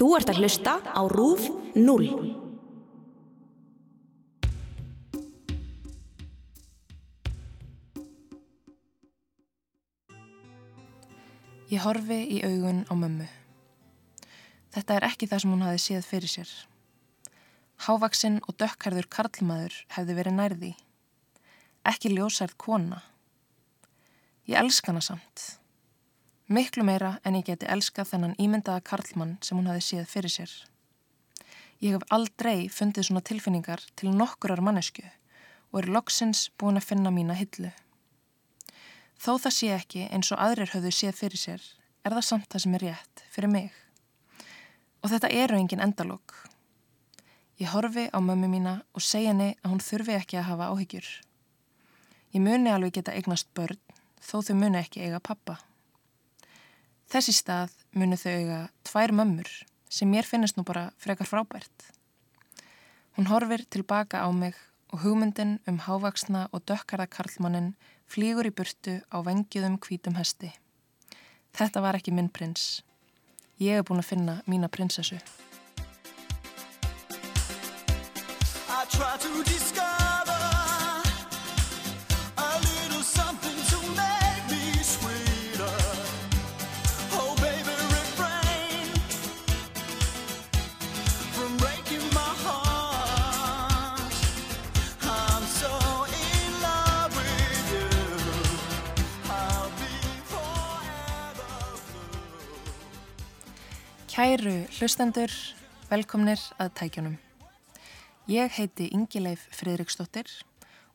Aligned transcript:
Þú 0.00 0.06
ert 0.16 0.30
að 0.32 0.38
hlusta 0.40 0.78
á 0.80 1.02
RÚF 1.12 1.42
0. 1.76 2.04
Ég 11.68 11.84
horfi 11.84 12.18
í 12.32 12.40
augun 12.48 12.80
á 12.88 12.96
mömmu. 12.96 13.28
Þetta 14.72 14.96
er 14.96 15.08
ekki 15.10 15.28
það 15.28 15.44
sem 15.44 15.52
hún 15.52 15.68
hafi 15.68 15.84
séð 15.84 16.08
fyrir 16.08 16.32
sér. 16.32 16.56
Hávaksinn 17.84 18.40
og 18.48 18.56
dökkarður 18.56 19.12
karlmaður 19.12 19.82
hefði 19.98 20.20
verið 20.22 20.38
nærði. 20.40 20.74
Ekki 21.84 22.16
ljósærð 22.16 22.56
kona. 22.56 23.04
Ég 24.48 24.64
elsk 24.64 24.88
hana 24.88 25.04
samt. 25.04 25.59
Miklu 26.50 26.82
meira 26.82 27.12
en 27.22 27.36
ég 27.38 27.44
geti 27.46 27.68
elskað 27.70 28.08
þennan 28.10 28.32
ímyndaða 28.42 28.82
karlmann 28.82 29.36
sem 29.46 29.54
hún 29.54 29.68
hafi 29.70 29.84
séð 29.86 30.08
fyrir 30.10 30.32
sér. 30.34 30.54
Ég 31.78 31.94
hef 31.94 32.02
aldrei 32.10 32.66
fundið 32.66 33.06
svona 33.06 33.22
tilfinningar 33.22 33.84
til 33.94 34.10
nokkurar 34.10 34.58
mannesku 34.58 35.04
og 35.70 35.78
er 35.78 35.88
loksins 35.94 36.48
búin 36.58 36.80
að 36.80 36.88
finna 36.88 37.12
mína 37.14 37.36
hillu. 37.38 37.70
Þó 39.22 39.38
það 39.44 39.54
sé 39.60 39.70
ekki 39.76 40.08
eins 40.10 40.32
og 40.34 40.42
aðrir 40.42 40.74
höfðu 40.74 40.90
séð 40.96 41.22
fyrir 41.22 41.44
sér, 41.44 41.62
er 42.02 42.18
það 42.18 42.26
samt 42.32 42.50
það 42.50 42.66
sem 42.66 42.76
er 42.80 42.86
rétt 42.88 43.24
fyrir 43.30 43.54
mig. 43.54 43.70
Og 45.06 45.14
þetta 45.14 45.30
eru 45.30 45.62
engin 45.62 45.86
endalók. 45.86 46.34
Ég 47.62 47.70
horfi 47.70 48.08
á 48.10 48.18
mömmu 48.18 48.50
mína 48.50 48.80
og 48.90 49.06
segja 49.06 49.30
henni 49.30 49.52
að 49.62 49.76
hún 49.76 49.86
þurfi 49.86 50.18
ekki 50.18 50.42
að 50.42 50.48
hafa 50.50 50.72
áhyggjur. 50.74 51.08
Ég 52.34 52.42
muni 52.42 52.74
alveg 52.74 52.98
geta 52.98 53.14
eignast 53.14 53.54
börn, 53.54 53.78
þó 54.18 54.40
þau 54.42 54.56
muni 54.58 54.82
ekki 54.82 55.06
eiga 55.06 55.22
pappa. 55.22 55.60
Þessi 57.10 57.32
stað 57.34 57.72
muni 57.98 58.14
þau 58.14 58.30
eiga 58.30 58.58
tvær 58.86 59.10
mömmur 59.18 59.48
sem 59.90 60.06
mér 60.06 60.28
finnist 60.28 60.54
nú 60.54 60.62
bara 60.62 60.92
frekar 61.02 61.26
frábært. 61.26 61.88
Hún 63.18 63.26
horfir 63.26 63.64
tilbaka 63.66 64.22
á 64.22 64.30
mig 64.30 64.54
og 64.94 65.02
hugmyndin 65.02 65.58
um 65.66 65.80
hávaksna 65.82 66.46
og 66.54 66.62
dökkarða 66.70 67.08
karlmannin 67.10 67.74
flýgur 68.06 68.46
í 68.46 68.54
burtu 68.54 69.00
á 69.10 69.18
vengiðum 69.26 69.80
hvítum 69.82 70.14
hesti. 70.22 70.52
Þetta 71.50 71.82
var 71.82 71.98
ekki 71.98 72.14
minn 72.14 72.30
prins. 72.30 72.84
Ég 73.58 73.80
hef 73.80 73.90
búin 73.90 74.02
að 74.04 74.10
finna 74.14 74.42
mína 74.46 74.70
prinsessu. 74.70 75.18
I 78.70 78.86
try 78.86 79.18
to 79.18 79.42
discover 79.42 79.99
Kæru 104.20 104.66
hlustendur, 104.76 105.32
velkomnir 105.88 106.42
að 106.60 106.74
tækjunum. 106.76 107.14
Ég 108.28 108.50
heiti 108.52 108.90
Ingileif 108.92 109.46
Friðriksdóttir 109.56 110.28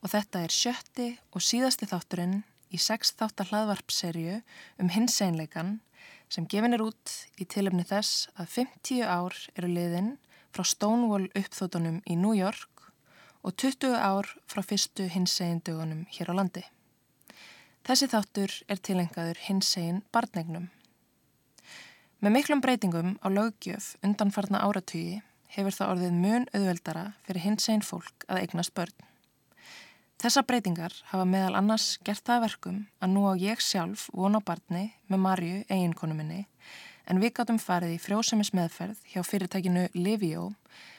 og 0.03 0.11
þetta 0.11 0.43
er 0.45 0.53
sjötti 0.53 1.07
og 1.33 1.41
síðasti 1.41 1.87
þátturinn 1.89 2.35
í 2.69 2.77
sex 2.77 3.15
þáttar 3.17 3.49
hlaðvarpserju 3.49 4.35
um 4.77 4.93
hinseinleikan 4.93 5.73
sem 6.29 6.45
gefin 6.45 6.77
er 6.77 6.85
út 6.85 7.15
í 7.41 7.49
tilöfni 7.49 7.87
þess 7.89 8.29
að 8.37 8.53
50 8.59 9.01
ár 9.09 9.41
eru 9.55 9.73
liðin 9.73 10.13
frá 10.53 10.61
Stonewall 10.75 11.25
uppþótunum 11.33 12.03
í 12.05 12.21
New 12.21 12.37
York 12.37 12.91
og 13.41 13.57
20 13.57 13.97
ár 13.97 14.29
frá 14.45 14.61
fyrstu 14.61 15.09
hinsegindugunum 15.17 16.05
hér 16.13 16.29
á 16.29 16.33
landi. 16.43 16.67
Þessi 17.89 18.13
þáttur 18.13 18.59
er 18.69 18.85
tilengaður 18.85 19.47
hinsegin 19.49 20.05
barnegnum. 20.13 20.69
Með 22.25 22.33
miklum 22.39 22.57
breytingum 22.57 23.09
á 23.21 23.29
löggjöf 23.29 23.91
undanfarna 24.01 24.63
áratugi 24.65 25.19
hefur 25.53 25.75
það 25.75 25.91
orðið 25.91 26.15
mun 26.23 26.47
auðveldara 26.57 27.03
fyrir 27.27 27.43
hinsegin 27.43 27.83
fólk 27.85 28.25
að 28.25 28.39
eignast 28.39 28.73
börn. 28.73 28.95
Þessa 30.17 30.41
breytingar 30.49 30.95
hafa 31.11 31.27
meðal 31.29 31.59
annars 31.59 31.99
gert 32.01 32.25
það 32.25 32.39
að 32.39 32.45
verkum 32.47 32.81
að 32.97 33.13
nú 33.13 33.27
á 33.29 33.33
ég 33.37 33.61
sjálf 33.61 34.07
von 34.09 34.39
á 34.39 34.41
barni 34.41 34.87
með 35.05 35.23
Marju, 35.27 35.61
eiginkonu 35.69 36.17
minni, 36.17 36.41
en 37.05 37.21
við 37.21 37.35
gáttum 37.37 37.61
farið 37.61 37.93
í 37.99 38.01
frjósemis 38.01 38.55
meðferð 38.57 39.05
hjá 39.13 39.21
fyrirtækinu 39.21 39.85
Livio 39.93 40.49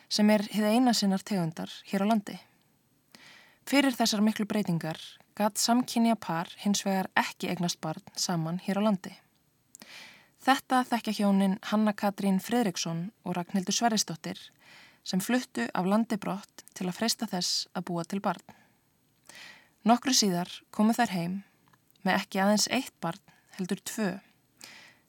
sem 0.07 0.31
er 0.31 0.47
hið 0.55 0.71
eina 0.77 0.95
sinnar 0.95 1.27
tegundar 1.27 1.75
hér 1.91 2.07
á 2.07 2.11
landi. 2.15 2.39
Fyrir 3.67 3.99
þessar 3.99 4.23
miklu 4.23 4.47
breytingar 4.47 5.03
gatt 5.35 5.59
samkynja 5.59 6.15
par 6.15 6.55
hins 6.63 6.87
vegar 6.87 7.11
ekki 7.19 7.51
eignast 7.51 7.83
barn 7.83 8.15
saman 8.15 8.63
hér 8.63 8.79
á 8.79 8.87
landi. 8.87 9.19
Þetta 10.47 10.85
þekkja 10.87 11.13
hjónin 11.17 11.57
Hanna 11.73 11.91
Katrín 11.91 12.37
Fredriksson 12.39 13.09
og 13.27 13.35
Ragnhildur 13.35 13.75
Sverrisdóttir 13.75 14.39
sem 15.03 15.19
fluttu 15.19 15.65
af 15.75 15.89
landi 15.91 16.15
brott 16.23 16.63
til 16.71 16.87
að 16.87 16.95
freysta 17.01 17.27
þess 17.27 17.65
að 17.75 17.87
búa 17.89 18.05
til 18.07 18.21
barn. 18.23 18.45
Nokkru 19.83 20.15
síðar 20.15 20.53
komu 20.71 20.95
þær 20.95 21.15
heim 21.17 21.35
með 22.07 22.21
ekki 22.21 22.45
aðeins 22.45 22.69
eitt 22.71 22.95
barn 23.03 23.35
heldur 23.59 23.83
tvö, 23.91 24.09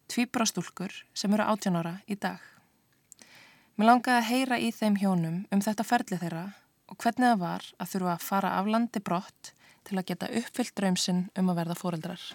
tvíbrastúlkur 0.09 0.97
sem 1.13 1.37
eru 1.37 1.45
átjónara 1.45 1.99
í 2.09 2.17
dag. 2.17 2.41
Mér 3.77 3.91
langaði 3.91 4.17
að 4.17 4.29
heyra 4.31 4.57
í 4.57 4.73
þeim 4.73 4.97
hjónum 4.97 5.39
um 5.53 5.65
þetta 5.69 5.85
ferli 5.85 6.17
þeirra 6.17 6.47
og 6.89 6.97
hvernig 6.97 7.29
það 7.29 7.41
var 7.45 7.71
að 7.77 7.93
þurfa 7.93 8.17
að 8.17 8.27
fara 8.33 8.57
af 8.57 8.73
landi 8.73 9.05
brott 9.05 9.55
til 9.85 10.01
að 10.01 10.09
geta 10.09 10.33
uppfyllt 10.41 10.79
draumsinn 10.81 11.27
um 11.37 11.53
að 11.53 11.61
verða 11.61 11.81
fóreldrar. 11.85 12.29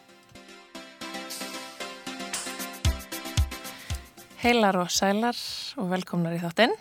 Heilar 4.42 4.74
og 4.82 4.88
sælar 4.90 5.38
og 5.78 5.90
velkomnar 5.92 6.34
í 6.34 6.40
þáttinn. 6.42 6.72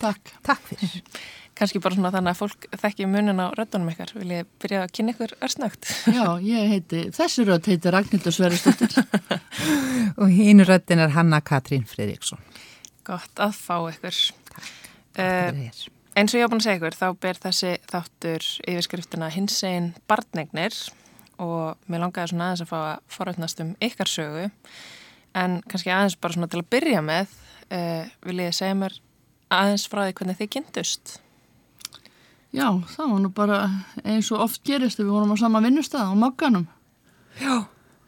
Takk. 0.00 0.30
Takk 0.46 0.62
fyrir. 0.70 0.94
Kanski 1.58 1.82
bara 1.84 1.98
svona 1.98 2.12
þannig 2.14 2.32
að 2.32 2.38
fólk 2.38 2.64
þekki 2.80 3.08
munin 3.12 3.42
á 3.44 3.52
röddunum 3.52 3.90
ykkar. 3.92 4.14
Vil 4.16 4.30
ég 4.32 4.48
byrja 4.62 4.86
að 4.86 4.94
kynna 4.96 5.12
ykkur 5.12 5.34
örsnögt? 5.44 5.90
Já, 6.08 6.24
ég 6.40 6.70
heiti, 6.72 7.02
þessi 7.12 7.44
rödd 7.44 7.68
heiti 7.68 7.92
Ragnhildur 7.92 8.32
Sverrisdóttir. 8.32 8.96
Og 10.22 10.32
hínu 10.32 10.64
röddin 10.64 11.04
er 11.04 11.12
Hanna 11.12 11.42
Katrín 11.44 11.84
Fridriksson. 11.88 12.40
Gott 13.04 13.44
að 13.44 13.58
fá 13.60 13.76
ykkur. 13.92 14.22
Takk 14.52 14.78
Uh, 15.12 15.68
eins 16.16 16.32
og 16.32 16.38
ég 16.40 16.46
á 16.48 16.48
búin 16.48 16.62
að 16.62 16.64
segja 16.64 16.78
ykkur, 16.78 16.94
þá 16.96 17.08
ber 17.20 17.38
þessi 17.42 17.72
þáttur 17.90 18.46
yfirskriftina 18.64 19.26
hinsegin 19.28 19.90
barnegnir 20.08 20.72
og 21.36 21.76
mér 21.84 22.06
langaði 22.06 22.32
svona 22.32 22.46
aðeins 22.48 22.64
að 22.64 22.70
fá 22.70 22.78
að 22.78 23.02
foröldnast 23.12 23.60
um 23.60 23.74
ykkar 23.84 24.08
sögu. 24.08 24.46
En 25.38 25.60
kannski 25.68 25.92
aðeins 25.92 26.18
bara 26.20 26.36
svona 26.36 26.50
til 26.52 26.60
að 26.60 26.70
byrja 26.74 27.02
með, 27.04 27.34
uh, 27.72 28.04
vil 28.28 28.38
ég 28.42 28.56
segja 28.56 28.76
mér 28.78 28.96
aðeins 29.52 29.86
frá 29.88 30.04
því 30.06 30.16
hvernig 30.18 30.40
þið 30.40 30.50
kynntust. 30.56 31.18
Já, 32.52 32.66
það 32.92 33.12
var 33.14 33.20
nú 33.22 33.30
bara 33.32 33.60
eins 34.04 34.28
og 34.34 34.42
oft 34.44 34.60
gerist 34.68 35.00
við 35.00 35.12
vorum 35.12 35.32
á 35.32 35.36
sama 35.40 35.62
vinnustað 35.64 36.12
á 36.12 36.12
Magganum. 36.12 36.66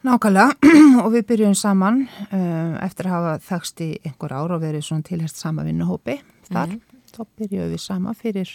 Nákvæmlega 0.05 0.53
og 1.03 1.09
við 1.15 1.25
byrjum 1.31 1.55
saman 1.57 2.03
um, 2.05 2.75
eftir 2.85 3.09
að 3.09 3.15
hafa 3.15 3.31
þakst 3.47 3.81
í 3.81 3.89
einhver 4.05 4.35
ár 4.37 4.53
og 4.53 4.61
verið 4.61 4.85
svona 4.85 5.07
tilhest 5.07 5.41
sama 5.41 5.65
vinnuhópi 5.65 6.19
þar. 6.51 6.77
Þá 7.09 7.21
byrjuðum 7.39 7.73
við 7.73 7.81
sama 7.81 8.13
fyrir 8.13 8.51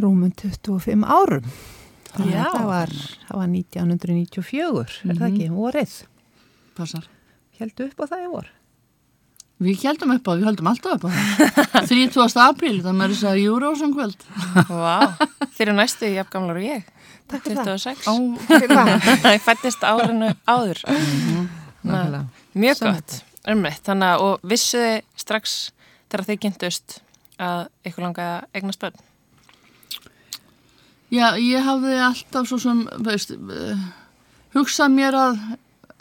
rúmum 0.00 0.32
25 0.40 1.04
árum. 1.04 1.52
Já. 2.12 2.44
það 2.52 2.66
var, 2.68 2.90
það 3.28 3.38
var 3.40 3.48
1994, 3.48 4.96
er 5.08 5.16
það 5.16 5.28
ekki, 5.30 5.46
vorið. 5.52 5.94
Passar. 6.76 7.08
Heldu 7.60 7.86
upp 7.90 8.02
á 8.02 8.04
það 8.12 8.24
í 8.24 8.30
vor. 8.32 8.48
Við 9.62 9.84
heldum 9.86 10.10
upp 10.16 10.26
á, 10.26 10.32
við 10.34 10.46
heldum 10.48 10.70
alltaf 10.72 10.96
upp 10.96 11.04
á 11.06 11.10
það. 11.12 11.84
30. 11.92 12.40
apríl, 12.42 12.78
það 12.82 12.96
með 12.98 13.12
þess 13.14 13.26
að 13.30 13.40
Júrósum 13.44 13.92
kvöld. 13.94 14.24
Vá, 14.66 14.96
þeir 15.54 15.68
eru 15.68 15.76
næstu 15.78 16.08
í 16.08 16.16
jafngamlar 16.16 16.58
og 16.58 16.66
ég. 16.66 16.88
Takk 17.30 17.44
fyrir 17.46 17.60
það. 17.60 17.70
26. 17.78 18.08
Á, 18.10 18.14
Fyrir 18.50 18.72
það. 18.74 18.90
Það 19.22 19.38
fættist 19.46 19.86
árinu 19.86 20.32
áður. 20.50 20.82
Nákvæmlega. 21.82 22.24
Mjög 22.64 22.80
Sama 22.80 22.96
gott, 22.98 23.14
ummitt. 23.54 23.80
Þannig 23.86 24.10
að, 24.16 24.24
og 24.26 24.50
vissuði 24.52 24.96
strax 25.22 25.54
þegar 26.10 26.26
þið 26.32 26.42
kynntust 26.46 26.98
að 27.42 27.62
ykkur 27.88 28.04
langaði 28.08 28.34
að 28.34 28.58
eignast 28.58 28.82
börn. 28.82 28.98
já, 31.12 31.26
ég 31.38 31.64
hafði 31.66 31.96
alltaf 32.02 32.50
svo 32.50 32.58
sem, 32.60 32.82
veist, 33.06 33.32
uh, 33.36 33.86
hugsað 34.56 34.92
mér 34.98 35.16
að 35.18 35.40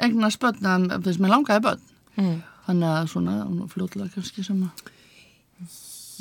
egna 0.07 0.31
spönn, 0.33 0.65
að 0.65 1.05
veist, 1.05 1.21
mér 1.21 1.35
langaði 1.35 1.65
bönn. 1.67 1.85
Mm. 2.17 2.39
Þannig 2.67 2.95
að 2.95 3.11
svona, 3.11 3.35
fljóðlega 3.71 4.13
kannski 4.15 4.45
sem 4.45 4.65
að, 4.67 4.89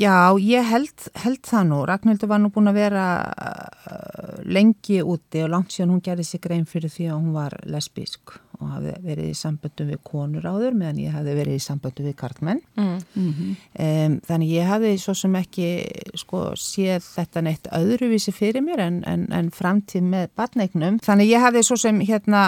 Já, 0.01 0.33
ég 0.41 0.65
held, 0.65 1.09
held 1.19 1.43
það 1.45 1.67
nú. 1.69 1.79
Ragnhildur 1.89 2.31
var 2.31 2.41
nú 2.41 2.49
búin 2.55 2.71
að 2.71 2.79
vera 2.79 3.07
uh, 3.29 4.39
lengi 4.49 5.03
úti 5.03 5.43
og 5.45 5.51
langt 5.53 5.75
síðan 5.75 5.93
hún 5.93 6.05
gerði 6.05 6.25
sig 6.25 6.41
grein 6.41 6.65
fyrir 6.69 6.93
því 6.93 7.11
að 7.11 7.19
hún 7.19 7.35
var 7.35 7.57
lesbísk 7.69 8.39
og 8.61 8.73
hafði 8.75 8.95
verið 9.05 9.29
í 9.31 9.37
samböndum 9.39 9.91
við 9.91 10.01
konur 10.07 10.47
áður 10.47 10.77
meðan 10.77 11.01
ég 11.03 11.15
hafði 11.15 11.37
verið 11.39 11.57
í 11.57 11.63
samböndum 11.65 12.09
við 12.09 12.17
karlmenn. 12.21 12.61
Mm. 12.77 12.99
Um, 13.17 14.17
þannig 14.29 14.53
ég 14.53 14.69
hafði 14.71 14.93
svo 15.01 15.15
sem 15.19 15.39
ekki 15.41 15.69
sko, 16.21 16.43
séð 16.61 17.07
þetta 17.07 17.45
neitt 17.47 17.71
öðruvísi 17.77 18.35
fyrir 18.37 18.65
mér 18.67 18.85
en, 18.85 19.01
en, 19.09 19.25
en 19.37 19.51
framtíð 19.55 20.05
með 20.13 20.29
batneignum. 20.39 21.01
Þannig 21.07 21.33
ég 21.33 21.47
hafði 21.47 21.65
svo 21.67 21.81
sem 21.81 22.03
hérna 22.05 22.45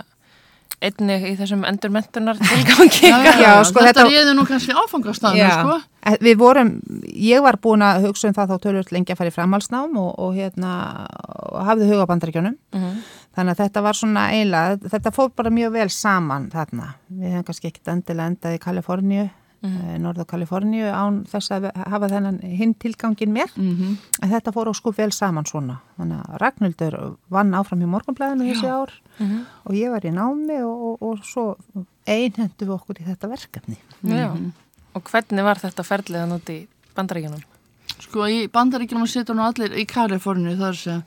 einnig 0.80 1.24
í 1.26 1.36
þessum 1.40 1.64
endurmentunar 1.66 2.38
tilgangi? 2.38 3.08
Já, 3.10 3.52
sko, 3.66 3.80
þetta 3.82 3.86
þetta- 3.88 4.04
réði 4.12 4.34
nú 4.38 4.44
kannski 4.46 4.76
áfangastæðinu 4.78 5.54
sko 5.60 5.78
Eh, 6.08 6.14
Við 6.22 6.36
vorum, 6.40 6.68
ég 7.12 7.42
var 7.42 7.58
búin 7.60 7.82
að 7.84 8.06
hugsa 8.06 8.28
um 8.30 8.34
það 8.36 8.52
þá 8.52 8.60
tölvöld 8.62 8.92
lengi 8.94 9.12
að 9.12 9.18
fara 9.18 9.28
í 9.32 9.34
framhalsnám 9.34 9.96
og, 10.00 10.14
og 10.24 10.30
hérna, 10.38 10.70
og 11.52 11.66
hafði 11.66 11.88
huga 11.90 12.06
á 12.06 12.10
bandaríkjunum. 12.12 12.54
Mhm. 12.72 12.94
Þannig 13.36 13.52
að 13.54 13.60
þetta 13.64 13.82
var 13.82 13.92
svona 13.98 14.22
eiginlega, 14.32 14.78
þetta 14.94 15.12
fór 15.14 15.28
bara 15.36 15.50
mjög 15.50 15.72
vel 15.74 15.88
saman 15.92 16.46
þarna. 16.54 16.94
Við 17.12 17.34
hefum 17.34 17.44
kannski 17.50 17.68
ekkit 17.70 17.90
endilega 17.92 18.30
endað 18.32 18.56
í 18.56 18.62
Kaliforníu, 18.62 19.26
mm 19.62 19.70
-hmm. 19.70 19.98
Norður 20.00 20.24
Kaliforníu 20.26 20.86
án 20.92 21.24
þess 21.26 21.50
að 21.50 21.70
hafa 21.76 22.08
þennan 22.08 22.40
hinn 22.42 22.74
tilgangin 22.74 23.32
með. 23.32 23.50
Mhm. 23.56 23.96
En 24.22 24.30
þetta 24.30 24.52
fór 24.52 24.68
á 24.70 24.74
sko 24.74 24.90
vel 24.96 25.10
saman 25.12 25.44
svona. 25.44 25.78
Þannig 25.98 26.20
að 26.28 26.38
Ragnhildur 26.40 27.16
vann 27.30 27.52
áfram 27.54 27.82
í 27.82 27.86
morgunblæðinu 27.86 28.52
þessi 28.54 28.68
ár 28.68 28.90
Mhm. 29.18 29.44
og 29.66 29.72
ég 29.74 29.90
var 29.90 30.00
í 30.04 30.10
námi 30.12 30.62
og, 30.62 30.82
og, 30.82 31.02
og 31.02 31.18
svo 31.24 31.56
einhendu 32.06 32.64
við 32.66 32.74
okkur 32.80 33.00
í 33.00 33.04
þetta 33.06 33.28
verkefni. 33.28 33.76
Já. 34.04 34.32
Og 34.94 35.02
hvernig 35.04 35.42
var 35.44 35.56
þetta 35.56 35.82
ferlið 35.84 36.22
þann 36.22 36.32
út 36.32 36.48
í 36.50 36.66
bandaríkjunum? 36.96 37.42
Sko 38.00 38.20
í 38.30 38.48
bandaríkjum 38.48 39.06
sitja 39.06 39.34
nú 39.34 39.42
allir 39.42 39.72
í 39.76 39.84
Kaliforníu 39.86 40.56
þar 40.56 40.74
sem 40.76 41.02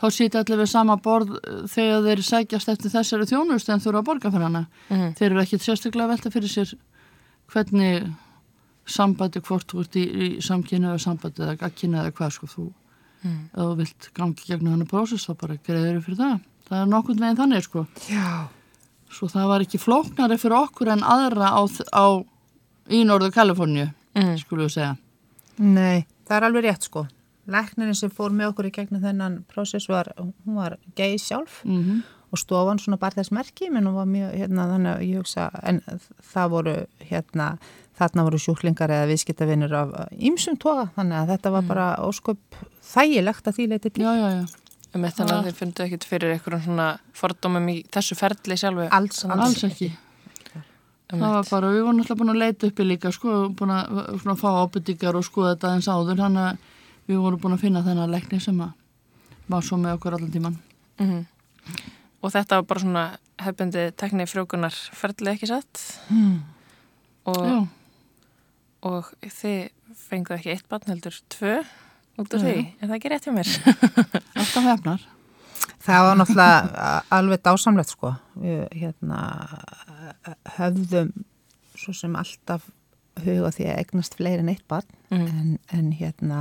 þá 0.00 0.06
sitja 0.10 0.40
allir 0.40 0.58
við 0.62 0.68
sama 0.72 0.96
borð 0.96 1.36
eh, 1.36 1.66
þegar 1.68 2.02
þeir 2.06 2.22
sækjast 2.24 2.68
eftir 2.72 2.90
þessari 2.90 3.26
þjónust 3.28 3.68
en 3.68 3.80
þurfa 3.80 3.98
að 4.00 4.04
borga 4.08 4.30
fyrir 4.32 4.42
hana. 4.48 4.66
Mhm. 4.88 5.14
Þeir 5.18 5.30
eru 5.30 5.40
ekkit 5.42 5.62
sérstaklega 5.62 6.08
velta 6.08 6.30
fyrir 6.30 6.48
sér 6.48 6.74
hvernig 7.52 8.12
sambandi 8.90 9.40
hvort 9.46 9.66
þú 9.70 9.80
ert 9.84 9.96
í, 10.00 10.04
í 10.06 10.28
samkynna 10.42 10.94
eða 10.94 11.02
sambandi 11.04 11.42
eða 11.44 11.58
gagkynna 11.60 12.04
eða 12.06 12.14
hvað 12.20 12.36
sko 12.38 12.46
þú 12.54 12.68
Mm. 13.20 13.50
ef 13.52 13.58
þú 13.60 13.76
vilt 13.76 14.06
gangi 14.16 14.46
gegnum 14.48 14.70
hann 14.72 14.86
prósess 14.88 15.26
þá 15.28 15.34
bara 15.36 15.56
greiður 15.60 15.98
fyrir 16.06 16.16
það. 16.16 16.38
Það 16.70 16.78
er 16.80 16.86
nokkurn 16.88 17.18
veginn 17.20 17.36
þannig 17.36 17.62
sko. 17.66 17.82
Já. 18.08 18.48
Svo 19.12 19.26
það 19.28 19.46
var 19.50 19.60
ekki 19.60 19.76
flóknari 19.82 20.38
fyrir 20.40 20.56
okkur 20.56 20.88
en 20.94 21.02
aðra 21.04 21.50
á, 21.52 21.60
á 21.92 22.24
í 22.88 23.04
Norður 23.04 23.30
Kaliforníu, 23.34 23.92
Mhm. 24.16 24.38
skulum 24.40 24.64
við 24.64 24.72
segja. 24.72 24.96
Nei, 25.58 26.06
það 26.26 26.36
er 26.36 26.42
alveg 26.48 26.64
rétt 26.64 26.82
sko. 26.88 27.06
Læknirinn 27.46 27.94
sem 27.96 28.08
fór 28.10 28.30
með 28.32 28.54
okkur 28.54 28.70
í 28.70 28.72
gegnum 28.72 29.02
þennan 29.02 29.44
prósess 29.52 29.86
var, 29.88 30.14
hún 30.16 30.54
var 30.54 30.78
gei 30.96 31.16
sjálf 31.18 31.62
Mm 31.66 32.02
og 32.30 32.38
stofan 32.38 32.78
svona 32.78 32.98
bara 33.00 33.18
þess 33.18 33.32
merki, 33.34 33.70
menn 33.72 33.88
hún 33.88 33.96
var 33.98 34.08
mjög, 34.10 34.34
hérna, 34.38 34.66
þannig 34.70 34.92
að 34.94 35.04
ég 35.08 35.20
hugsa, 35.20 35.48
en 35.66 35.80
það 36.32 36.50
voru, 36.54 36.74
hérna, 37.10 37.46
þarna 37.98 38.24
voru 38.28 38.40
sjúklingar 38.40 38.92
eða 38.94 39.08
viðskiptavinnur 39.10 39.74
af 39.80 39.94
ýmsum 40.16 40.58
toga, 40.62 40.88
þannig 40.96 41.18
að 41.20 41.32
þetta 41.34 41.52
var 41.56 41.66
bara 41.68 41.88
ósköp 42.06 42.60
þægilegt 42.90 43.50
að 43.50 43.58
því 43.58 43.66
leiti 43.72 43.90
til. 43.90 44.04
Já, 44.06 44.12
já, 44.14 44.28
já. 44.38 44.44
Ömmett, 44.90 45.14
þannig 45.14 45.36
að 45.36 45.48
þið 45.50 45.58
fundu 45.60 45.82
ekkit 45.84 46.06
fyrir 46.10 46.32
einhverjum 46.34 46.62
svona 46.64 46.86
fordómum 47.14 47.68
í 47.70 47.76
þessu 47.94 48.16
ferli 48.18 48.56
sjálfu? 48.58 48.86
Alls, 48.90 49.20
Alls 49.30 49.66
ekki. 49.68 49.90
Það 51.10 51.22
var 51.34 51.46
bara, 51.50 51.70
við 51.74 51.84
vorum 51.84 52.00
alltaf 52.02 52.18
búin 52.18 52.30
að 52.30 52.40
leita 52.40 52.68
uppi 52.70 52.86
líka, 52.86 53.10
sko, 53.14 53.36
búin 53.58 53.72
að 53.74 53.88
svona, 54.22 54.36
fá 54.38 54.48
ábyrtingar 54.62 55.18
og 55.18 55.26
skoða 55.26 55.56
þetta 55.56 55.72
eins 55.74 55.88
áður, 55.90 56.20
þannig 56.22 56.44
að 56.46 57.10
við 57.10 57.22
vorum 57.24 57.40
búin 57.42 57.56
að 57.56 57.64
finna 57.64 57.82
þennan 57.86 58.12
leikni 58.14 58.38
sem 58.42 58.60
að 58.62 58.76
var 59.50 59.66
svo 59.66 59.78
með 59.82 59.96
okkur 59.98 60.16
allan 60.18 60.34
tíman. 60.34 60.58
Mhm. 61.02 61.24
Og 62.20 62.32
þetta 62.34 62.58
var 62.60 62.66
bara 62.68 62.80
svona 62.84 63.04
hefbundi 63.40 63.86
tekni 63.96 64.26
frjókunar 64.28 64.74
ferli 64.92 65.30
ekki 65.32 65.48
satt? 65.48 65.80
Hmm. 66.10 66.42
Og, 67.30 67.38
Já, 67.46 67.60
og 68.90 69.08
þið 69.24 69.70
fenguð 70.08 70.36
ekki 70.38 70.52
eitt 70.54 70.68
barn 70.68 70.88
heldur 70.90 71.16
tvö 71.32 71.54
út 72.20 72.34
af 72.36 72.42
því, 72.44 72.54
er 72.80 72.88
það 72.90 72.96
ekki 72.98 73.10
rétt 73.12 73.28
hjá 73.28 73.32
mér? 73.32 73.50
alltaf 74.40 74.66
hefnar. 74.68 75.06
Það 75.80 76.04
var 76.04 76.18
náttúrulega 76.20 76.92
alveg 77.16 77.42
dásamlegt 77.46 77.92
sko. 77.94 78.10
Við 78.36 78.66
hérna, 78.82 79.20
höfðum 80.58 81.12
svo 81.80 81.94
sem 81.96 82.16
alltaf 82.20 82.66
huga 83.24 83.50
því 83.56 83.68
að 83.70 83.80
egnast 83.86 84.16
fleiri 84.20 84.44
en 84.44 84.52
eitt 84.52 84.66
barn 84.68 84.88
Mhm. 85.10 85.26
en, 85.40 85.58
en 85.74 85.88
hérna 85.96 86.40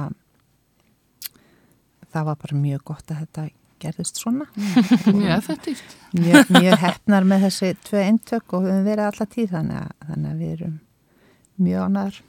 það 2.14 2.26
var 2.28 2.36
bara 2.42 2.58
mjög 2.60 2.84
gott 2.92 3.12
að 3.12 3.24
þetta 3.24 3.46
gerðist 3.84 4.20
svona. 4.22 4.46
Mjög 5.10 5.32
effektíft. 5.38 5.96
Mjög, 6.18 6.50
mjög 6.56 6.78
hefnar 6.84 7.28
með 7.30 7.46
þessi 7.48 7.72
tvö 7.88 8.04
eintök 8.06 8.54
og 8.58 8.64
við 8.66 8.74
höfum 8.74 8.88
verið 8.90 9.06
alltaf 9.10 9.30
tíð 9.36 9.50
þannig 9.56 9.80
að, 9.84 9.92
þannig 10.10 10.32
að 10.34 10.40
við 10.44 10.52
erum 10.58 10.76
mjög 11.60 11.86
ánæður. 11.90 12.22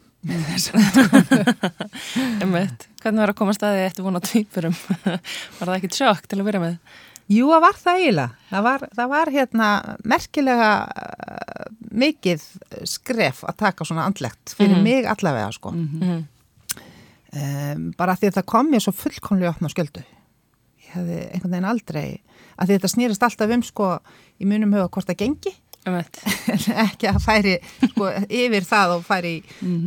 Ömmett, 2.44 2.88
hvernig 3.00 3.22
var 3.22 3.32
að 3.32 3.38
koma 3.38 3.54
staði 3.56 3.84
eftir 3.86 4.04
vona 4.06 4.20
tvípurum? 4.24 4.74
var 5.06 5.20
það 5.70 5.76
ekkit 5.78 5.96
sjokk 6.00 6.26
til 6.30 6.40
að 6.42 6.48
vera 6.50 6.60
með? 6.62 6.74
Jú, 7.30 7.46
það 7.52 7.62
var 7.62 7.76
það 7.78 8.00
eiginlega. 8.00 8.30
Það 8.50 8.64
var, 8.66 8.84
það 8.98 9.10
var 9.12 9.30
hérna 9.36 9.68
merkilega 10.12 10.70
uh, 10.90 11.66
mikið 12.02 12.44
skref 12.90 13.44
að 13.46 13.58
taka 13.62 13.86
svona 13.86 14.06
andlegt 14.10 14.54
fyrir 14.58 14.74
Mhm. 14.76 14.82
mig 14.86 15.06
allavega 15.12 15.52
sko. 15.54 15.70
Mm. 15.76 16.24
Um, 17.30 17.82
bara 17.94 18.16
því 18.18 18.26
að 18.32 18.36
það 18.40 18.46
kom 18.50 18.70
mér 18.72 18.82
svo 18.82 18.92
fullkomlega 18.98 19.52
opna 19.54 19.70
sköldu. 19.70 20.02
Hefði 20.90 21.18
einhvern 21.30 21.54
veginn 21.54 21.70
aldrei, 21.70 22.06
að 22.60 22.74
þetta 22.74 22.92
snýrist 22.94 23.26
alltaf 23.26 23.56
um 23.56 23.66
sko 23.66 23.90
í 24.40 24.48
munum 24.48 24.72
huga 24.74 24.88
hvort 24.90 25.10
það 25.10 25.20
gengi, 25.24 25.54
en 25.88 25.96
ekki 26.86 27.08
að 27.08 27.18
færi 27.24 27.52
sko 27.88 28.08
yfir 28.28 28.66
það 28.68 28.96
og 28.98 29.04
færi 29.06 29.30
í 29.38 29.44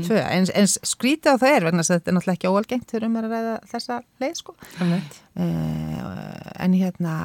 tvö. 0.08 0.22
En, 0.22 0.48
en 0.50 0.70
skrítið 0.74 1.38
á 1.38 1.42
það 1.42 1.58
er 1.58 1.68
vegna 1.68 1.84
að 1.84 1.92
þetta 1.92 2.10
er 2.10 2.16
náttúrulega 2.18 2.40
ekki 2.40 2.54
óalgengt 2.54 2.88
þegar 2.90 3.06
um 3.08 3.18
er 3.20 3.28
að 3.28 3.36
ræða 3.36 3.58
þessa 3.74 4.00
leið 4.24 4.40
sko. 4.40 4.56
Uh, 4.82 5.44
en 6.66 6.78
hérna, 6.80 7.18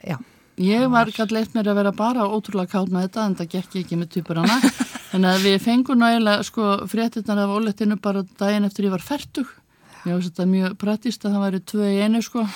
já. 0.00 0.16
Ég 0.64 0.86
var 0.86 1.10
gæt 1.10 1.34
leitt 1.34 1.54
mér 1.56 1.72
að 1.72 1.80
vera 1.80 1.92
bara 1.98 2.28
ótrúlega 2.30 2.76
kátt 2.76 2.92
með 2.94 3.08
þetta 3.08 3.26
en 3.26 3.36
það 3.40 3.52
gekk 3.56 3.76
ekki 3.82 3.98
með 3.98 4.12
týpur 4.14 4.40
hana. 4.40 4.60
Þannig 5.10 5.30
að 5.34 5.46
við 5.48 5.56
fengum 5.64 6.00
nægilega 6.00 6.46
sko 6.46 6.70
fréttinnar 6.88 7.42
af 7.44 7.54
ólettinu 7.58 7.98
bara 8.00 8.24
daginn 8.38 8.68
eftir 8.68 8.88
ég 8.88 8.94
var 8.94 9.04
færtug. 9.04 9.50
Veist 10.04 10.30
þetta 10.30 10.46
mjög 10.50 10.76
prattist 10.80 11.24
að 11.24 11.34
það 11.36 11.44
væri 11.46 11.60
tvö 11.72 11.90
í 11.90 12.00
einu 12.04 12.20
sko. 12.24 12.44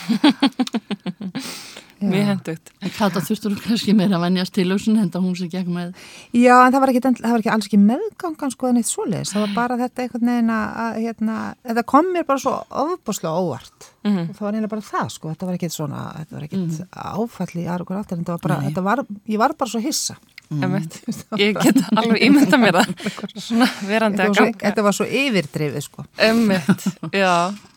Mjög 1.98 2.28
hendugt. 2.28 2.70
En 2.78 2.92
Kata 2.94 3.20
þurftur 3.26 3.54
hún 3.56 3.62
kannski 3.64 3.92
meira 3.96 4.18
að 4.20 4.24
venjast 4.28 4.54
til 4.54 4.68
húsin 4.70 5.00
enda 5.02 5.18
hún 5.18 5.34
sem 5.34 5.48
gekk 5.50 5.66
með. 5.72 5.96
Já, 6.36 6.54
en 6.62 6.74
það 6.74 6.82
var 6.84 6.92
ekki, 6.92 7.02
það 7.08 7.32
var 7.32 7.42
ekki 7.42 7.50
alls 7.54 7.66
ekki 7.66 7.80
meðgangan 7.82 8.54
sko 8.54 8.70
en 8.70 8.78
eitt 8.78 8.90
svoleiðis. 8.90 9.32
Það 9.34 9.44
var 9.44 9.56
bara 9.56 9.78
þetta 9.80 10.04
einhvern 10.04 10.30
veginn 10.30 10.52
að, 10.54 11.00
hérna, 11.02 11.38
þetta 11.66 11.84
kom 11.90 12.12
mér 12.14 12.28
bara 12.28 12.44
svo 12.44 12.54
ofbúslega 12.84 13.34
óvart. 13.34 13.90
Mhm. 14.06 14.28
Og 14.28 14.38
það 14.38 14.46
var 14.46 14.52
eiginlega 14.54 14.74
bara 14.76 14.88
það 14.92 15.12
sko. 15.16 15.32
Þetta 15.34 15.48
var 15.50 15.58
ekkit 15.58 15.74
svona, 15.74 16.04
þetta 16.20 16.38
var 16.38 16.46
ekkit 16.46 16.80
áfall 16.94 17.50
í 17.58 17.66
aðra 17.66 17.88
okkur 17.88 17.98
alltaf. 17.98 18.18
Þetta 18.22 18.36
var 18.36 18.44
bara, 18.46 18.60
þetta 18.68 18.86
var, 18.92 19.04
ég 19.26 19.42
var 19.42 19.58
bara 19.58 19.74
svo 19.74 19.82
hissa. 19.82 20.18
Emmett, 20.48 20.94
ég 21.42 21.56
get 21.60 21.80
alveg 21.92 22.22
ímynda 22.24 22.56
mér 22.60 22.78
það. 22.78 22.92
Svona 23.48 23.66
verandi 23.84 24.24
að 24.24 24.38
ganga. 24.38 24.62
þetta 24.62 24.84
var 24.86 24.96
svo 24.96 25.04
yfirdrifið 25.04 25.84
sko. 25.84 26.04
Emmett, 26.24 26.86
já, 27.22 27.32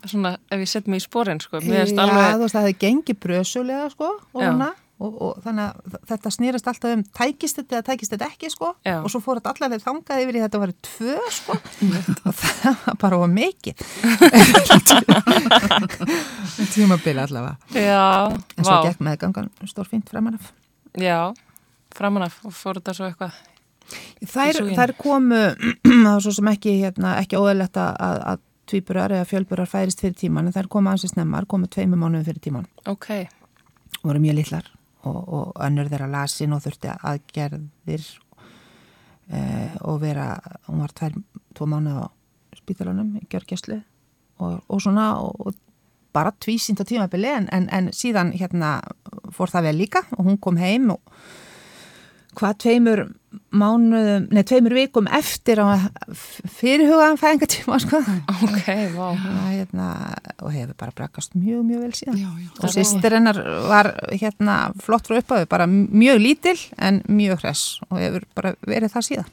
svona 0.06 0.38
ef 0.48 0.64
ég 0.64 0.72
set 0.72 0.88
mig 0.88 1.04
í 1.04 1.04
spórin 1.04 1.44
sko, 1.44 1.60
mér 1.66 1.84
Já, 1.84 1.98
alveg 2.06 2.38
þú 2.38 2.46
veist, 2.46 2.56
það 2.56 2.70
hefði 2.70 2.78
gengið 2.86 3.20
brösulega 3.26 3.90
sko 3.92 4.14
og, 4.14 4.64
og, 5.02 5.20
og 5.28 5.44
þannig 5.44 5.66
að 5.68 6.00
þetta 6.14 6.34
snýrast 6.38 6.72
alltaf 6.72 6.96
um 6.96 7.04
tækist 7.20 7.60
þetta 7.60 7.80
eða 7.82 7.88
tækist 7.92 8.16
þetta 8.16 8.32
ekki 8.32 8.54
sko? 8.56 8.72
Já. 8.88 8.96
og 9.02 9.12
svo 9.12 9.24
fór 9.26 9.42
þetta 9.42 9.56
allaveg 9.58 9.84
þangað 9.84 10.24
yfir 10.24 10.40
í 10.40 10.46
þetta 10.46 10.64
var 10.64 10.76
tvö 10.88 11.20
sko. 11.42 11.60
Og 11.60 12.40
það 12.40 12.82
var 12.88 13.00
bara 13.04 13.22
mikið. 13.36 13.86
Tímabili 16.72 17.28
allavega. 17.28 17.56
Já, 17.76 18.32
en 18.32 18.64
svo 18.64 18.82
gekk 18.88 19.08
meðgangan 19.12 19.52
stór 19.68 19.92
fínt 19.92 20.08
framan 20.14 20.40
af. 20.40 20.54
Já, 20.96 21.34
framan 21.96 22.28
af 22.28 22.40
og 22.48 22.54
fór 22.56 22.80
þetta 22.80 22.96
svo 22.98 23.10
eitthvað 23.10 23.40
þær, 24.22 24.62
þær 24.78 24.94
komu 25.00 25.42
svo 26.24 26.34
sem 26.36 26.50
ekki, 26.54 26.78
hérna, 26.84 27.18
ekki 27.22 27.40
óðalegt 27.40 27.80
að, 27.82 27.96
að, 28.02 28.48
tvíburar 28.72 29.12
eða 29.12 29.28
fjölburar 29.28 29.68
færist 29.68 30.00
fyrir 30.00 30.16
tíman 30.16 30.48
en 30.48 30.56
þær 30.56 30.70
komu 30.72 30.92
ansins 30.92 31.18
nemmar, 31.18 31.48
komu 31.50 31.68
tveimur 31.68 32.00
mánuðum 32.00 32.28
fyrir 32.30 32.44
tíman 32.46 32.68
Ok, 32.88 33.10
voru 34.06 34.22
mjög 34.24 34.38
litlar 34.38 34.70
og, 35.10 35.18
og 35.20 35.64
önnur 35.66 35.90
þeirra 35.92 36.08
lasin 36.12 36.54
og 36.56 36.62
þurfti 36.64 36.94
aðgerðir 36.94 38.06
eh, 39.34 39.76
og 39.82 40.00
vera, 40.06 40.30
hún 40.70 40.86
var 40.86 40.94
tvær, 40.96 41.18
tvo 41.58 41.68
mánuð 41.68 42.06
á 42.06 42.08
spítalunum 42.62 43.18
í 43.20 43.26
gjörgjæslu 43.32 43.82
og, 44.40 44.62
og 44.70 44.82
svona 44.84 45.10
og, 45.20 45.36
og 45.50 45.60
bara 46.16 46.32
tvísýnt 46.32 46.84
á 46.84 46.86
tímabili 46.88 47.32
en, 47.32 47.48
en, 47.52 47.68
en 47.72 47.92
síðan 47.96 48.34
hérna 48.36 48.80
fór 49.36 49.52
það 49.52 49.70
vel 49.70 49.78
líka 49.80 50.04
og 50.18 50.28
hún 50.28 50.40
kom 50.40 50.60
heim 50.60 50.92
og 50.96 51.02
hvað 52.38 52.62
tveimur 52.64 53.02
mánuðum, 53.56 54.26
nei 54.32 54.44
tveimur 54.48 54.74
vikum 54.76 55.08
eftir 55.12 55.60
á 55.64 55.88
fyrirhugaðan 56.58 57.20
fæðingatíma 57.20 57.78
sko. 57.84 58.00
Ok, 58.48 58.68
vá. 58.96 59.06
Og, 59.12 59.22
hérna, 59.52 59.88
og 60.44 60.52
hefur 60.56 60.74
bara 60.80 60.96
brakast 60.96 61.36
mjög, 61.36 61.62
mjög 61.68 61.86
vel 61.86 61.94
síðan. 61.96 62.18
Já, 62.20 62.30
já. 62.44 62.50
og 62.52 62.74
sýstir 62.76 63.16
hennar 63.16 63.40
var 63.72 63.92
hérna 64.12 64.58
flott 64.84 65.08
frá 65.08 65.20
upphafi, 65.20 65.48
bara 65.52 65.68
mjög 65.68 66.20
lítil 66.24 66.58
en 66.80 67.02
mjög 67.08 67.46
hress 67.46 67.80
og 67.90 68.02
hefur 68.02 68.28
bara 68.36 68.54
verið 68.68 68.96
það 68.96 69.08
síðan. 69.10 69.32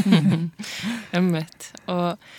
Emmett 1.18 1.70
og, 1.90 2.30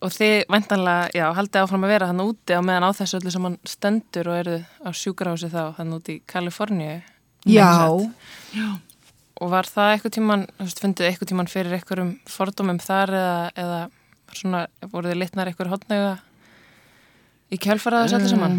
og 0.00 0.14
þið 0.16 0.36
væntanlega, 0.56 1.10
já, 1.20 1.26
haldið 1.36 1.66
áfram 1.66 1.84
að 1.88 1.96
vera 1.96 2.12
hann 2.12 2.24
úti 2.24 2.56
á 2.56 2.64
meðan 2.64 2.88
á 2.88 2.96
þessu 2.96 3.20
öllu 3.20 3.34
sem 3.34 3.48
hann 3.50 3.60
stendur 3.68 4.32
og 4.32 4.40
eru 4.40 4.56
á 4.84 4.88
sjúkrahúsi 4.92 5.52
þá, 5.52 5.62
hann 5.80 5.96
úti 6.00 6.20
í 6.20 6.24
Kaliforníu 6.28 7.02
Já, 7.44 7.92
og 9.42 9.50
var 9.50 9.66
það 9.66 9.92
eitthvað 9.94 10.14
tíman, 10.18 10.46
þú 10.54 10.68
veist, 10.68 10.82
fundið 10.84 11.08
eitthvað 11.08 11.30
tíman 11.32 11.50
fyrir 11.50 11.74
einhverjum 11.74 12.14
fordómum 12.30 12.78
þar 12.82 13.14
eða, 13.18 13.38
eða 13.64 13.80
svona, 14.34 14.64
voru 14.92 15.10
þið 15.10 15.20
litnar 15.20 15.50
einhver 15.50 15.72
hotnauða 15.72 16.14
í 17.50 17.58
kjálfara 17.60 18.04
þessu 18.04 18.20
öllu 18.20 18.32
saman? 18.32 18.58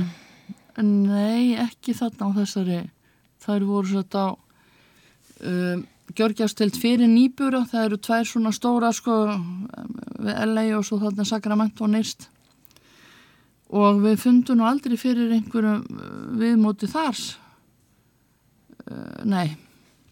Nei, 0.83 1.55
ekki 1.61 1.95
þarna 1.95 2.31
á 2.31 2.37
þessari. 2.41 2.79
Þær 3.45 3.67
voru 3.67 3.89
svo 3.89 4.01
þetta 4.03 4.23
á 4.27 4.29
um, 5.47 5.83
Gjörgjastelt 6.15 6.77
fyrir 6.77 7.09
nýbúra. 7.09 7.63
Það 7.65 7.87
eru 7.87 7.97
tvær 8.05 8.27
svona 8.29 8.51
stóra 8.55 8.91
sko 8.93 9.15
við 10.21 10.35
LA 10.51 10.65
og 10.77 10.85
svo 10.85 10.99
þarna 11.01 11.25
Sacramento 11.27 11.87
nýrst. 11.89 12.27
Og 13.75 14.03
við 14.03 14.19
fundum 14.21 14.59
nú 14.59 14.67
aldrei 14.67 14.99
fyrir 15.01 15.33
einhverjum 15.39 15.81
uh, 15.81 16.11
viðmóti 16.39 16.91
þars. 16.91 17.25
Uh, 18.85 19.23
nei, 19.25 19.55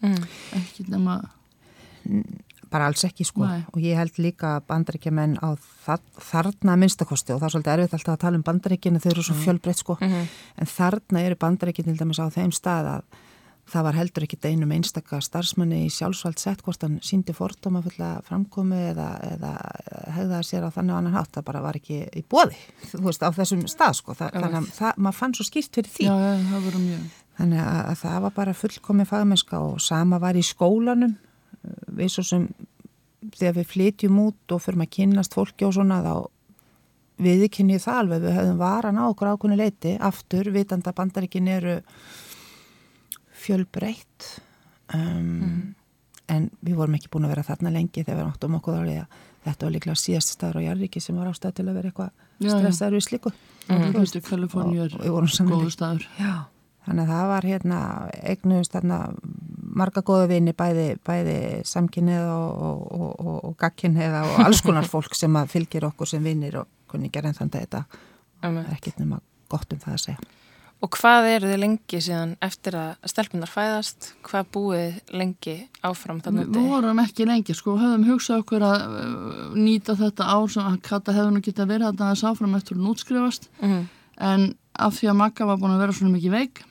Mm. 0.04 0.24
ekki 0.60 0.84
nema... 0.92 1.22
bara 2.74 2.88
alls 2.90 3.04
ekki 3.06 3.24
sko 3.28 3.46
Nei. 3.46 3.62
og 3.72 3.82
ég 3.86 3.96
held 4.00 4.18
líka 4.20 4.56
bandaríkjumenn 4.68 5.38
á 5.46 5.54
þa 5.86 6.00
þarna 6.32 6.76
minnstakosti 6.82 7.32
og 7.36 7.40
það 7.44 7.46
er 7.48 7.54
svolítið 7.54 7.74
erfitt 7.76 7.94
alltaf 8.00 8.16
að 8.18 8.24
tala 8.26 8.40
um 8.40 8.46
bandaríkjunu 8.48 9.00
þau 9.04 9.12
eru 9.14 9.24
svo 9.28 9.36
fjölbreytt 9.44 9.84
sko 9.84 9.98
Mhm. 10.02 10.26
en 10.58 10.66
þarna 10.68 11.22
eru 11.28 11.36
bandaríkjun 11.40 11.86
til 11.92 11.98
dæmis 12.02 12.20
á 12.20 12.28
þeim 12.34 12.52
stað 12.52 12.90
að 12.98 13.04
það 13.72 13.84
var 13.88 13.94
heldur 13.96 14.24
ekki 14.26 14.38
einum 14.44 14.72
einstaka 14.76 15.22
starfsmanni 15.24 15.86
í 15.86 15.90
sjálfsvald 15.94 16.38
sett 16.42 16.62
hvort 16.66 16.82
hann 16.84 17.00
síndi 17.00 17.32
fordóma 17.32 17.80
fulla 17.86 18.20
framkomi 18.28 18.76
eða, 18.92 19.08
eða 19.38 19.52
hegðaði 20.18 20.44
sér 20.50 20.66
á 20.68 20.70
þannig 20.76 20.98
annan 20.98 21.14
hátt 21.16 21.32
það 21.32 21.46
bara 21.48 21.62
var 21.64 21.76
ekki 21.80 22.02
í 22.12 22.24
bóði 22.28 22.58
þú 22.92 23.06
veist 23.06 23.24
á 23.24 23.30
þessum 23.32 23.64
stað 23.72 23.94
sko 24.02 24.14
Þa, 24.20 24.32
þannig 24.34 24.58
að 24.60 24.68
það, 24.76 24.98
maður 24.98 25.20
fann 25.22 25.34
svo 25.38 25.46
skýrt 25.48 25.72
fyrir 25.80 25.94
því 25.96 26.10
Já, 26.10 26.16
já, 26.20 26.34
það. 26.52 27.08
Þannig 27.40 27.64
að, 27.64 27.80
að 27.90 27.98
það 28.04 28.20
var 28.26 28.36
bara 28.36 28.54
fullkomi 28.58 29.06
fagmennska 29.10 29.60
og 29.60 29.82
sama 29.82 30.20
var 30.22 30.38
í 30.38 30.44
skólanum. 30.46 31.16
Við 31.98 32.14
svo 32.14 32.26
sem 32.28 32.48
þegar 33.32 33.58
við 33.58 33.70
flytjum 33.72 34.20
út 34.28 34.54
og 34.54 34.62
förum 34.64 34.84
að 34.86 34.94
kynnast 34.98 35.36
fólki 35.36 35.66
og 35.68 35.76
svona 35.78 36.02
þá 36.04 36.16
viðkynni 37.24 37.80
það 37.82 38.00
alveg, 38.02 38.24
við 38.26 38.38
höfum 38.40 38.60
varan 38.60 39.00
á 39.00 39.04
okkur 39.06 39.32
ákunni 39.34 39.58
leiti, 39.58 39.94
aftur, 40.02 40.50
vitanda 40.54 40.94
bandaríkin 40.96 41.48
eru 41.52 41.78
fjölbreytt. 43.44 44.28
Um, 44.94 45.74
en 46.32 46.50
við 46.64 46.78
vorum 46.80 46.98
ekki 46.98 47.12
búin 47.14 47.28
að 47.28 47.36
vera 47.36 47.46
þarna 47.48 47.74
lengi 47.74 48.04
þegar 48.04 48.20
við 48.20 48.32
áttum 48.32 48.58
okkur 48.60 48.80
að 48.80 49.06
þetta 49.44 49.66
var 49.66 49.74
líklega 49.76 50.00
síðast 50.00 50.34
staður 50.34 50.62
á 50.64 50.66
Jarríki 50.70 51.02
sem 51.04 51.18
var 51.20 51.32
ástæð 51.32 51.58
til 51.60 51.66
að 51.68 51.78
vera 51.80 51.92
eitthvað 51.92 52.12
stressaður 52.40 52.98
við 52.98 53.06
slíku. 53.08 53.34
Mm. 53.68 53.82
Er 53.82 53.98
og 54.98 55.04
við 55.04 55.14
vorum. 55.16 55.32
Já, 56.20 56.34
þannig 56.86 57.06
að 57.06 57.14
það 57.14 57.32
var 57.32 57.48
hérna 57.48 57.80
eignuðust 58.34 58.76
þarna 58.76 59.00
marga 59.74 60.04
góða 60.06 60.28
vini 60.30 60.54
bæði, 60.58 60.88
bæði 61.06 61.38
samkynnið 61.68 62.30
og, 62.30 62.62
og, 62.68 62.86
og, 62.94 63.10
og, 63.24 63.40
og 63.50 63.58
gagkynnið 63.62 64.20
og 64.20 64.38
alls 64.44 64.62
konar 64.66 64.88
fólk 64.94 65.18
sem 65.18 65.40
að 65.40 65.52
fylgir 65.56 65.88
okkur 65.90 66.14
sem 66.14 66.24
vinir 66.24 66.62
og 66.62 66.70
kunningar 66.92 67.28
en 67.30 67.38
þannig 67.38 67.58
að 67.58 67.66
þetta 67.66 67.84
Emmett. 68.44 68.70
er 68.70 68.78
ekkert 68.78 69.02
nema 69.02 69.20
gott 69.52 69.74
um 69.74 69.84
það 69.84 69.98
að 69.98 70.06
segja. 70.08 70.32
Og 70.84 70.92
hvað 70.98 71.26
eru 71.30 71.48
þið 71.48 71.60
lengi 71.62 72.00
síðan 72.04 72.32
eftir 72.44 72.76
að 72.76 73.06
stelpunar 73.08 73.48
fæðast? 73.48 74.10
Hvað 74.28 74.50
búið 74.52 74.98
lengi 75.16 75.54
áfram 75.80 76.20
þannig 76.26 76.50
Við 76.52 76.66
vorum 76.74 77.00
ekki 77.00 77.28
lengi, 77.30 77.56
sko, 77.56 77.78
höfum 77.80 78.04
hugsað 78.10 78.42
okkur 78.44 78.66
að 78.68 78.84
uh, 78.84 79.54
nýta 79.56 79.96
þetta 79.96 80.28
ár 80.28 80.52
sem 80.52 80.68
að 80.68 80.82
Kata 80.84 81.16
hefði 81.16 81.38
nú 81.38 81.44
geta 81.46 81.70
verið 81.70 81.88
að 81.88 82.02
það 82.02 82.26
áfram 82.34 82.58
eftir 82.60 82.76
hún 82.76 82.92
útskrifast 82.92 83.48
Mm 83.64 83.86
en 84.22 84.54
af 84.74 84.98
því 84.98 85.10
að 85.12 85.20
Magga 85.20 85.48
var 85.48 85.60
búin 85.62 85.76
að 85.76 85.84
vera 85.86 85.96
svona 85.96 86.14
mikið 86.16 86.34
veik 86.34 86.64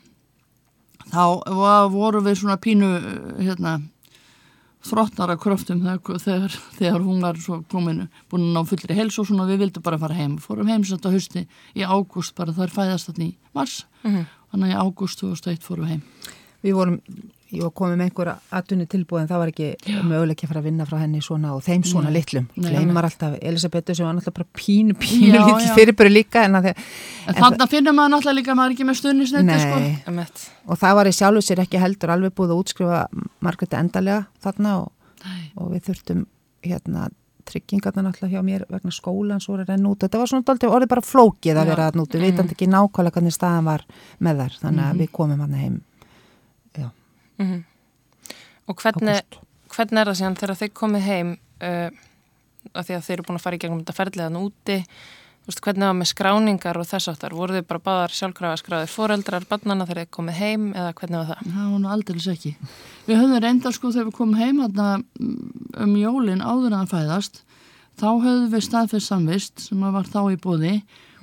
þá 1.12 1.92
voru 1.92 2.22
við 2.24 2.42
svona 2.42 2.58
pínu 2.62 2.92
hérna 3.38 3.78
þróttnara 4.82 5.36
kröftum 5.38 5.82
þegar, 5.84 6.54
þegar, 6.78 7.02
hún 7.04 7.22
var 7.22 7.38
svo 7.38 7.60
komin 7.70 8.08
búin 8.30 8.48
að 8.48 8.56
ná 8.56 8.66
fullri 8.66 8.96
hels 8.98 9.18
og 9.22 9.28
svona 9.28 9.46
við 9.46 9.62
vildum 9.62 9.84
bara 9.86 10.00
fara 10.00 10.16
heim. 10.18 10.38
Fórum 10.42 10.70
heim 10.72 10.82
sett 10.84 11.06
á 11.06 11.14
hausti 11.14 11.44
í 11.78 11.86
ágúst 11.86 12.34
bara 12.38 12.54
þar 12.56 12.74
fæðast 12.74 13.12
þarna 13.12 13.28
í 13.28 13.34
mars. 13.54 13.84
Mhm. 14.02 14.26
þannig 14.52 14.68
að 14.68 14.74
í 14.74 14.80
ágúst 14.84 15.22
2001 15.22 15.64
fórum 15.64 15.86
við 15.86 15.92
heim 15.94 16.02
Við 16.62 16.76
vorum, 16.78 16.98
ég 17.52 17.62
var 17.64 17.72
komið 17.76 17.96
með 17.98 18.08
einhver 18.08 18.30
aðtunni 18.54 18.86
tilbúið 18.90 19.22
en 19.22 19.28
það 19.30 19.40
var 19.42 19.50
ekki 19.52 19.96
möguleik 20.08 20.42
að 20.44 20.52
fara 20.52 20.60
að 20.62 20.66
vinna 20.68 20.86
frá 20.88 20.98
henni 21.02 21.22
svona 21.24 21.52
og 21.56 21.62
þeim 21.66 21.84
svona 21.88 22.10
Nei. 22.10 22.16
litlum. 22.16 22.48
Nei. 22.54 22.68
Gleimar 22.70 23.08
alltaf 23.08 23.36
Elisabetu 23.40 23.96
sem 23.98 24.06
var 24.06 24.16
náttúrulega 24.16 24.38
bara 24.38 24.60
pínu, 24.60 24.96
pínu 25.02 25.32
Já, 25.36 25.42
litl 25.48 25.74
fyrirböru 25.76 26.12
líka 26.12 26.44
en 26.46 26.60
en 26.60 26.68
þannig 26.70 27.64
að 27.66 27.74
finnum 27.74 27.98
maður 27.98 28.14
náttúrulega 28.14 28.38
líka 28.38 28.54
að 28.54 28.60
maður 28.60 28.76
ekki 28.76 28.88
með 28.88 29.00
stunnisniti 29.02 29.58
sko. 29.64 30.52
Og 30.70 30.82
það 30.84 30.98
var 31.00 31.10
í 31.10 31.16
sjálfu 31.18 31.44
sér 31.44 31.64
ekki 31.66 31.82
heldur 31.82 32.14
alveg 32.14 32.36
búið 32.38 32.54
að 32.54 32.62
útskrifa 32.62 33.02
Margréti 33.42 33.78
endalega 33.80 34.22
þarna 34.44 34.76
og, 34.84 34.92
og 35.58 35.74
við 35.74 35.90
þurftum 35.90 36.24
hérna 36.62 37.10
tryggingarna 37.48 38.06
náttúrulega 38.06 38.38
hjá 38.38 38.46
mér 38.46 38.66
vegna 38.70 38.92
skólan 38.94 39.40
svo 39.42 39.56
er 39.56 39.64
að 39.64 39.72
renna 39.74 39.90
út, 39.90 40.02
þetta 40.04 40.20
var 40.20 40.30
svona 40.30 40.74
orðið 40.76 40.90
bara 40.92 41.04
flókið 41.04 41.58
að 41.58 41.70
vera 41.72 41.88
að 41.90 41.98
núti, 41.98 42.18
við 42.18 42.30
veitum 42.30 42.52
ekki 42.54 42.68
nákvæmlega 42.70 43.16
hvernig 43.16 43.34
staðan 43.34 43.66
var 43.66 43.84
með 44.22 44.42
þar, 44.42 44.58
þannig 44.62 44.84
að 44.86 45.00
við 45.02 45.10
komum 45.18 45.42
hann 45.42 45.56
heim 45.58 45.80
já, 47.38 47.44
Mhm. 47.44 47.64
Og 48.68 48.76
hvernig, 48.76 49.22
hvernig 49.68 49.98
er 50.00 50.06
það 50.06 50.18
síðan 50.20 50.36
þegar 50.38 50.58
þið 50.60 50.72
komið 50.72 51.00
heim 51.02 51.30
uh, 51.62 51.90
af 52.74 52.86
því 52.86 52.94
að 52.94 53.02
þeir 53.06 53.16
eru 53.16 53.24
búin 53.26 53.38
að 53.38 53.42
fara 53.42 53.56
í 53.56 53.58
gegnum 53.58 53.80
þetta 53.82 53.96
ferðlega 53.96 54.42
úti 54.42 54.76
veist, 55.46 55.60
hvernig 55.64 55.88
var 55.88 55.96
með 55.98 56.10
skráningar 56.12 56.78
og 56.78 56.86
þess 56.86 57.10
áttar? 57.10 57.34
Voru 57.34 57.56
þið 57.56 57.66
bara 57.66 57.82
báðar 57.82 58.14
sjálfkrafa 58.14 58.60
skráðir 58.60 58.92
foreldrar 58.92 59.46
barnana 59.50 59.86
þegar 59.88 60.04
þið 60.04 60.12
komið 60.14 60.38
heim 60.38 60.68
eða 60.72 60.92
hvernig 60.94 61.18
var 61.18 61.30
það? 61.32 61.50
það 61.56 61.72
var 61.72 61.80
nú 61.82 61.90
aldeilis 61.96 62.28
ekki. 62.30 62.52
Við 63.08 63.18
höfðum 63.18 63.42
reynda 63.42 63.72
sko 63.74 63.90
þegar 63.90 64.06
við 64.06 64.16
komum 64.20 64.38
heim 64.38 64.60
þarna, 64.62 64.86
mm, 65.18 65.64
um 65.82 65.96
jólin 65.98 66.44
áður 66.46 66.78
að 66.78 66.92
fæðast 66.94 67.42
þá 67.98 68.06
höfðum 68.22 68.52
við 68.54 68.66
staðfest 68.68 69.10
samvist 69.10 69.66
sem 69.66 69.82
að 69.82 69.96
var 69.98 70.06
þá 70.12 70.20
í 70.30 70.38
bóði 70.38 70.76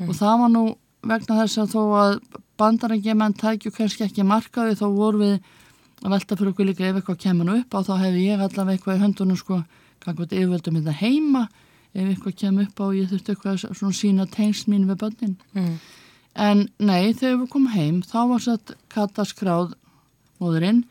og 0.03 0.13
það 0.19 0.35
var 0.43 0.51
nú 0.53 0.65
vegna 1.07 1.39
þess 1.39 1.57
að 1.63 1.71
þó 1.73 1.81
að 2.03 2.19
bandarækjumenn 2.59 3.33
tækju 3.39 3.71
kannski 3.71 4.03
ekki 4.03 4.27
markaði 4.27 4.75
þá 4.75 4.85
voru 4.91 5.23
við 5.23 5.39
að 6.03 6.13
velta 6.15 6.37
fyrir 6.39 6.53
okkur 6.53 6.69
líka 6.69 6.87
ef 6.87 6.99
eitthvað 6.99 7.21
kemur 7.25 7.53
upp 7.55 7.75
á 7.75 7.79
þá 7.87 7.93
hefði 8.03 8.25
ég 8.25 8.43
allavega 8.43 8.77
eitthvað 8.77 8.99
í 8.99 9.03
höndunum 9.03 9.39
sko 9.39 9.61
gangvært 10.05 10.35
yfirvöldum 10.35 10.79
þetta 10.79 10.99
heima 11.01 11.47
ef 11.93 12.05
eitthvað 12.05 12.37
kemur 12.43 12.67
upp 12.69 12.79
á 12.79 12.83
og 12.87 12.99
ég 12.99 13.09
þurfti 13.11 13.33
eitthvað 13.33 13.55
að 13.55 13.79
svona 13.81 13.99
sína 13.99 14.27
tengst 14.31 14.69
mín 14.71 14.87
við 14.89 15.01
börnin 15.03 15.39
Mm. 15.53 15.79
En 16.39 16.67
nei, 16.79 17.11
þegar 17.17 17.41
við 17.41 17.49
komum 17.51 17.73
heim 17.73 18.01
þá 18.05 18.19
var 18.29 18.43
satt 18.43 18.73
Kata 18.91 19.25
skráð 19.27 19.73
móðurinn 20.39 20.83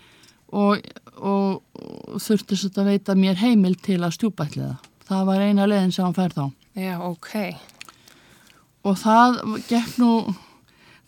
og, 0.52 0.82
og, 1.16 1.62
og 1.78 2.20
þurfti 2.20 2.58
satt 2.58 2.80
að 2.80 2.90
veita 2.92 3.16
mér 3.16 3.38
heimil 3.40 3.76
til 3.80 4.00
að 4.02 4.16
stjúpætliða. 4.18 4.76
Það 5.08 5.24
var 5.30 5.44
eina 5.46 5.68
leiðin 5.68 5.94
sem 5.94 6.04
hann 6.04 6.16
fær 6.16 6.34
þá. 6.36 6.44
Já, 6.78 6.94
ok. 7.00 7.30
Og 8.88 8.98
það 9.00 9.38
gekk 9.70 9.96
nú, 10.02 10.10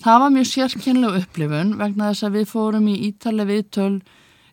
það 0.00 0.22
var 0.24 0.32
mjög 0.34 0.48
sérkynlega 0.50 1.20
upplifun 1.24 1.76
vegna 1.80 2.10
þess 2.10 2.26
að 2.28 2.38
við 2.38 2.48
fórum 2.50 2.88
í 2.90 2.96
ítalega 3.10 3.50
viðtöl, 3.50 4.00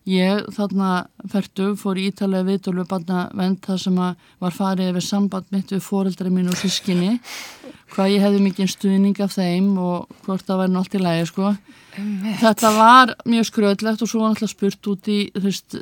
ég 0.08 0.44
þarna 0.56 0.90
færtu 1.32 1.72
fór 1.76 2.00
í 2.00 2.08
ítalega 2.08 2.48
viðtöl 2.48 2.78
við 2.78 2.90
barna 2.92 3.24
vend 3.36 3.60
það 3.64 3.82
sem 3.84 3.98
var 3.98 4.54
farið 4.56 4.92
yfir 4.92 5.08
samband 5.08 5.50
mitt 5.52 5.72
við 5.74 5.84
fóreldra 5.84 6.32
mín 6.32 6.48
og 6.52 6.60
sískinni 6.60 7.18
hvað 7.92 8.14
ég 8.14 8.24
hefði 8.24 8.40
mikið 8.44 8.70
stuðning 8.72 9.20
af 9.24 9.34
þeim 9.36 9.68
og 9.80 10.08
hvort 10.26 10.44
það 10.46 10.62
væri 10.62 10.74
nátt 10.74 10.96
í 10.96 11.02
lægi 11.02 11.28
sko. 11.30 11.52
Þetta 12.42 12.72
var 12.76 13.12
mjög 13.28 13.48
skröðlegt 13.48 14.04
og 14.04 14.10
svo 14.10 14.22
var 14.22 14.34
náttúrulega 14.34 14.54
spurt 14.54 14.90
út 14.92 15.10
í 15.10 15.18
veist, 15.34 15.78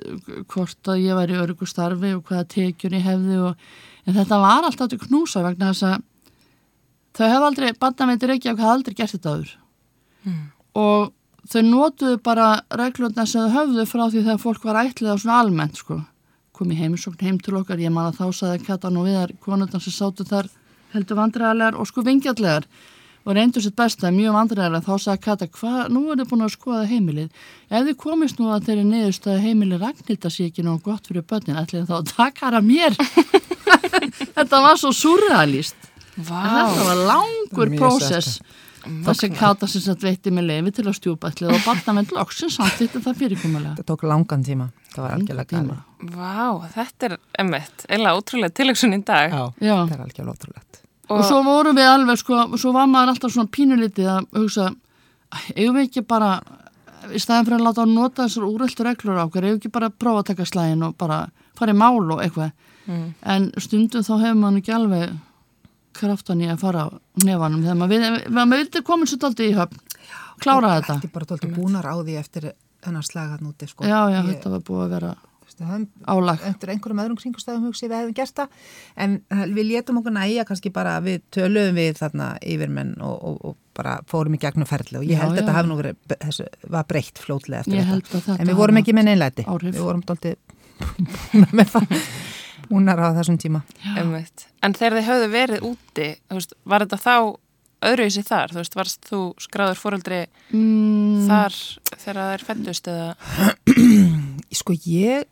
hvort 0.52 0.92
að 0.92 1.02
ég 1.02 1.18
væri 1.18 1.36
í 1.36 1.40
örgu 1.42 1.68
starfi 1.68 2.12
og 2.16 2.22
hvaða 2.28 2.46
tekjur 2.54 2.96
ég 2.96 3.06
hefði 3.06 3.40
og, 3.48 3.66
en 4.06 4.16
þetta 4.16 4.38
var 4.42 4.68
alltaf 4.68 4.92
til 4.92 5.02
knúsa 5.02 5.42
vegna 5.44 5.72
þess 5.72 5.88
að 5.90 6.04
þau 7.16 7.26
hefði 7.26 7.46
aldrei, 7.50 7.70
ekki 8.36 8.50
af 8.50 8.58
hvað 8.58 8.72
aldrei 8.72 8.96
gert 8.96 9.14
þetta 9.16 9.34
áður. 9.34 9.54
Og 10.76 11.12
þau 11.50 11.62
notuðu 11.66 12.18
bara 12.24 12.48
reglurna 12.80 13.26
sem 13.28 13.46
þau 13.46 13.60
höfðu 13.60 13.86
frá 13.88 14.04
því 14.08 14.24
þegar 14.24 14.42
fólk 14.42 14.66
var 14.66 14.82
ætlið 14.82 15.14
á 15.14 15.16
svona 15.22 15.38
almennt 15.44 15.80
sko. 15.80 16.00
Kom 16.56 16.72
í 16.72 16.78
heimsókn 16.78 17.22
heim 17.22 17.38
til 17.38 17.56
okkar, 17.58 17.80
ég 17.80 17.92
man 17.92 18.10
að 18.10 18.20
þá 18.20 18.26
saði 18.40 18.64
Katan 18.64 18.96
og 18.96 19.08
viðar 19.08 19.32
konundan 19.44 19.82
sem 19.82 19.94
sátu 19.94 20.26
þar 20.26 20.48
heldur 20.94 21.18
vandræðarlegar 21.20 21.76
og 21.76 21.88
sko 21.88 22.04
vingjallegar 22.06 22.66
og 23.26 23.34
reyndu 23.34 23.60
sitt 23.60 23.74
besta, 23.76 24.12
mjög 24.14 24.36
vandræðarlega 24.38 24.86
þá 24.86 25.02
sagði 25.02 25.24
Kata, 25.26 25.48
hvað, 25.58 25.80
nú 25.92 26.04
er 26.12 26.20
þið 26.22 26.30
búin 26.30 26.46
að 26.46 26.54
skoða 26.54 26.84
heimilið? 26.88 27.42
Ef 27.68 27.88
þið 27.88 27.98
komist 28.00 28.40
nú 28.40 28.52
að 28.54 28.70
þeirri 28.70 28.86
neðust 28.86 29.28
að 29.28 29.42
heimilið 29.44 29.82
Ragnhilda 29.82 30.32
sé 30.32 30.46
ekki 30.48 30.64
nú 30.64 30.78
gott 30.84 31.10
fyrir 31.10 31.26
börnin, 31.26 31.58
ætlið 31.60 31.90
þá 31.90 32.40
hana 32.40 32.62
mér? 32.64 32.96
Þetta 34.36 34.62
var 34.62 34.80
svo 34.80 34.94
surrealist 34.94 35.85
Þetta 36.16 36.86
var 36.86 37.02
langur 37.10 37.72
prósess 37.76 38.40
það 38.86 39.16
sem 39.18 39.32
Kata 39.34 39.66
sem 39.66 39.82
sagt 39.82 40.04
veitti 40.06 40.30
með 40.30 40.46
leiði 40.50 40.72
til 40.76 40.84
að 40.86 40.94
stjúpa 41.00 41.30
ætlið 41.32 41.54
og 41.56 41.64
barnamenn 41.66 42.06
loksins 42.14 42.54
samþýtti 42.56 43.00
það 43.02 43.16
fyrirkomulega 43.20 43.74
Það 43.80 43.88
tók 43.90 44.04
langan 44.06 44.44
tíma. 44.46 44.68
Það 44.94 45.02
var 45.02 45.14
algjörlega 45.16 45.50
galið. 45.50 45.80
Vá, 46.14 46.68
þetta 46.76 47.08
er 47.10 47.16
emmitt, 47.42 47.86
eða 47.90 48.12
ótrúlega 48.16 48.54
tilöksun 48.60 48.94
í 48.96 49.00
dag. 49.04 49.34
Já, 49.34 49.42
Já. 49.60 49.74
það 49.88 49.96
er 49.96 50.04
algjörlega 50.06 50.36
ótrúlegt. 50.36 50.80
og 51.08 51.24
svo 51.26 51.42
vorum 51.46 51.76
við 51.76 51.86
alveg 51.90 52.18
sko, 52.18 52.38
svo 52.58 52.72
var 52.74 52.86
maður 52.90 53.12
alltaf 53.14 53.30
svona 53.34 53.50
pínulítið 53.50 54.08
að 54.10 54.24
hugsa 54.40 54.70
"Æ, 55.34 55.38
eigum 55.56 55.76
við 55.76 55.84
ekki 55.88 56.06
bara 56.06 56.40
í 57.12 57.18
staðin 57.22 57.44
fyrir 57.46 57.58
að 57.60 57.66
láta 57.66 57.82
að 57.82 57.92
nota 57.94 58.22
þessar 58.26 58.46
úröldur 58.48 58.86
reglur 58.86 59.18
á 59.18 59.26
okkur, 59.26 59.42
eigum 59.44 59.58
við 59.58 59.60
ekki 59.60 59.72
bara 59.72 59.86
að 59.90 59.98
prófa 59.98 60.18
að 60.22 60.26
taka 60.30 60.42
slægin 60.46 60.82
og 60.82 60.96
bara 60.98 61.28
fara 61.54 61.72
í 61.72 61.76
mál 61.76 62.10
og 62.12 62.20
eitthvað 62.22 62.52
Mm. 62.86 63.14
en 63.22 63.52
stundum 63.58 64.02
þá 64.02 64.14
hefur 64.22 64.38
maður 64.38 64.58
ekki 64.62 64.74
alveg 64.74 65.18
kraftan 65.98 66.42
í 66.44 66.48
að 66.52 66.60
fara 66.62 66.86
á 66.86 66.88
nefanum 67.24 67.62
þegar 67.64 67.78
maður, 67.82 67.94
við, 67.96 68.26
maður 68.36 68.60
vildi 68.62 68.82
komin 68.86 69.10
svo 69.10 69.18
daldi 69.24 69.50
í 69.50 69.56
höfn. 69.56 69.80
Klára 70.42 70.74
þetta 70.76 70.94
Þetta. 70.96 71.08
er 71.08 71.14
bara 71.16 71.30
tólti 71.32 71.48
búnar 71.56 71.86
á 71.88 71.94
því 71.96 72.18
eftir 72.20 72.50
hennar 72.86 73.02
slagat 73.06 73.40
núti, 73.42 73.66
sko. 73.70 73.84
já, 73.88 74.00
já, 74.12 74.20
Ég- 74.22 74.28
þetta 74.34 74.50
var 74.52 74.60
búið 74.68 74.84
að 74.84 74.90
vera 74.96 75.14
hefum- 75.56 75.86
álag. 76.06 76.42
eftir 76.44 76.68
einhverjum 76.74 77.00
öðrum 77.00 77.16
kringustæðum 77.16 77.62
hugsi 77.70 77.88
við 77.88 77.96
hefum 78.02 78.14
gert 78.18 78.34
það. 78.36 78.48
En 78.96 79.14
eh, 79.30 79.44
við 79.56 79.64
létum 79.70 79.98
okkur 80.02 80.12
næja 80.12 80.44
kannski 80.44 80.70
bara 80.72 80.98
við 81.00 81.22
töluðum 81.32 81.74
við 81.80 81.96
þarna 82.02 82.26
yfirmenn 82.44 82.92
og, 83.00 83.16
og, 83.24 83.38
og 83.44 83.56
bara 83.74 83.94
fórum 84.06 84.36
í 84.36 84.38
gegnum 84.42 84.68
ferli 84.68 84.98
og 85.00 85.04
ég 85.08 85.16
Já, 85.16 85.22
held 85.24 85.36
já. 85.36 85.40
þetta 85.40 85.56
hafi 85.56 85.68
nú 85.72 85.78
verið 85.80 85.96
þessu, 86.20 86.46
var 86.68 86.84
breytt 86.84 87.18
fljótlega 87.24 87.60
eftir 87.64 87.78
þetta. 87.80 87.88
held 87.88 88.04
að 88.04 88.20
þetta 88.28 88.40
en 88.40 88.46
við 88.52 88.60
vorum 88.60 88.76
ekki 88.82 88.92
með 88.96 89.08
neinlæti. 89.08 89.44
áhrif. 89.48 89.74
við 89.74 89.86
vorum 89.88 90.02
tólti 90.04 90.36
með 91.56 91.72
það 91.72 91.96
búnar 92.70 93.00
á 93.02 93.16
þessum 93.16 93.38
tíma. 93.40 93.62
En 93.94 94.76
þegar 94.76 94.98
þið 94.98 95.08
höfðu 95.10 95.28
verið 95.32 95.66
úti, 95.70 96.08
veist, 96.32 96.56
var 96.64 96.86
þetta 96.86 97.02
þá 97.02 97.16
öðruvísi 97.86 98.24
þar? 98.26 98.52
Þú 98.52 98.60
veist, 98.62 98.76
varst 98.78 99.08
þú 99.10 99.20
skráður 99.42 99.80
fóreldri 99.80 100.20
mm, 100.50 101.26
þar 101.28 101.56
þegar 101.92 102.20
það 102.20 102.34
er 102.34 102.44
fættust 102.48 102.90
eða? 102.92 103.08
sko 104.60 104.76
ég, 104.86 105.26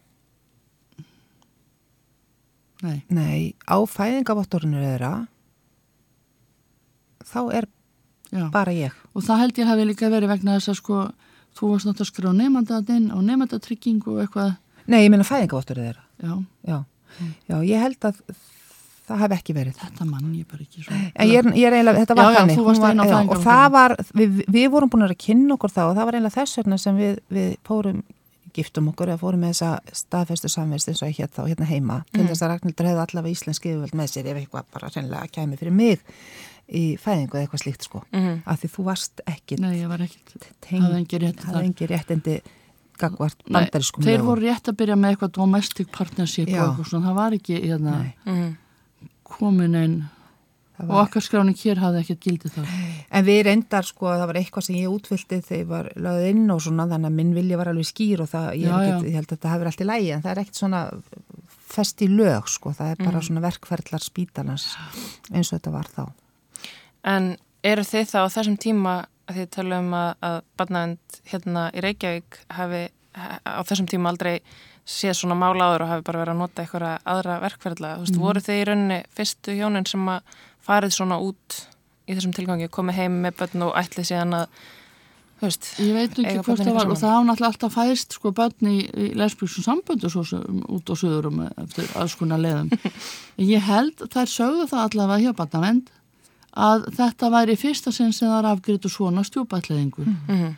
nei, 2.84 2.98
nei, 3.08 3.38
á 3.64 3.76
fæðingavottorinu 3.88 4.82
þeirra 4.82 5.12
þá 7.24 7.40
er 7.60 7.68
já. 8.30 8.48
bara 8.54 8.74
ég. 8.76 8.96
Og 9.14 9.24
það 9.24 9.44
held 9.44 9.62
ég 9.62 9.70
hafi 9.70 9.86
líka 9.88 10.10
verið 10.12 10.34
vegna 10.34 10.58
þess 10.58 10.74
að 10.74 10.80
sko 10.82 11.04
þú 11.54 11.70
varst 11.70 11.88
náttúrulega 11.88 12.04
að 12.04 12.12
skrá 12.12 12.32
nefndaðinn 12.38 13.12
og 13.14 13.22
nefndatryggingu 13.28 14.16
og 14.16 14.24
eitthvað. 14.24 14.56
Nei, 14.84 15.04
ég 15.06 15.12
meina 15.14 15.26
fæðingavottorinu 15.26 15.88
þeirra. 15.88 16.04
Já, 16.20 16.34
já. 16.68 16.78
Já, 17.48 17.56
ég 17.64 17.80
held 17.84 18.08
að 18.10 18.18
það 19.04 19.20
hafi 19.20 19.36
ekki 19.36 19.54
verið. 19.56 19.78
Þetta 19.82 20.06
mann 20.08 20.34
ég 20.34 20.46
bara 20.48 20.64
ekki 20.64 20.84
ég 20.84 21.38
er, 21.40 21.48
ég 21.52 21.66
er 21.68 21.74
eiginlega, 21.76 22.02
þetta 22.04 22.14
var 22.16 22.24
Já, 22.24 22.32
já, 22.32 22.38
þannig. 22.40 22.60
hún 22.64 22.78
var, 22.80 22.94
já, 23.04 23.18
og 23.34 23.42
það 23.44 23.66
var, 23.74 23.94
við, 24.16 24.38
við 24.56 24.68
vorum 24.72 24.92
búin 24.94 25.06
að 25.06 25.16
kynna 25.26 25.58
okkur 25.58 25.74
þá 25.74 25.82
og 25.84 25.94
það 25.98 26.08
var 26.08 26.16
eiginlega 26.18 26.36
þess 26.38 26.60
vegna 26.62 26.78
sem 26.80 26.96
við, 27.02 27.18
við 27.36 27.50
fórum, 27.68 28.00
giftum 28.54 28.88
okkur 28.92 29.12
eða 29.12 29.20
fórum 29.20 29.44
með 29.44 29.52
þessa 29.52 29.98
staðfestu 30.00 30.48
samvist 30.48 30.88
eins 30.88 31.02
og 31.04 31.10
ég 31.12 31.20
hétt 31.20 31.36
þá 31.36 31.42
hérna 31.50 31.68
heima. 31.68 32.00
Mm. 32.00 32.16
til 32.16 32.26
þess 32.30 32.44
að 32.46 32.52
Ragnhildur 32.54 32.88
hefði 32.88 33.04
allavega 33.04 33.34
íslensk 33.36 33.68
yfirvöld 33.68 33.96
með 33.98 34.10
sér 34.14 34.28
ef 34.30 34.40
eitthvað 34.40 34.68
bara 34.72 34.90
reynilega 34.94 35.32
kæmi 35.34 35.58
fyrir 35.60 35.74
mig 35.74 36.04
í 36.64 36.84
fæðingu 36.96 37.34
eða 37.36 37.44
eitthvað 37.44 37.64
slíkt 37.66 37.84
sko. 37.90 38.04
Mm 38.14 38.38
af 38.46 38.60
því 38.62 38.70
þú 38.72 38.84
varst 38.86 39.20
ekki 39.28 39.58
nei, 39.60 39.82
var 39.90 40.00
ekkit 40.06 40.46
tengd, 40.64 41.42
hafði 41.44 41.66
engi 41.66 41.90
réttindi 41.90 42.36
gagvart 42.98 43.38
bandarískum 43.50 44.04
þeir 44.04 44.18
lögum. 44.18 44.26
voru 44.32 44.40
rétt 44.48 44.68
að 44.70 44.76
byrja 44.80 44.96
með 44.96 45.14
eitthvað 45.16 45.32
domestic 45.38 45.88
partnership 45.92 46.48
Já. 46.48 46.62
og 46.62 46.68
eitthvað 46.74 46.90
svona, 46.92 47.06
það 47.08 47.14
var 47.20 47.32
ekki 47.38 47.60
hérna, 47.64 47.94
Mm. 48.26 48.56
komin 49.24 49.74
einn 49.74 49.96
það 50.78 50.90
og 50.90 50.96
okkar 51.04 51.22
skráning 51.22 51.54
hér 51.58 51.78
hafði 51.78 52.00
ekkert 52.02 52.20
gildið 52.24 52.54
þar 52.56 52.68
En 53.14 53.24
við 53.24 53.42
reyndar 53.46 53.86
sko 53.86 54.06
að 54.10 54.18
það 54.20 54.26
var 54.26 54.38
eitthvað 54.40 54.64
sem 54.66 54.76
ég 54.76 54.90
útfyldi 54.90 55.38
þegar 55.46 55.60
ég 55.62 55.68
var 55.70 55.88
lögð 55.96 56.28
inn 56.30 56.50
og 56.50 56.60
svona 56.64 56.86
þannig 56.90 57.06
að 57.10 57.14
minn 57.20 57.34
vilja 57.34 57.56
var 57.60 57.68
alveg 57.70 57.86
skýr 57.86 58.20
og 58.24 58.28
það, 58.32 58.48
ég, 58.58 58.66
Já, 58.66 58.74
er 58.74 58.88
ekkit, 58.94 59.06
ég 59.08 59.14
held 59.14 59.26
að 59.28 59.36
þetta 59.36 59.52
hefur 59.54 59.66
allt 59.70 59.80
í 59.84 59.88
lægi 59.90 60.10
en 60.16 60.22
það 60.22 60.30
er 60.34 60.42
ekkert 60.42 60.60
svona 60.62 60.82
fest 61.74 62.02
í 62.02 62.08
lög 62.10 62.48
sko, 62.48 62.70
það 62.74 62.90
er 62.90 63.04
bara 63.04 63.20
svona 63.22 63.40
verkferðlar 63.44 64.02
spítalans 64.02 64.66
eins 65.32 65.52
og 65.52 65.58
þetta 65.60 65.72
var 65.74 65.88
þá. 65.94 66.04
En 67.04 67.36
eru 67.64 67.82
þið 67.82 68.06
þá 68.10 68.18
á 68.22 68.28
þessum 68.34 68.58
tíma 68.60 68.94
að 69.28 69.40
þið 69.40 69.50
tala 69.56 69.80
um 69.82 69.96
að, 69.98 70.10
að 70.28 70.38
barnavend 70.60 71.18
hérna 71.30 71.64
í 71.72 71.82
Reykjavík 71.84 72.38
hafi 72.58 72.84
á 73.14 73.60
þessum 73.64 73.88
tíma 73.90 74.10
aldrei 74.12 74.38
séð 74.84 75.16
svona 75.16 75.36
mála 75.38 75.70
áður 75.70 75.86
og 75.86 75.92
hafi 75.92 76.04
bara 76.04 76.20
verið 76.20 76.34
að 76.34 76.40
nota 76.42 76.64
eitthvað 76.64 76.86
aðra 77.08 77.40
verkferðla. 77.44 77.92
Þú 77.96 78.04
veist, 78.04 78.20
voru 78.20 78.42
þið 78.44 78.60
í 78.60 78.64
rauninni 78.68 78.98
fyrstu 79.16 79.56
hjónin 79.56 79.88
sem 79.88 80.08
að 80.12 80.34
farið 80.64 80.96
svona 80.98 81.20
út 81.24 81.60
í 82.04 82.16
þessum 82.16 82.34
tilgangi, 82.36 82.70
komið 82.72 82.98
heim 83.00 83.20
með 83.24 83.38
börn 83.38 83.64
og 83.68 83.78
ætlið 83.80 84.08
síðan 84.10 84.36
að, 84.42 84.58
veist, 85.40 85.70
ég 85.80 85.96
veit 85.96 86.18
ekki 86.20 86.42
hvort 86.44 86.60
það 86.60 86.76
var 86.76 86.92
og 86.92 87.00
það 87.00 87.14
hafa 87.14 87.26
náttúrulega 87.30 87.52
alltaf 87.54 87.78
fæðist 87.78 88.18
sko 88.18 88.32
börn 88.36 88.70
í, 88.70 88.76
í 88.84 89.08
lesbíksum 89.16 89.64
samböndu 89.64 90.12
svo 90.12 90.26
sem 90.28 90.60
út 90.68 90.92
á 90.92 90.94
söðurum 91.00 91.46
eftir 91.48 91.88
leiðum. 92.34 92.72
En 92.74 93.48
ég 93.54 93.64
held, 93.64 94.04
þær 94.12 94.34
sögðu 94.36 94.68
það 94.74 94.84
allavega 94.90 95.24
hjá 95.24 95.38
barnavend 95.40 95.93
að 96.56 96.84
þetta 96.96 97.30
væri 97.34 97.56
fyrsta 97.58 97.92
sinn 97.92 98.12
sem 98.12 98.28
það 98.28 98.38
er 98.44 98.50
afgriðt 98.52 98.90
svona 98.90 99.24
stjúpætleðingu 99.26 100.04
Mhm. 100.28 100.56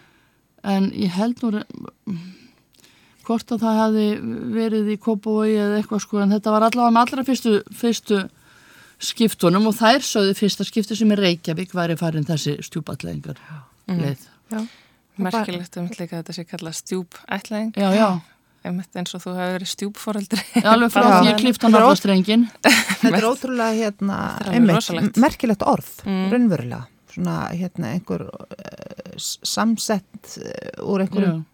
en 0.64 0.90
ég 0.92 1.10
held 1.10 1.40
nú 1.42 1.62
hvort 3.26 3.50
að 3.50 3.62
það 3.64 3.78
hefði 3.82 4.06
verið 4.54 4.90
í 4.94 4.96
Kópavogi 5.02 5.56
eða 5.58 5.80
eitthvað 5.80 6.02
sko 6.04 6.20
en 6.22 6.30
þetta 6.30 6.50
var 6.54 6.62
allavega 6.68 6.94
með 6.94 7.00
allra 7.06 7.24
fyrstu, 7.26 7.54
fyrstu 7.74 8.20
skiptunum 9.02 9.66
og 9.66 9.74
þær 9.76 10.04
sögðu 10.06 10.36
fyrsta 10.38 10.64
skipti 10.64 10.96
sem 10.96 11.10
er 11.12 11.22
Reykjavík 11.24 11.72
væri 11.76 11.96
farin 11.98 12.24
þessi 12.28 12.56
stjúpætleðingar 12.62 13.36
leið 13.88 14.22
Já. 14.52 14.60
merkilegt 15.18 15.76
um 15.80 15.88
líka 15.98 16.16
að 16.20 16.22
þetta 16.22 16.36
sé 16.36 16.44
kallað 16.46 16.74
stjúp 16.78 17.14
ætlaðing. 17.28 17.72
Já, 17.76 17.90
já, 17.96 18.08
einmitt 18.68 18.98
eins 19.00 19.14
og 19.16 19.22
þú 19.24 19.32
hefur 19.38 19.54
verið 19.56 19.70
stjúpforeldri. 19.72 20.42
Já, 20.60 20.66
alveg 20.72 20.92
frá 20.94 21.02
Já. 21.06 21.14
því 21.20 21.30
ég 21.30 21.40
klifta 21.40 21.66
Þetta 21.66 21.72
er 21.72 21.84
naflastrengin. 21.86 22.46
Þetta 22.66 23.12
er 23.20 23.26
ótrúlega 23.30 23.78
hérna, 23.80 24.18
einmitt, 24.52 25.20
merkilegt 25.22 25.62
orð, 25.66 25.90
Mm. 26.06 26.26
raunverulega. 26.34 26.82
Svona 27.16 27.36
hérna 27.56 27.92
einhver 27.96 28.26
uh, 28.28 29.14
samsett 29.16 30.34
uh, 30.36 30.84
úr 30.84 31.06
einhverjum 31.06 31.44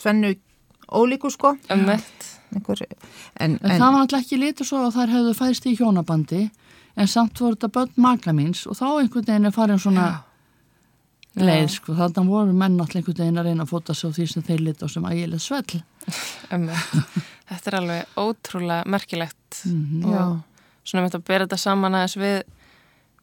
tvennu 0.00 0.34
ólíku 0.92 1.30
sko. 1.32 1.54
Einmitt. 1.72 2.26
Einhver, 2.54 2.82
en, 2.84 2.98
En, 3.40 3.58
en, 3.62 3.80
það 3.80 3.92
var 3.94 4.00
alltaf 4.04 4.20
ekki 4.22 4.38
litið 4.38 4.68
svo 4.68 4.82
að 4.86 4.98
þær 4.98 5.14
hefðu 5.16 5.32
fæðst 5.38 5.64
í 5.66 5.72
hjónabandi 5.78 6.42
en 6.94 7.08
samt 7.10 7.40
voru 7.42 7.56
þetta 7.56 7.70
börn 7.74 7.96
maka 8.04 8.30
míns 8.36 8.66
og 8.70 8.76
þá 8.78 8.84
einhvern 9.00 9.26
veginn 9.26 9.48
er 9.48 9.54
farin 9.56 9.80
svona 9.82 10.04
leið 11.36 11.68
sko. 11.74 11.94
Þannig 11.98 12.28
voru 12.30 12.52
menn 12.54 12.78
alltaf 12.80 12.96
einhvern 13.00 13.18
veginn 13.18 13.38
að 13.42 13.48
reyna 13.48 13.64
að 13.66 13.70
fóta 13.72 13.94
á 13.94 14.06
því 14.14 14.26
sem 14.30 14.42
þeir 14.46 14.60
litið 14.68 14.84
á 14.86 14.88
sem 14.94 15.06
ægileg 15.10 15.40
svell. 15.42 15.82
Þetta 17.48 17.70
er 17.70 17.76
alveg 17.80 18.18
ótrúlega 18.20 18.84
merkilegt 18.90 19.62
Mhm. 19.64 20.02
já, 20.10 20.20
og 20.20 20.42
svona 20.84 21.02
mitt 21.04 21.14
að 21.14 21.24
bera 21.24 21.46
þetta 21.46 21.58
saman 21.58 21.94
aðeins 21.94 22.16
við, 22.16 22.42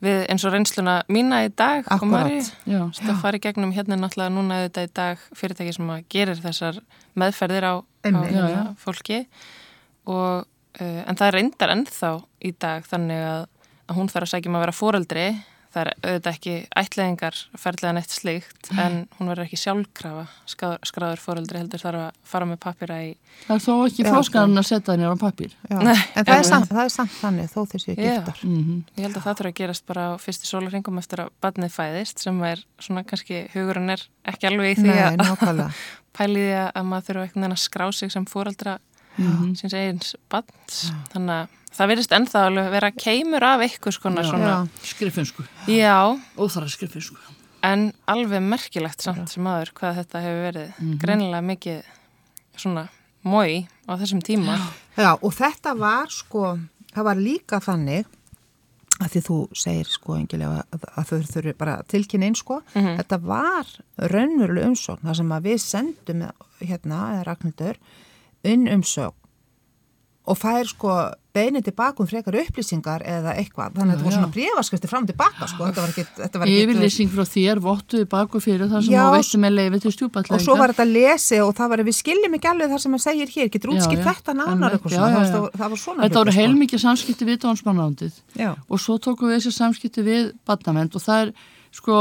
við 0.02 0.26
eins 0.30 0.46
og 0.46 0.54
reynsluna 0.54 0.96
mína 1.10 1.44
í 1.46 1.50
dag 1.56 1.86
Akkúrat. 1.86 2.26
Maríu. 2.30 2.46
Já, 2.66 2.82
Það 3.02 3.22
fari 3.22 3.40
gegnum 3.40 3.74
hérna 3.74 3.98
náttúrulega 4.00 4.34
núna 4.34 4.60
auðvitað 4.62 4.88
í 4.88 4.94
dag 4.94 5.18
fyrirtæki 5.36 5.74
sem 5.76 5.90
að 5.90 6.04
gerir 6.10 6.36
þessar 6.42 6.80
meðferðir 7.16 7.64
á, 7.68 7.74
á 7.78 7.84
hérna, 8.06 8.32
Já, 8.32 8.48
já. 8.50 8.76
fólki 8.82 9.26
og, 10.08 10.46
uh, 10.80 11.04
en 11.08 11.16
það 11.16 11.32
reyndar 11.36 11.70
ennþá 11.76 12.12
í 12.42 12.52
dag 12.58 12.84
þannig 12.90 13.22
að, 13.22 13.46
að 13.90 13.96
hún 13.96 14.08
þarf 14.10 14.24
að 14.26 14.32
sækja 14.34 14.50
um 14.50 14.56
að 14.58 14.66
vera 14.66 14.72
foreldri 14.80 15.28
það 15.72 15.82
er 15.82 15.90
auðvitað 16.04 16.34
ekki 16.36 16.54
ætleðingar 16.82 17.38
ferðlega 17.64 17.94
neitt 17.96 18.12
slíkt 18.16 18.70
en 18.76 18.96
hún 19.18 19.30
verður 19.32 19.46
ekki 19.46 19.60
sjálfkrafa 19.62 20.26
skráður, 20.52 20.82
skráður 20.90 21.22
foreldri 21.24 21.62
heldur 21.62 21.84
þarf 21.86 22.02
að 22.02 22.18
fara 22.34 22.48
með 22.50 22.60
pappira 22.66 22.98
í 23.06 23.14
það 23.48 23.54
er 23.56 23.64
þó 23.64 23.72
ekki 23.88 24.06
flóskarinn 24.10 24.62
að 24.62 24.68
setja 24.68 24.96
henni 24.98 25.08
á 25.08 25.16
pappir. 25.22 25.56
já. 25.70 25.78
Nei, 25.80 25.96
en 25.96 26.28
það 26.28 26.34
er, 26.36 26.50
samt, 26.52 26.68
það 26.74 26.84
er 26.84 26.94
samt 26.98 27.16
þannig 27.22 27.50
þó 27.54 27.60
þessi 27.72 27.96
giftar. 28.02 28.44
Mm 28.44 28.84
Ég 28.98 29.06
held 29.08 29.16
að 29.16 29.24
það 29.26 29.40
þurfa 29.40 29.54
að 29.54 29.58
gerast 29.62 29.86
bara 29.88 30.06
á 30.12 30.14
fyrstu 30.20 30.52
sólarringum 30.52 31.00
eftir 31.02 31.24
að 31.26 31.32
badnið 31.42 31.74
fæðist 31.80 32.20
sem 32.28 32.44
er 32.52 32.66
svona 32.84 33.06
kannski 33.08 33.46
hugurinn 33.56 33.90
er 33.96 34.04
ekki 34.28 34.52
alveg 34.52 34.76
í 34.76 34.80
því 34.84 34.92
Nei, 34.92 35.02
að 35.08 35.20
nákvæmlega. 35.24 35.72
pæli 36.18 36.42
því 36.44 36.54
að- 36.60 36.72
að 36.76 36.88
maður 36.92 37.06
þurfa 37.08 37.22
einhvern 37.26 37.42
veginn 37.46 37.56
að 37.56 37.62
skrá 37.64 37.86
sig 37.96 38.12
sem 38.12 38.26
fóreldra 38.28 38.74
Mhm. 39.18 39.56
síns 39.60 39.74
eigins 39.74 40.16
badns 40.30 40.92
þannig 41.14 41.36
að 41.42 41.48
það 41.76 41.90
virðist 41.92 42.16
ennþá 42.18 42.46
alveg 42.48 42.70
vera 42.72 42.92
keimur 42.92 43.44
af 43.44 43.60
eitthvað 43.62 43.94
skona 43.98 44.22
Já. 44.24 44.30
svona 44.32 44.48
Já. 44.52 44.70
Skrifinsku. 44.84 45.44
Já, 45.68 46.20
Óþara 46.38 46.70
skrifinsku. 46.70 47.18
en 47.64 47.94
alveg 48.08 48.42
merkilegt 48.42 49.02
samt 49.02 49.30
sem 49.30 49.44
aður 49.44 49.72
hvað 49.74 49.96
þetta 50.00 50.22
hefur 50.24 50.52
verið 50.52 50.74
Mhm. 50.80 50.98
greinilega 51.00 51.44
mikið 51.44 51.84
svona 52.58 52.88
mói 53.26 53.68
á 53.88 53.94
þessum 53.98 54.22
tíma 54.24 54.58
Já, 54.98 55.14
og 55.22 55.32
þetta 55.34 55.78
var 55.78 56.08
sko, 56.10 56.60
það 56.94 57.04
var 57.04 57.16
líka 57.16 57.60
þannig 57.62 58.06
að 59.02 59.10
því 59.10 59.22
þú 59.26 59.38
segir 59.56 59.86
sko 59.88 60.14
engilega 60.14 60.64
að, 60.72 60.84
að 60.98 61.06
þau 61.10 61.22
þurfi 61.32 61.58
bara 61.58 61.84
tilkynna 61.88 62.26
inn 62.28 62.36
sko, 62.36 62.62
Mhm. 62.76 62.98
þetta 63.00 63.22
var 63.22 63.66
raunveruleg 63.98 64.66
umsókn, 64.66 65.02
það 65.04 65.16
sem 65.16 65.30
að 65.30 65.42
við 65.42 65.60
sendum 65.60 66.32
hérna, 66.62 66.98
eða 67.16 67.26
Ragnhildur, 67.26 67.76
inn 68.48 68.70
umsókn 68.72 69.18
og 70.32 70.38
fær 70.38 70.68
sko 70.70 70.96
beinið 71.34 71.70
tilbaka 71.70 72.04
um 72.04 72.08
frekar 72.10 72.36
upplýsingar 72.42 73.04
eða 73.08 73.34
eitthvað, 73.40 73.78
þannig 73.78 73.96
að 73.96 74.02
þetta 74.02 74.12
Já, 74.12 74.16
svona 74.18 74.32
bréfaskrifti 74.36 74.90
fram 74.92 75.06
tilbaka 75.08 75.48
sko, 75.48 75.70
þetta 75.72 76.42
var 76.42 76.50
ekki, 76.52 76.58
Yfirlýsing 76.60 77.12
frá 77.14 77.24
þér, 77.26 77.62
vottuði 77.64 78.08
bak 78.12 78.36
og 78.36 78.44
fyrir 78.44 78.68
það 78.68 78.84
sem 78.86 78.98
þú 78.98 79.06
veistu 79.16 79.40
með 79.42 79.56
leiði 79.56 79.80
til 79.86 79.94
stjúpallega. 79.96 80.36
og 80.36 80.44
svo 80.44 80.58
var 80.60 80.74
þetta 80.74 80.88
lesi 80.90 81.40
og 81.42 81.54
það 81.58 81.72
var, 81.74 81.84
við 81.88 81.98
skiljum 81.98 82.36
ekki 82.38 82.52
alveg 82.52 82.74
það 82.74 82.84
sem 82.84 82.98
að 82.98 83.04
segir 83.06 83.32
hér, 83.32 83.52
getur 83.56 83.74
já. 83.78 83.88
þetta 84.10 84.36
nánar 84.38 84.76
eitthvað 84.76 84.98
svona, 84.98 85.24
það, 85.32 85.48
það 85.56 85.74
var 85.74 85.82
svona 85.86 86.06
Þetta 86.06 86.22
voru 86.22 86.36
sko. 86.36 86.42
heilmikið 86.42 86.84
samskipti 86.86 87.30
við 87.32 87.42
dónsmannándið 87.48 88.22
Já. 88.36 88.52
og 88.68 88.84
svo 88.84 89.00
tókum 89.00 89.32
við 89.32 89.40
þessi 89.40 89.56
samskipti 89.56 90.06
við 90.06 90.34
badnament 90.46 91.00
og 91.00 91.06
það 91.08 91.26
er 91.26 91.34
sko 91.72 91.98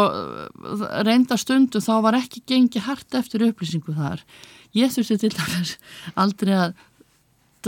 reynda 1.06 1.36
stundu 1.38 1.78
þá 1.82 1.92
var 2.02 2.18
ekki 2.18 2.42
gengið 2.50 2.86
hart 2.88 3.14
eftir 3.20 3.46
upplýsingu 3.48 3.94
þar. 3.96 4.22
Ég 4.74 4.90
þurfti 4.94 5.18
til 5.24 5.34
dæmis 5.34 5.76
aldrei 6.18 6.54
að 6.58 6.78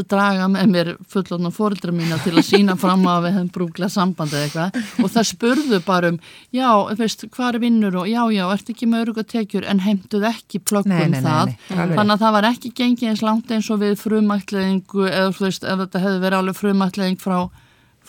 draga 0.08 0.46
með 0.48 0.68
mér 0.72 0.88
fullotna 1.12 1.50
fóreldra 1.52 1.92
mína 1.92 2.16
til 2.24 2.32
að 2.32 2.46
sína 2.48 2.76
fram 2.80 3.02
á 3.04 3.12
að 3.18 3.26
við 3.26 3.34
hefum 3.36 3.48
brúklað 3.52 3.90
samband 3.92 4.32
eða 4.32 4.46
eitthvað 4.46 5.02
og 5.04 5.10
það 5.12 5.26
spurðu 5.28 5.80
bara 5.84 6.08
um 6.14 6.16
já, 6.56 6.68
veist, 6.96 7.26
hvað 7.34 7.50
er 7.50 7.58
vinnur 7.66 7.98
og 8.00 8.06
já, 8.08 8.22
já, 8.32 8.44
ert 8.54 8.70
ekki 8.72 8.88
með 8.88 9.02
öruga 9.04 9.24
tekjur 9.34 9.66
en 9.68 9.82
heimtuð 9.84 10.24
ekki 10.30 10.62
plöggum 10.64 10.94
Nei, 10.94 11.10
nei, 11.12 11.20
nei, 11.20 11.26
það 11.28 11.52
þannig 11.98 12.14
að 12.16 12.24
það 12.24 12.32
var 12.38 12.48
ekki 12.54 12.72
gengið 12.80 13.10
eins 13.12 13.24
langt 13.28 13.52
eins 13.52 13.68
og 13.68 13.82
við 13.84 13.98
frumætleðingu 14.00 15.04
eða 15.10 15.34
þú 15.36 15.44
veist, 15.44 15.68
ef 15.68 15.84
þetta 15.84 16.02
hefði 16.06 16.24
verið 16.24 16.38
alveg 16.40 16.58
frumætleðing 16.62 17.20
frá 17.20 17.38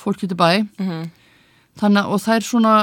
fólki 0.06 0.32
til 0.32 0.40
bæ 0.40 0.50
Mhm. 0.80 1.04
Þannig 1.80 2.02
að 2.04 2.14
og 2.16 2.22
þær 2.24 2.48
svona 2.48 2.74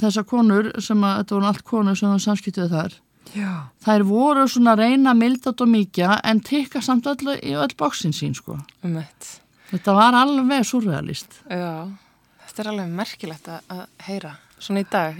þessar 0.00 0.26
konur 0.28 0.70
sem 0.82 1.02
að 1.04 1.16
þetta 1.20 1.36
voru 1.36 1.48
allt 1.50 1.64
konur 1.68 1.98
sem 1.98 2.10
það 2.12 2.22
samskiptið 2.26 2.70
þar 2.74 2.94
Já. 3.34 3.50
þær 3.84 4.04
voru 4.08 4.46
svona 4.48 4.74
að 4.76 4.84
reyna 4.84 5.14
mildat 5.18 5.60
og 5.64 5.68
mikja 5.72 6.20
en 6.24 6.40
tikka 6.44 6.82
samt 6.84 7.08
öll 7.10 7.34
í 7.40 7.54
öll 7.58 7.74
bóksin 7.78 8.14
sín 8.14 8.34
sko. 8.36 8.58
Um 8.84 8.96
þetta 9.00 9.40
þetta 9.72 9.96
var 9.96 10.16
alveg 10.20 10.64
surrealist 10.68 11.40
Já, 11.50 11.88
þetta 12.46 12.64
er 12.64 12.72
alveg 12.72 12.96
merkilegt 13.00 13.48
að, 13.50 13.60
að 13.74 13.84
heyra 14.08 14.34
svona 14.64 14.84
í 14.84 14.86
dag. 14.88 15.18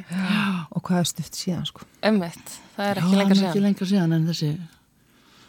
Og 0.72 0.80
hvað 0.86 1.00
er 1.02 1.08
stuft 1.10 1.36
síðan 1.36 1.66
sko? 1.68 1.84
Emmett, 2.06 2.56
það 2.76 2.90
er 2.90 3.00
Já, 3.00 3.04
ekki 3.04 3.18
lengur 3.18 3.24
hann 3.24 3.32
er 3.34 3.36
síðan. 3.40 3.50
ekki 3.50 3.64
lengur 3.64 3.90
síðan 3.90 4.16
en 4.16 4.28
þessi. 4.30 4.50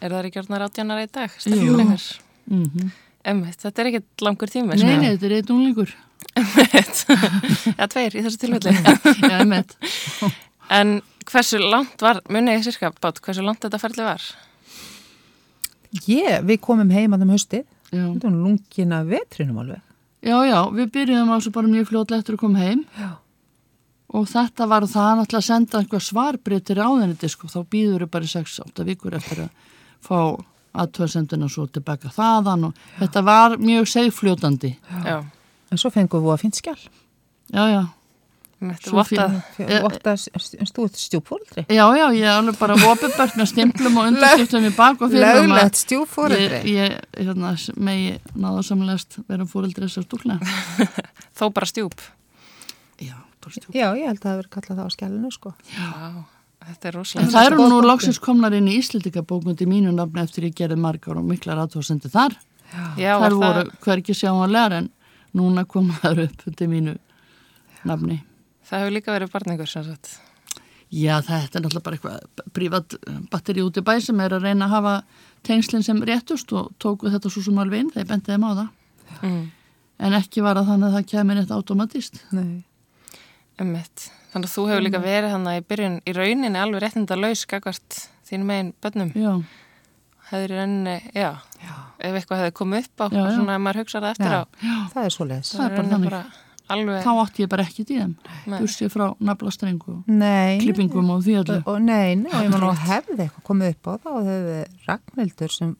Er 0.02 0.12
það 0.12 0.28
ekki 0.28 0.40
orðnar 0.42 0.64
átjánar 0.66 1.00
í 1.00 1.06
dag? 1.14 1.36
Jú. 1.46 1.76
Mm 1.76 2.66
mm 2.66 2.90
Emmett, 3.26 3.56
þetta 3.58 3.82
er 3.82 3.88
ekkert 3.90 4.22
langur 4.22 4.50
tími 4.52 4.76
Nei, 4.78 4.98
nei, 5.00 5.08
þetta 5.16 5.26
er 5.26 5.32
eitt 5.40 5.48
unglingur 5.50 5.90
já 6.36 7.86
tveir 7.88 8.16
í 8.16 8.24
þessu 8.24 8.40
tilfelli. 8.42 8.74
Já, 9.30 9.38
einmitt. 9.40 9.76
En 10.72 10.98
hversu 11.26 11.60
langt 11.62 12.02
var, 12.02 12.20
munið 12.32 12.58
ég 12.58 12.66
sirka 12.66 12.90
bát, 13.00 13.20
hversu 13.24 13.44
langt 13.44 13.62
þetta 13.64 13.80
ferli 13.80 14.04
var? 14.06 14.24
Ég, 16.06 16.42
við 16.46 16.60
komum 16.64 16.90
heim 16.92 17.14
að 17.14 17.24
þeim 17.24 17.34
haustið. 17.36 17.64
Já. 17.92 18.02
þetta 18.02 18.26
var 18.26 18.34
lungina 18.34 19.04
vetrinum 19.06 19.60
alveg. 19.62 19.84
Já, 20.26 20.36
já, 20.42 20.58
við 20.74 20.90
byrjuðum 20.96 21.30
á 21.30 21.36
þessu 21.36 21.52
bara 21.54 21.70
mjög 21.70 21.88
fljótlega 21.92 22.24
eftir 22.24 22.36
að 22.36 22.42
koma 22.42 22.64
heim. 22.64 22.82
Já. 22.98 23.12
og 24.16 24.26
þetta 24.30 24.66
var 24.70 24.84
það 24.86 25.12
náttúrulega 25.18 25.42
að 25.42 25.46
senda 25.46 25.78
einhver 25.80 26.02
svarbrið 26.06 26.60
til 26.66 26.76
ráðinni 26.78 27.30
sko, 27.30 27.48
þá 27.50 27.58
býður 27.70 28.04
þau 28.04 28.12
bara 28.14 28.28
í 28.28 28.30
6-8 28.30 28.84
vikur 28.86 29.16
eftir 29.18 29.40
að 29.46 29.72
fá 30.06 30.18
aðtöðsenduna 30.76 31.48
svo 31.50 31.66
tilbaka 31.72 32.12
þaðan 32.14 32.68
og 32.68 32.80
þetta 33.00 33.22
var 33.26 33.56
mjög 33.60 33.88
segfljótandi 33.90 34.72
Já, 35.04 35.18
en 35.70 35.80
svo 35.82 35.92
fengum 35.94 36.24
við 36.24 36.36
að 36.36 36.42
finn 36.44 36.56
skjál 36.56 36.80
já, 36.80 37.64
já, 37.70 37.82
Eh, 38.56 39.82
Votta 39.84 40.14
stúð 40.16 40.94
stjúfóldri 40.96 41.66
já, 41.68 41.82
já, 41.92 42.06
ég 42.16 42.24
er 42.24 42.38
alveg 42.38 42.56
bara 42.56 42.72
opibert 42.88 43.34
með 43.36 43.50
stimplum 43.50 43.98
og 44.00 44.06
undirskriftum 44.08 44.64
í 44.64 44.70
bak 44.72 45.02
og 45.04 45.12
fyrir 45.12 45.42
um 45.42 45.52
Löglegt 45.52 45.76
stjúfóldri 45.76 46.46
ég, 46.46 46.64
ég 46.72 46.94
hérna, 47.20 47.50
megi 47.76 48.14
náða 48.32 48.62
samlegast 48.64 49.18
vera 49.28 49.44
fóreldri 49.50 49.84
þessar 49.84 50.06
stúkna 50.08 50.38
þó 51.38 51.50
bara 51.52 51.68
stjúp. 51.68 52.00
Já, 52.96 53.12
bara 53.44 53.58
stjúk 53.58 53.76
Já, 53.76 53.90
ég 53.92 54.08
held 54.08 54.22
að 54.22 54.24
það 54.24 54.34
hefur 54.38 54.50
kallað 54.56 54.80
það 54.80 54.88
á 54.88 54.94
skjálinu 54.96 55.34
sko. 55.36 55.52
Já, 55.76 55.92
þetta 56.70 56.88
er 56.88 56.98
rosalega 57.02 57.36
það 57.36 57.52
eru 57.52 57.70
nú 57.74 57.84
loksins 57.84 58.24
komnar 58.24 58.56
inn 58.56 58.72
í 58.72 58.80
Íslendingabókundi 58.80 59.68
mínu 59.68 59.92
nafni 60.00 60.24
eftir 60.24 60.48
ég 60.48 60.56
gerði 60.56 60.80
margar 60.80 61.20
og 61.20 61.28
miklar 61.28 61.60
aðtóðsendi 61.66 62.08
þar. 62.08 62.40
Já, 62.96 63.18
þar 63.20 63.20
var 63.20 63.36
voru 63.36 63.66
það, 63.66 63.74
hverki 63.84 64.16
sjáanlegar 64.16 64.80
en 64.80 64.88
núna 65.36 65.66
koma 65.68 65.96
þær 66.02 66.24
upp 66.26 66.46
undir 66.50 66.70
mínu 66.72 66.96
nafni. 67.86 68.22
það 68.66 68.82
hefur 68.84 68.96
líka 68.96 69.14
verið 69.16 69.34
barningur 69.34 69.70
sem 69.70 69.84
sagt 69.86 70.16
Já, 70.86 71.18
þetta 71.18 71.58
er 71.58 71.64
náttúrulega 71.64 71.82
bara 71.82 71.96
eitthvað 71.98 72.50
prívat 72.54 72.94
batteri 73.32 73.64
út 73.66 73.78
í 73.80 73.82
bæ 73.82 73.96
sem 74.04 74.20
er 74.22 74.36
að 74.36 74.44
reyna 74.46 74.68
að 74.68 74.74
hafa 74.76 74.92
tengslinn 75.46 75.82
sem 75.82 75.98
réttust 76.06 76.52
og 76.54 76.70
tóku 76.82 77.10
þetta 77.10 77.32
svo 77.32 77.42
sem 77.42 77.58
alveg 77.58 77.82
inn 77.82 77.90
þegar 77.90 78.04
ég 78.04 78.10
bendi 78.12 78.32
þeim 78.32 78.46
á 78.46 78.50
það. 78.52 78.68
mm. 79.22 79.42
En 80.06 80.14
ekki 80.14 80.44
var 80.44 80.60
að 80.60 80.68
þannig 80.70 80.86
að 80.86 80.94
það 80.94 81.06
kemur 81.10 81.38
eitt 81.40 81.52
automatist. 81.56 82.18
Nei. 82.36 82.62
Emmett, 83.56 84.10
þannig 84.32 84.50
að 84.50 84.54
þú 84.54 84.64
hefur 84.68 84.84
líka 84.84 85.00
verið 85.00 85.32
hann 85.32 85.46
í 85.48 85.60
byrjun 85.64 85.94
í 86.04 86.12
rauninni 86.12 86.60
alveg 86.60 86.82
réttinda 86.84 87.16
laus 87.16 87.46
gagvart 87.48 88.00
þínum 88.28 88.50
megin 88.52 88.72
bönnum 88.84 89.12
Já, 89.16 89.30
hefur 90.30 90.52
í 90.52 90.56
rauninni, 90.58 90.96
já, 91.14 91.30
ef 91.98 92.18
eitthvað 92.18 92.42
hefði 92.42 92.54
komið 92.60 92.84
upp 92.88 93.04
á, 93.04 93.06
Já, 93.12 93.20
já. 93.22 93.30
svona 93.36 93.54
ef 93.56 93.62
maður 93.66 93.80
hugsaði 93.82 94.02
það 94.06 94.10
eftir 94.16 94.34
Já. 94.34 94.40
á 94.42 94.90
Það 94.92 95.04
er 95.06 95.14
svo 95.16 95.26
leiðis 95.30 95.54
er 95.56 96.26
alveg, 96.74 97.02
þá 97.06 97.10
átti 97.22 97.42
ég 97.44 97.50
bara 97.52 97.62
ekki 97.62 97.82
í 97.84 97.86
þeim. 97.92 98.14
Bursið 98.50 98.88
frá 98.90 99.04
naflastrengu 99.22 99.92
og 100.00 100.08
Nei, 100.10 100.58
klippingum 100.58 101.10
og 101.14 101.20
því 101.22 101.36
öllu. 101.44 101.58
og 101.70 101.76
nei, 101.80 102.16
nei, 102.18 102.32
og 102.32 102.42
ég 102.42 102.50
man 102.50 102.64
nú 102.64 102.72
hefði 102.74 103.18
eitthvað 103.22 103.44
komið 103.46 103.70
upp 103.76 103.86
á 103.86 103.92
það 104.02 104.16
og 104.18 104.30
hefði 104.32 104.56
Ragnhildur 104.88 105.54
sem 105.54 105.76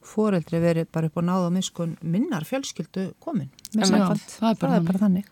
fóreldri 0.00 0.62
verið 0.64 0.88
bara 0.96 1.10
upp 1.10 1.20
á 1.20 1.22
náða 1.28 1.50
miskun 1.52 1.92
minnar 2.00 2.46
fjölskyldu 2.48 3.10
komin. 3.20 3.50
Já, 3.76 3.84
er 3.84 4.16
það 4.16 4.64
er 4.80 4.88
bara 4.88 5.02
þannig 5.04 5.28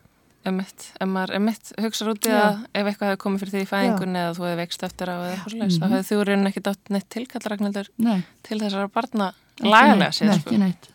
emitt, 0.46 0.84
ef 1.00 1.08
maður 1.08 1.34
emitt 1.36 1.72
hugsaður 1.82 2.12
út 2.14 2.26
í 2.28 2.30
Já. 2.30 2.38
að 2.40 2.58
ef 2.74 2.86
eitthvað 2.86 3.08
hefði 3.10 3.20
komið 3.24 3.40
fyrir 3.42 3.52
því 3.54 3.62
í 3.64 3.68
fæðingunni 3.72 4.18
eða 4.22 4.34
þú 4.38 4.44
hefði 4.46 4.58
veikst 4.62 4.82
eftir 4.88 5.10
á 5.10 5.14
eða 5.18 5.30
eitthvað 5.34 5.52
svolítið, 5.54 5.78
þá 5.78 5.86
hefði 5.92 6.08
þú 6.08 6.20
raunin 6.28 6.46
ekki 6.50 6.62
dátt 6.68 6.92
neitt 6.94 7.08
tilkall 7.10 7.42
Ragnhildur 7.52 7.88
Nei, 7.98 8.20
til 8.48 8.58
þessara 8.62 8.88
barna 8.94 9.26
lagalega 9.60 9.98
neitt, 10.04 10.18
séð, 10.18 10.32
ekki 10.36 10.54
sko. 10.54 10.60
neitt. 10.62 10.88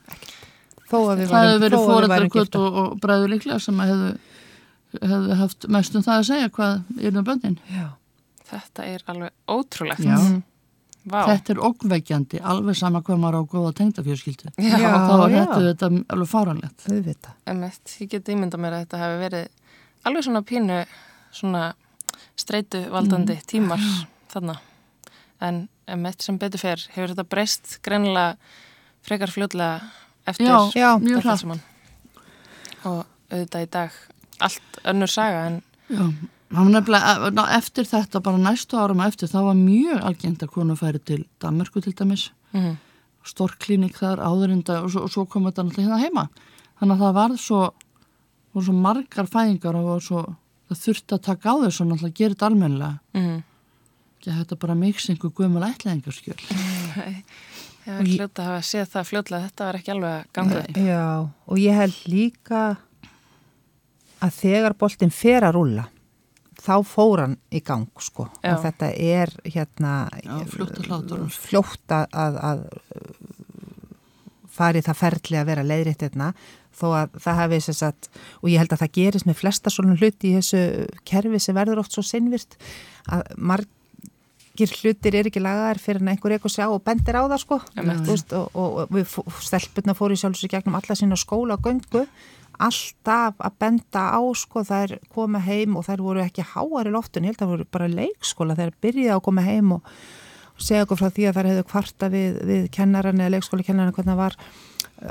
þó 0.89 0.97
að 1.03 1.17
við 1.19 1.27
Það 1.27 1.43
værum- 1.43 1.63
verið 1.63 2.31
giftar. 2.33 2.59
og, 2.61 2.77
og 2.83 2.99
bræður 3.03 3.33
líklega 3.33 3.59
sem 3.59 3.79
hefðu, 3.83 4.09
hefðu 5.01 5.35
haft 5.43 5.67
mest 5.67 5.95
um 5.95 6.03
það 6.05 6.17
að 6.21 6.27
segja 6.31 6.49
hvað 6.49 7.03
er 7.03 7.17
um 7.17 7.23
bönnin. 7.25 7.57
Já. 7.73 7.85
Þetta 8.53 8.85
er 8.85 9.03
alveg 9.07 9.31
ótrúlegt. 9.49 10.03
Já. 10.05 10.17
Vá. 11.03 11.25
Þetta 11.27 11.51
er 11.53 11.59
ógveikjandi, 11.67 12.39
alveg 12.47 12.75
sama 12.79 13.01
hvað 13.03 13.17
maður 13.19 13.39
á 13.39 13.43
góða 13.51 13.71
tengdafjörskildu. 13.75 14.53
Já, 14.57 14.77
Já. 14.79 14.91
Þá 15.03 15.15
er 15.25 15.33
þetta, 15.35 15.57
þetta 15.67 15.89
alveg 16.15 16.29
fáranlegt. 16.31 16.85
auðvitað. 16.87 17.33
emitt, 17.51 17.95
ég 17.99 18.09
get 18.13 18.29
ímynda 18.31 18.57
mér 18.57 18.71
að 18.77 18.85
þetta 18.85 19.01
hefði 19.01 19.19
verið 19.25 19.47
alveg 20.05 20.23
svona 20.23 20.41
pínu 20.47 20.77
svona 21.33 21.63
streitu 22.39 22.85
valdandi 22.93 23.35
Mm. 23.35 23.45
tímar 23.51 23.83
þarna. 24.31 24.55
En 25.41 25.67
emitt 25.87 26.21
sem 26.21 26.37
betur 26.39 26.59
fer, 26.59 26.77
hefur 26.95 27.11
þetta 27.15 27.27
breyst 27.29 27.79
greinilega 27.83 28.37
frekar 29.03 29.27
fljótlega 29.27 29.81
eftir 30.25 30.47
Já, 30.47 30.71
Já, 30.73 30.89
mjög 30.99 31.19
þetta 31.19 31.27
hratt. 31.27 31.39
saman. 31.39 31.61
Og 32.85 33.05
auðvitað 33.31 33.65
í 33.65 33.69
dag 33.75 33.91
allt 34.39 34.79
önnur 34.85 35.11
saga 35.11 35.45
en 35.47 35.61
Já, 35.89 36.13
var 36.53 37.31
ná, 37.33 37.43
eftir 37.57 37.87
þetta, 37.89 38.21
bara 38.23 38.37
næstu 38.37 38.77
árum 38.77 39.01
eftir, 39.05 39.27
það 39.31 39.47
var 39.49 39.55
mjög 39.59 40.03
algengt 40.09 40.43
að 40.45 40.51
konu 40.53 40.75
færi 40.77 40.99
til 41.03 41.23
Danmarku 41.41 41.81
til 41.81 41.93
dæmis, 41.97 42.27
mm, 42.53 42.75
storklínik 43.25 43.95
þar, 43.97 44.19
áðurinda 44.21 44.81
og, 44.83 44.91
svo- 44.91 45.07
svo 45.09 45.25
kom 45.29 45.45
þetta 45.49 45.63
náttúrulega 45.65 45.87
hérna 45.87 46.01
heima. 46.03 46.27
Þannig 46.79 46.95
að 46.97 47.03
það 47.05 47.13
varð 47.17 47.39
svo, 47.39 47.61
voru 48.53 48.65
svo 48.67 48.73
margar 48.73 49.25
fæðingar 49.31 49.75
og 49.79 49.85
var 49.87 49.99
svo, 50.05 50.23
það 50.69 50.81
þurfti 50.83 51.15
að 51.17 51.21
taka 51.29 51.49
á 51.49 51.55
þessu 51.63 51.81
og 51.81 51.87
náttúrulega 51.93 52.17
gera 52.19 52.33
þetta 52.35 52.49
almennilega. 52.51 52.99
mm, 53.13 53.43
Ekki 54.23 54.31
að 54.31 54.37
þetta 54.43 54.59
bara 54.59 54.75
mix 54.75 55.09
einhver 55.09 55.31
gömul 55.35 55.63
ætlaðingarskjöl. 55.67 56.39
ég 57.83 57.97
hef 57.97 58.07
hljóta 58.07 58.39
að 58.39 58.45
hafa 58.47 58.61
séð 58.63 58.87
það 58.93 59.07
fljótlega 59.09 59.47
þetta 59.49 59.65
var 59.65 59.75
ekki 59.79 59.91
alveg 59.91 60.27
upp. 60.69 60.77
Já, 60.77 61.29
og 61.47 61.57
ég 61.59 61.73
held 61.75 61.97
líka 62.07 62.61
að 64.23 64.31
þegar 64.37 64.75
boltinn 64.79 65.11
fer 65.11 65.43
að 65.43 65.55
rúlla 65.57 65.87
þá 66.63 66.73
fór 66.87 67.23
hann 67.25 67.37
í 67.51 67.59
gang 67.65 67.89
sko 67.99 68.29
Já. 68.39 68.53
og 68.53 68.63
þetta 68.63 68.89
er 68.95 69.33
hérna 69.43 69.93
Já, 70.23 70.35
fljótt 70.53 70.79
að 70.79 70.89
hlátur. 70.89 71.23
fljótt 71.35 71.95
að, 71.97 72.17
að, 72.23 72.41
að 72.49 72.65
fari 74.53 74.83
það 74.85 74.99
ferli 75.01 75.39
að 75.39 75.49
vera 75.49 75.65
leiðrétt 75.65 76.05
hérna 76.05 76.33
þó 76.73 76.87
að 76.97 77.15
það 77.21 77.39
hafi 77.41 77.61
þess 77.67 77.85
að 77.85 78.09
og 78.41 78.49
ég 78.49 78.61
held 78.61 78.73
að 78.73 78.83
það 78.83 78.95
gerist 78.97 79.29
með 79.29 79.39
flesta 79.41 79.73
svona 79.73 79.97
hluti 79.99 80.31
í 80.31 80.35
þessu 80.39 80.61
kerfi 81.09 81.41
sem 81.41 81.57
verður 81.57 81.83
oft 81.83 81.95
svo 81.95 82.03
sinnvirt 82.05 82.57
að 83.13 83.23
margir 83.37 84.73
hlutir 84.79 85.17
er 85.19 85.29
ekki 85.29 85.43
lagaðar 85.43 85.81
fyrir 85.81 86.01
en 86.01 86.13
einhver 86.13 86.35
eitthvað 86.35 86.55
sjá 86.55 86.65
og 86.69 86.81
bendir 86.85 87.17
á 87.17 87.23
það 87.25 87.41
sko. 87.43 87.59
Þú 87.77 88.07
veist, 88.09 88.33
og, 88.37 88.57
og, 88.57 88.79
og 88.83 88.95
við 88.95 89.17
stelpurna 89.49 89.97
fóru 89.97 90.17
í 90.17 90.21
sjálfsög 90.21 90.53
gegnum 90.53 90.77
alla 90.79 90.97
sína 90.97 91.19
skóla 91.19 91.57
og 91.59 91.67
göngu 91.67 92.05
alltaf 92.67 93.39
að 93.43 93.55
benda 93.63 94.03
á 94.15 94.21
sko 94.39 94.63
þær 94.67 94.97
koma 95.13 95.39
heim 95.43 95.77
og 95.79 95.85
þær 95.87 96.03
voru 96.05 96.23
ekki 96.23 96.45
háar 96.53 96.89
í 96.89 96.93
loftun, 96.93 97.23
ég 97.27 97.33
held 97.33 97.39
að 97.41 97.45
það 97.45 97.53
voru 97.53 97.67
bara 97.77 97.87
leikskóla 97.93 98.55
þær 98.59 98.71
byrjaði 98.83 99.15
að 99.17 99.23
koma 99.29 99.45
heim 99.45 99.71
og 99.77 99.95
segja 100.63 100.85
okkur 100.85 100.99
frá 101.01 101.09
því 101.15 101.25
að 101.29 101.37
þær 101.39 101.49
hefðu 101.51 101.65
kvarta 101.71 102.09
við, 102.13 102.37
við 102.47 102.67
kennaran 102.75 103.19
eða 103.23 103.33
leikskóla 103.35 103.65
kennaran 103.67 103.93
hvernig 103.95 104.13
það 104.13 104.21
var 104.23 104.37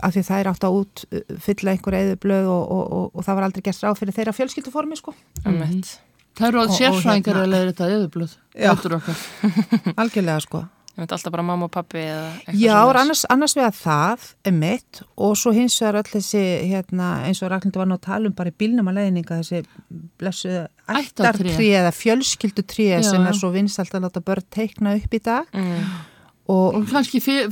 af 0.03 0.15
því 0.15 0.23
þær 0.29 0.49
átt 0.53 0.65
að 0.65 0.77
út 0.79 1.03
fylla 1.45 1.73
einhver 1.75 1.97
eðu 1.99 2.15
blöð 2.23 2.47
og, 2.49 2.63
og, 2.73 2.85
og, 2.97 3.09
og 3.19 3.27
það 3.27 3.37
var 3.39 3.47
aldrei 3.49 3.65
gert 3.67 3.83
ráð 3.85 3.99
fyrir 4.01 4.17
þeirra 4.17 4.35
fjölskylduformi 4.39 4.97
sko 5.01 5.13
Emitt. 5.45 5.91
Það 6.39 6.47
eru 6.49 6.61
Og- 6.63 6.65
að 6.65 6.71
og 6.71 6.79
sérfræðingar 6.79 7.37
hérna- 7.37 7.43
að 7.43 7.51
leiða 7.53 7.73
þetta 7.73 7.89
þetta 7.93 8.97
okkar. 8.97 9.97
algjörlega 10.01 10.45
sko 10.47 10.63
Emitt 10.93 11.13
alltaf 11.17 11.33
bara 11.33 11.45
mamma 11.47 11.65
og 11.65 11.73
pappi 11.73 12.03
eða 12.05 12.27
eitthvað 12.43 12.59
Já, 12.61 12.75
annars, 13.01 13.23
annars 13.33 13.55
vegar 13.57 13.73
það 13.79 14.27
er 14.45 14.53
mitt 14.59 15.01
og 15.17 15.33
svo 15.41 15.55
hins 15.57 15.79
vegar 15.81 16.03
öll 16.03 16.11
þessi 16.13 16.43
hérna, 16.69 17.07
eins 17.25 17.41
og 17.41 17.49
Ragnhildur 17.49 17.81
var 17.81 17.89
nú 17.89 17.97
að 17.97 18.05
tala 18.11 18.29
um 18.29 18.35
bara 18.37 18.53
í 18.53 18.57
bílnum 18.61 18.91
að 18.93 18.99
leiðninga 19.01 19.39
þessi 19.41 19.63
blessuð 20.21 20.59
Ættartré. 20.93 21.49
ættartré 21.49 21.69
eða 21.81 21.95
fjölskyldutré 21.97 22.89
Já, 22.91 23.03
sem 23.09 23.25
er 23.25 23.39
svo 23.39 23.53
vinsalt 23.55 23.95
að 23.97 24.05
láta 24.05 24.21
börn 24.27 24.45
teikna 24.53 24.93
upp 24.99 25.17
í 25.17 25.23
dag. 25.25 25.49
Mm, 25.57 25.87
og 26.51 26.75
Og 26.75 26.87
kannski 26.91 27.21
fyr, 27.23 27.47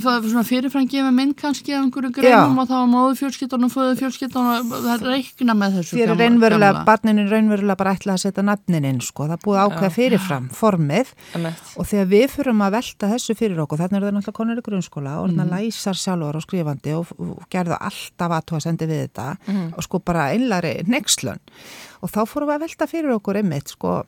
gefa 0.91 1.11
mynd 1.15 1.35
kannski 1.39 1.71
af 1.73 1.85
einhverju 1.85 2.11
greinum 2.11 2.57
Já. 2.57 2.61
og 2.61 2.67
þá 2.67 2.77
móðu 2.91 3.13
fjölskyldunum, 3.21 3.71
föðu 3.71 3.95
fjölskyldunum 4.01 4.73
og 4.75 4.83
það 4.83 5.05
reikna 5.07 5.55
með 5.55 5.77
þessu 5.77 5.95
þér 5.95 6.11
er 6.11 6.19
raunverulega, 6.19 6.83
er 7.07 7.31
raunverulega 7.31 7.77
bara 7.79 7.93
ætla 7.95 8.17
að 8.17 8.23
setja 8.25 8.43
nafnin 8.43 8.85
inn 8.89 8.99
sko, 9.01 9.29
það 9.31 9.41
búið 9.45 9.59
að 9.61 9.71
ákveða 9.71 9.95
fyrirfram 9.95 10.49
formið 10.51 11.13
emitt. 11.39 11.63
og 11.77 11.87
þegar 11.87 12.11
við 12.11 12.27
fyrum 12.35 12.61
að 12.67 12.71
velta 12.75 13.11
þessu 13.15 13.37
fyrir 13.39 13.63
okkur, 13.63 13.79
þannig 13.79 13.97
er 13.97 14.05
það 14.07 14.15
náttúrulega 14.17 14.39
konur 14.41 14.59
í 14.59 14.67
grunnskóla 14.67 15.17
og 15.23 15.27
Mhm. 15.31 15.39
mm. 15.39 15.51
læsar 15.55 15.95
sjálfur 15.95 16.35
og 16.35 16.43
skrifandi 16.43 16.93
og, 16.93 17.07
og 17.19 17.43
gerðu 17.49 17.77
alltaf 17.79 18.31
aðtúa 18.31 18.61
sendi 18.61 18.85
við 18.91 19.07
þetta 19.07 19.37
og 19.77 19.83
sko 19.83 19.99
bara 19.99 20.31
einlari 20.35 20.83
nexlun 20.87 21.39
og 22.01 22.09
þá 22.11 22.25
fórum 22.27 22.49
við 22.51 22.55
að 22.59 22.63
velta 22.67 22.87
fyrir 22.87 23.15
okkur 23.15 23.39
einmitt 23.39 23.69
sko 23.69 24.03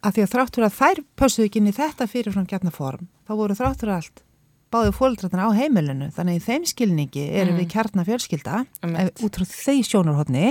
að 0.00 0.16
því 0.16 0.24
að 0.24 0.32
þráttur 0.34 0.66
að 0.66 0.76
þær 0.80 1.04
pössuðu 1.20 1.50
ekki 1.50 1.60
inn 1.60 1.70
í 1.70 1.76
þetta 1.76 2.08
fyrirfram 2.10 2.48
gætna 2.50 2.72
form, 2.74 3.08
þá 3.28 3.32
voru 3.36 3.56
þráttur 3.58 3.94
allt 3.96 4.24
báðu 4.70 4.94
fóldrarna 4.94 5.50
á 5.50 5.58
heimilinu 5.58 6.08
þannig 6.14 6.38
í 6.38 6.44
þeim 6.46 6.66
skilningi 6.70 7.26
erum 7.40 7.58
við 7.58 7.72
kjarnar 7.74 8.06
fjölskylda 8.06 8.64
Einmitt. 8.84 9.16
ef, 9.16 9.24
út 9.26 9.38
frá 9.40 9.46
þeir 9.50 9.86
sjónarhóttni 9.90 10.50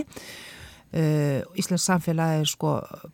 Uh, 0.89 1.43
Íslands 1.53 1.83
samfélagi 1.85 2.39
er 2.41 2.47
sko 2.49 2.69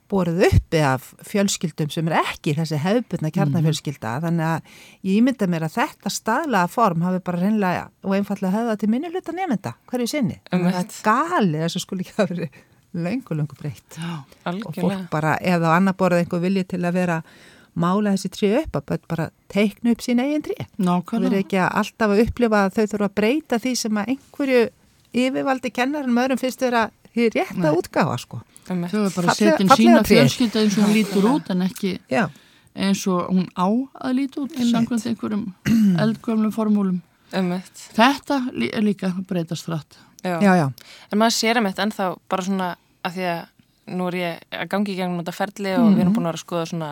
borið 0.07 0.45
uppi 0.47 0.79
af 0.79 1.09
fjölskyldum 1.27 1.89
sem 1.91 2.07
er 2.07 2.21
ekki 2.21 2.53
þessi 2.55 2.77
hefbundna 2.79 3.27
kjarnafjölskylda 3.35 4.13
þannig 4.23 4.45
að 4.47 4.69
ég 5.03 5.17
ímynda 5.17 5.49
mér 5.51 5.65
að 5.67 5.75
þetta 5.81 6.11
staðlaða 6.15 6.69
form 6.71 7.03
hafi 7.03 7.19
bara 7.27 7.41
reynlega 7.41 7.81
og 8.07 8.15
einfallega 8.15 8.53
höfða 8.55 8.77
til 8.79 8.89
minni 8.93 9.11
hluta 9.11 9.35
nefnda 9.35 9.73
hverju 9.91 10.07
sinni. 10.07 10.39
Einmitt. 10.55 10.71
Það 10.71 10.79
er 10.79 11.03
galið 11.09 11.65
þess 11.65 11.81
að 11.81 11.83
verið 12.21 12.63
löngu, 12.95 13.35
löngu 13.37 13.57
breytt 13.59 13.99
Já, 13.99 14.23
og 14.55 14.71
fólk 14.75 15.09
bara, 15.11 15.35
eða 15.41 15.73
á 15.73 15.77
annar 15.77 15.97
borðið 15.99 16.23
einhver 16.23 16.43
vilji 16.43 16.65
til 16.73 16.81
að 16.83 16.97
vera 16.99 17.19
mála 17.75 18.15
þessi 18.15 18.31
trí 18.31 18.51
upp 18.61 18.77
að 18.79 19.01
bara 19.09 19.27
teikna 19.51 19.91
upp 19.91 20.03
sín 20.03 20.21
eigin 20.23 20.43
trí. 20.45 20.55
Það 20.79 21.11
verður 21.11 21.39
ekki 21.41 21.59
að 21.59 21.73
alltaf 21.81 22.13
að 22.13 22.21
upplifa 22.23 22.61
að 22.63 22.77
þau 22.77 22.85
þurfa 22.93 23.09
að 23.09 23.15
breyta 23.19 23.59
því 23.59 23.73
sem 23.81 23.99
að 23.99 24.11
einhverju 24.13 24.61
yfirvaldi 25.25 25.71
kennarinn 25.75 26.15
með 26.15 26.27
öðrum 26.27 26.41
fyrst 26.41 26.63
vera 26.63 26.85
því 27.15 27.27
rétta 27.35 27.73
útgáfa 27.75 28.17
sko. 28.21 28.41
Þau 28.65 29.01
er 29.01 29.11
bara 29.15 29.33
að 29.33 29.39
setja 29.39 29.57
inn 29.61 29.73
sína 29.75 30.05
fjölskylda 30.07 30.63
eins 30.63 30.77
og 30.79 30.87
hún 30.87 30.95
lítur 30.95 31.27
út 31.29 31.51
en 31.53 31.65
ekki 31.67 31.91
Já, 32.11 32.23
eins 32.73 33.03
og 33.11 33.27
hún 33.29 33.45
á 33.53 33.67
að 33.67 34.15
líta 34.21 34.41
út 34.45 34.55
samkvæmt 34.71 35.11
einhverjum 35.11 35.45
eldgöflum 36.03 36.55
formúlum. 36.55 37.03
Emitt. 37.35 37.87
Þetta 37.95 38.39
er 38.71 38.83
líka 38.85 39.11
að 39.11 39.23
breytast 39.29 39.67
rætt. 39.71 39.99
Já. 40.25 40.39
já, 40.41 40.51
já. 40.57 40.67
En 41.11 41.19
maður 41.21 41.35
sér 41.35 41.59
emitt 41.59 41.79
ennþá 41.81 42.15
bara 42.31 42.45
svona 42.45 42.69
að 43.05 43.17
því 43.17 43.27
að 43.33 43.43
nú 43.95 44.07
er 44.09 44.17
ég 44.17 44.57
að 44.57 44.71
gangi 44.73 44.95
í 44.95 44.97
gegnum 44.97 45.21
þetta 45.21 45.35
ferli 45.37 45.75
og 45.77 45.91
við 45.93 46.01
erum 46.03 46.15
búin 46.15 46.25
að 46.25 46.31
vera 46.31 46.39
að 46.39 46.45
skoða 46.45 46.69
svona 46.71 46.89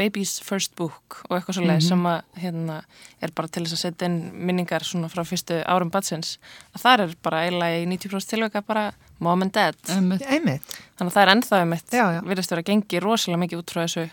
Baby's 0.00 0.38
First 0.40 0.72
Book 0.78 1.18
og 1.28 1.34
eitthvað 1.36 1.58
svolítið 1.58 1.82
sem 1.84 2.06
að 2.08 2.38
hérna 2.40 2.78
er 3.20 3.34
bara 3.36 3.50
til 3.52 3.66
þess 3.66 3.76
að 3.76 3.82
setja 3.82 4.08
inn 4.08 4.18
minningar 4.48 4.86
svona 4.88 5.10
frá 5.12 5.20
fyrstu 5.28 5.58
árum 5.68 5.92
batsins 5.92 6.38
að 6.72 6.84
það 6.86 7.04
er 7.04 7.14
bara 7.26 7.42
eiginlega 7.44 7.82
í 7.82 7.88
90% 7.90 8.32
tilveika 8.32 8.62
bara 8.64 8.86
mom 9.20 9.44
and 9.44 9.52
dad. 9.52 9.76
Einmitt. 9.92 10.24
Einmitt. 10.24 10.76
Þannig 10.96 11.12
að 11.12 11.16
það 11.18 11.22
er 11.26 11.32
ennþá 11.34 11.60
Já, 11.92 12.04
já. 12.16 12.20
virðist 12.30 12.54
vera 12.54 12.64
að 12.64 12.70
gengi 12.70 13.02
rosalega 13.04 13.42
mikið 13.44 13.60
út 13.60 13.74
frá 13.74 13.82
þessu 13.84 14.06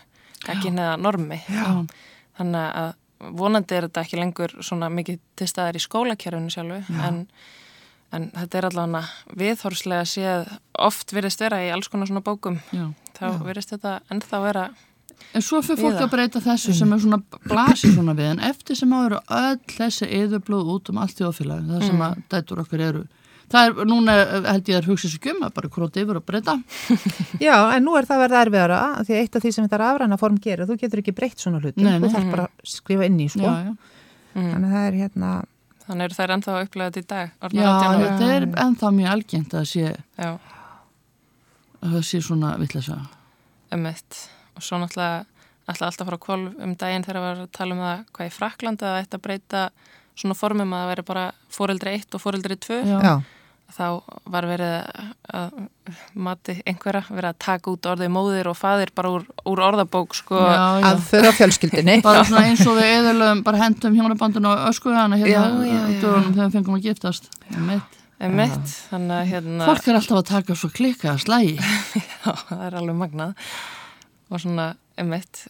gagginniða 0.44 0.96
normi. 1.00 1.40
Já. 1.48 1.68
Þannig 2.36 2.66
að 2.82 2.90
vonandi 3.40 3.78
er 3.78 3.88
þetta 3.88 4.04
ekki 4.04 4.20
lengur 4.20 4.54
svona 4.62 4.90
mikið 4.92 5.18
til 5.38 5.48
staðar 5.50 5.78
í 5.78 5.82
skólakerfinu 5.82 6.52
sjálfu 6.52 6.98
en, 7.08 7.24
en 8.16 8.30
þetta 8.34 8.60
er 8.60 8.68
allavega 8.70 9.36
viðhorslega 9.38 10.08
séð 10.08 10.52
oft 10.88 11.12
virðist 11.12 11.42
vera 11.44 11.62
í 11.64 11.72
alls 11.74 11.90
konar 11.92 12.10
svona 12.10 12.24
bókum. 12.24 12.60
Já. 12.72 12.90
þá 13.18 13.26
virðist 13.44 13.74
þetta 13.74 13.98
ennþá 14.14 14.44
vera 14.44 14.68
En 15.34 15.44
svo 15.44 15.60
fyrir 15.64 15.82
fólk 15.82 16.00
að 16.00 16.12
breyta 16.12 16.40
þessu 16.40 16.72
sem 16.76 16.92
er 16.94 17.00
svona 17.02 17.18
blasir 17.44 17.92
svona 17.92 18.14
við. 18.16 18.30
En 18.36 18.42
eftir 18.48 18.78
sem 18.78 18.92
áður 18.94 19.18
öll 19.20 19.74
þessi 19.74 20.08
eðurblóð 20.18 20.70
út 20.76 20.90
um 20.92 21.00
allt 21.02 21.18
þjóðfélag 21.18 21.66
það 21.68 21.84
sem 21.84 22.04
að 22.06 22.20
dætur 22.32 22.62
okkar 22.62 22.84
eru. 22.86 23.02
Það 23.48 23.66
er, 23.66 23.88
núna 23.88 24.14
held 24.44 24.66
ég 24.68 24.78
að 24.78 24.88
hugsa 24.90 25.08
sér 25.08 25.30
um 25.32 25.44
að 25.46 25.52
bara 25.56 25.70
króti 25.72 26.02
yfir 26.04 26.18
og 26.20 26.24
breyta. 26.28 26.54
Já, 27.46 27.54
en 27.74 27.86
nú 27.86 27.94
er 27.96 28.08
það 28.08 28.24
verið 28.26 28.40
erfiðara 28.42 28.80
því 29.00 29.14
að 29.14 29.20
eitt 29.22 29.38
af 29.38 29.44
því 29.44 29.52
sem 29.56 29.68
þetta 29.68 29.80
rafræna 29.82 30.18
form 30.20 30.40
gerir, 30.44 30.68
þú 30.68 30.76
getur 30.82 31.02
ekki 31.02 31.14
breytt 31.16 31.44
svona 31.44 31.60
hlutum, 31.62 31.88
þú 31.88 32.10
þarf 32.12 32.34
bara 32.34 32.48
að 32.48 32.72
skrifa 32.72 33.08
inn 33.08 33.22
í 33.24 33.28
sko. 33.32 33.46
já, 33.48 33.70
já. 33.70 33.94
Þannig 34.38 34.66
að 34.68 34.74
það 34.76 34.88
er 34.90 34.98
hérna, 35.02 35.30
þannig 35.88 36.08
eru 36.08 36.18
þær 36.18 36.34
ennþá 36.36 36.54
að 36.54 36.66
upplega 36.66 36.92
þetta 36.92 37.00
í 37.00 37.08
dag 37.12 37.30
já, 37.56 37.68
18 37.68 37.88
ára. 37.88 37.98
þetta 38.04 38.30
er 38.36 38.46
ennþá 38.64 38.92
mjög 38.98 39.12
algengt 39.14 39.56
að 39.58 39.66
sé, 39.72 39.92
Já, 40.18 40.30
að 41.80 41.96
það 41.96 42.06
sé 42.10 42.22
svona 42.28 42.54
vittlesa 42.60 42.98
emitt 43.74 44.22
og 44.56 44.64
svo 44.64 44.80
náttúrulega 44.82 45.24
alltaf 45.68 45.88
alltaf 45.90 46.04
að 46.04 46.08
fara 46.10 46.18
á 46.20 46.24
kvolf 46.26 46.60
um 46.64 46.74
daginn 46.80 47.06
þegar 47.06 47.24
var 47.24 47.42
að 47.44 47.50
tala 47.58 47.76
um 47.76 47.82
það 47.84 48.04
hvað 48.16 48.30
í 48.30 48.34
Fraklanda 48.38 48.92
að 49.00 49.24
breyta 49.24 49.64
svona 50.18 50.36
formum 50.38 50.72
að 50.74 50.82
það 50.82 50.92
væri 50.92 51.06
bara 51.10 51.24
fóreldri 51.54 51.96
1 51.98 52.16
og 52.16 52.22
fóreldri 52.22 52.56
2 52.68 52.78
já, 52.82 52.96
já, 53.04 53.14
þá 53.74 53.84
var 54.32 54.46
verið 54.48 54.72
að 55.38 55.58
mati 56.16 56.54
einhverja 56.68 57.02
verið 57.08 57.28
að 57.30 57.38
taka 57.44 57.72
út 57.72 57.88
orðið 57.90 58.10
móðir 58.14 58.48
og 58.50 58.56
faðir 58.58 58.92
bara 58.96 59.12
úr, 59.18 59.26
úr 59.48 59.62
orðabók 59.66 60.16
sko 60.16 60.40
já, 60.40 60.80
já. 60.80 60.86
að 60.88 61.04
föða 61.10 61.32
fjölskyldinni 61.36 61.98
bara 62.04 62.24
svona 62.28 62.46
eins 62.48 62.64
og 62.64 62.78
við 62.78 62.90
eðurlegum 62.96 63.44
bara 63.46 63.62
hendum 63.62 63.98
hjónabandinu 63.98 64.50
og 64.50 64.66
öskuðana 64.72 65.20
hérna 65.20 65.68
Já, 65.68 65.78
þegar 66.00 66.28
við 66.40 66.56
fengum 66.56 66.78
að 66.78 66.88
giftast. 66.88 67.30
Einmitt. 67.52 67.98
emitt, 68.18 68.76
þannig 68.90 69.16
að 69.18 69.32
hérna 69.34 69.68
fólk 69.68 69.88
er 69.88 70.00
alltaf 70.00 70.22
að 70.22 70.30
taka 70.32 70.58
svo 70.58 70.72
klikka 70.74 71.12
að 71.12 71.24
slægi 71.26 71.58
Já, 72.02 72.32
það 72.48 72.64
er 72.70 72.78
alveg 72.80 72.98
magnað 73.04 73.52
og 74.28 74.40
svona, 74.42 74.64
emitt 74.98 75.44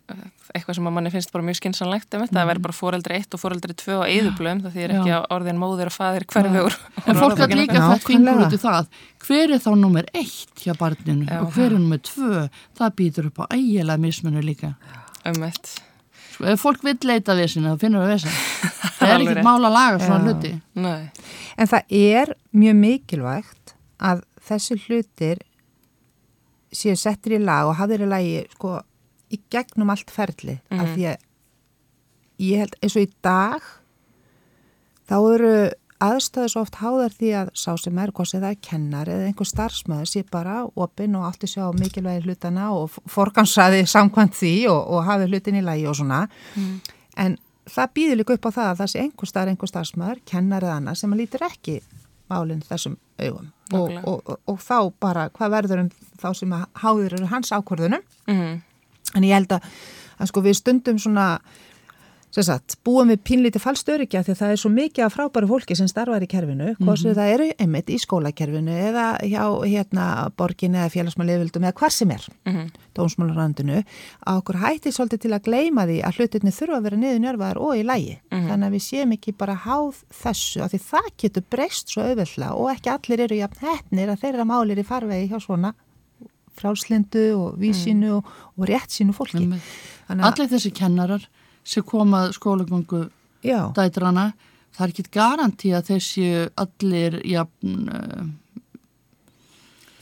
eitthvað 0.54 0.76
sem 0.76 0.86
að 0.88 0.92
manni 0.94 1.10
finnst 1.12 1.32
bara 1.32 1.44
mjög 1.46 1.56
skinsanlegt 1.58 2.14
emitt, 2.14 2.30
það 2.36 2.46
verður 2.50 2.64
bara 2.68 2.76
fóreldri 2.76 3.16
1 3.18 3.34
og 3.36 3.40
fóreldri 3.42 3.74
2 3.80 3.96
á 3.98 4.04
eðublöðum, 4.12 4.60
það 4.66 4.76
þýðir 4.76 4.94
ekki 4.98 5.12
að 5.16 5.26
orðin 5.34 5.58
móðir 5.62 5.90
og 5.90 5.94
faðir 5.96 6.26
hverfi 6.30 6.62
úr 6.68 6.76
en 7.08 7.18
fólk 7.18 7.42
að 7.42 7.54
líka 7.58 7.74
fingur 7.74 7.90
nákvæmlega. 7.96 8.46
út 8.46 8.54
í 8.54 8.60
það. 8.62 8.88
Hver 9.26 9.54
er 9.56 9.62
þá 9.64 9.70
nummer 9.80 10.08
eitt 10.14 10.62
hjá 10.64 10.72
barninu 10.78 11.26
Já. 11.26 11.40
og 11.42 11.50
hver 11.56 11.66
er 11.72 11.76
nummer 11.78 11.98
tvö? 12.06 12.44
Það 12.78 12.94
býtur 13.00 13.28
upp 13.32 13.42
á 13.42 13.44
ægilega 13.56 13.98
mismunur 14.04 14.46
líka. 14.46 14.70
Emitt, 15.28 15.72
sko, 16.36 16.46
ef 16.54 16.62
fólk 16.62 16.84
vill 16.86 16.98
leita 17.10 17.34
við 17.36 17.50
sinna 17.56 17.74
þá 17.74 17.82
finnur 17.82 18.04
það 18.06 18.14
við 18.14 18.22
sinna 18.24 18.38
það 19.00 19.08
er 19.08 19.16
ekkert 19.18 19.34
rétt. 19.40 19.44
mál 19.48 19.58
að 19.68 19.74
laga 19.80 19.98
svona 20.04 20.20
Já. 20.20 20.24
hluti. 20.28 20.52
Nei. 20.78 21.10
En 21.58 21.72
það 21.74 21.98
er 22.04 22.34
mjög 22.54 22.80
mikilvægt 22.84 23.74
að 23.98 24.22
þessi 24.48 24.78
hlutir 24.86 25.42
séu 26.74 26.96
settir 26.98 27.38
í 27.38 27.42
lag 27.42 27.68
og 27.70 27.78
hafðir 27.78 28.06
í 28.06 28.10
lagi 28.10 28.38
sko 28.54 28.78
í 29.32 29.40
gegnum 29.52 29.90
allt 29.92 30.10
ferli 30.12 30.58
af 30.72 30.94
því 30.94 31.10
að 31.12 31.26
ég 32.48 32.62
held 32.62 32.78
eins 32.80 32.96
og 32.96 33.04
í 33.04 33.10
dag 33.24 33.68
þá 35.08 35.16
eru 35.18 35.52
aðstæðu 35.98 36.50
svo 36.52 36.62
oft 36.62 36.78
háðar 36.78 37.14
því 37.16 37.30
að 37.40 37.50
sá 37.58 37.72
sem 37.80 37.98
er 37.98 38.12
hvort 38.14 38.30
sem 38.30 38.42
það 38.42 38.54
er 38.54 38.60
kennar 38.68 39.10
eða 39.10 39.26
einhver 39.26 39.48
starfsmöður 39.50 40.10
sé 40.12 40.22
bara 40.30 40.60
opinn 40.78 41.16
og 41.18 41.26
allt 41.26 41.42
í 41.42 41.50
sjá 41.50 41.64
mikilvægi 41.74 42.22
hlutana 42.28 42.68
og 42.76 42.94
forgansraði 43.10 43.82
samkvæmt 43.90 44.38
því 44.38 44.54
og, 44.70 44.78
og 44.94 45.04
hafi 45.08 45.26
hlutin 45.26 45.58
í 45.58 45.64
lagi 45.66 45.88
og 45.90 45.98
svona. 45.98 46.20
En 47.18 47.34
það 47.66 47.94
býður 47.98 48.20
líka 48.20 48.38
upp 48.38 48.46
á 48.46 48.50
það 48.60 48.70
að 48.70 48.80
það 48.82 48.92
sé 48.92 49.02
einhver 49.02 49.32
starf, 49.32 49.50
einhver 49.50 49.72
starfsmöður, 49.72 50.22
kennar 50.24 50.68
eða 50.68 50.78
annað 50.78 51.00
sem 51.02 51.12
að 51.16 51.24
lítur 51.24 51.46
ekki 51.48 51.80
málinn 52.30 52.62
þessum 52.68 52.94
augum 53.18 53.50
og, 53.76 53.92
og, 54.04 54.38
og, 54.48 54.58
þá 54.62 54.78
bara 55.00 55.28
hvað 55.34 55.54
verður 55.56 55.82
um 55.84 55.90
þá 56.18 56.28
sem 56.36 56.54
að 56.56 56.64
háður 56.82 57.18
eru 57.18 57.30
hans 57.32 57.52
ákvörðunum 57.52 58.04
mm. 58.30 58.56
En 59.16 59.24
ég 59.24 59.32
held 59.32 59.54
að, 59.56 59.64
að 60.20 60.28
sko 60.28 60.42
við 60.44 60.58
stundum 60.58 60.98
svona, 61.00 61.38
sagt, 62.34 62.76
búum 62.84 63.08
við 63.08 63.22
pínlítið 63.24 63.62
fallstörykja 63.62 64.22
því 64.26 64.32
að 64.34 64.40
það 64.40 64.52
er 64.52 64.60
svo 64.60 64.70
mikið 64.72 65.04
af 65.06 65.14
frábæru 65.14 65.48
fólki 65.48 65.76
sem 65.78 65.88
starfar 65.88 66.22
í 66.24 66.28
kerfinu, 66.28 66.66
mm 66.66 66.74
-hmm. 66.76 66.84
hvort 66.84 67.16
það 67.16 67.32
eru 67.34 67.46
einmitt 67.58 67.88
í 67.88 67.98
skólakerfinu 67.98 68.74
eða 68.88 69.06
hjá 69.24 69.44
hérna 69.64 70.04
borginni 70.36 70.78
eða 70.78 70.92
félagsmálefildum 70.92 71.64
eða 71.64 71.78
hvar 71.80 71.92
sem 71.92 72.10
er, 72.10 72.28
mm 72.44 72.52
-hmm. 72.52 72.68
dómsmálarandinu, 72.94 73.84
að 74.26 74.36
okkur 74.36 74.56
hætti 74.56 74.92
svolítið 74.92 75.20
til 75.20 75.32
að 75.32 75.44
gleyma 75.48 75.86
því 75.86 75.98
að 76.04 76.16
hlutinni 76.16 76.52
þurfa 76.52 76.76
að 76.76 76.82
vera 76.82 76.96
niður 76.96 77.20
njörfaðar 77.20 77.58
og 77.58 77.76
í 77.76 77.82
lægi. 77.82 78.18
Þannig 78.30 78.66
að 78.66 78.74
við 78.76 78.82
séum 78.82 79.12
ekki 79.12 79.32
bara 79.32 79.54
háð 79.54 79.96
þessu, 80.12 80.62
af 80.62 80.72
því 80.72 80.78
það 80.78 81.08
getur 81.16 81.42
breyst 81.50 81.88
svo 81.88 82.02
auðvöldlega 82.02 82.52
og 82.54 82.70
ekki 82.70 82.90
allir 82.90 83.20
eru 83.20 83.36
jafn 83.36 83.66
hefnir 83.66 84.08
að 84.08 84.20
þeirra 84.22 84.44
málir 84.44 84.78
í 84.78 84.84
farvegi 84.84 85.28
hjá 85.28 85.40
svona 85.40 85.74
frálslindu 86.58 87.26
og 87.38 87.58
vísinu 87.58 88.18
og, 88.18 88.24
og 88.58 88.66
rétt 88.68 88.90
sínu 88.90 89.14
fólki. 89.14 89.46
Allir 90.08 90.48
þessi 90.50 90.72
kennarar 90.74 91.28
sem 91.68 91.84
komað 91.86 92.34
skólagöngu 92.38 93.04
dætrana 93.76 94.30
það 94.76 94.84
er 94.84 94.92
ekki 94.92 95.06
garanti 95.14 95.72
að 95.74 95.88
þessi 95.92 96.26
allir 96.58 97.18
jafn 97.26 97.88
uh, 97.92 98.28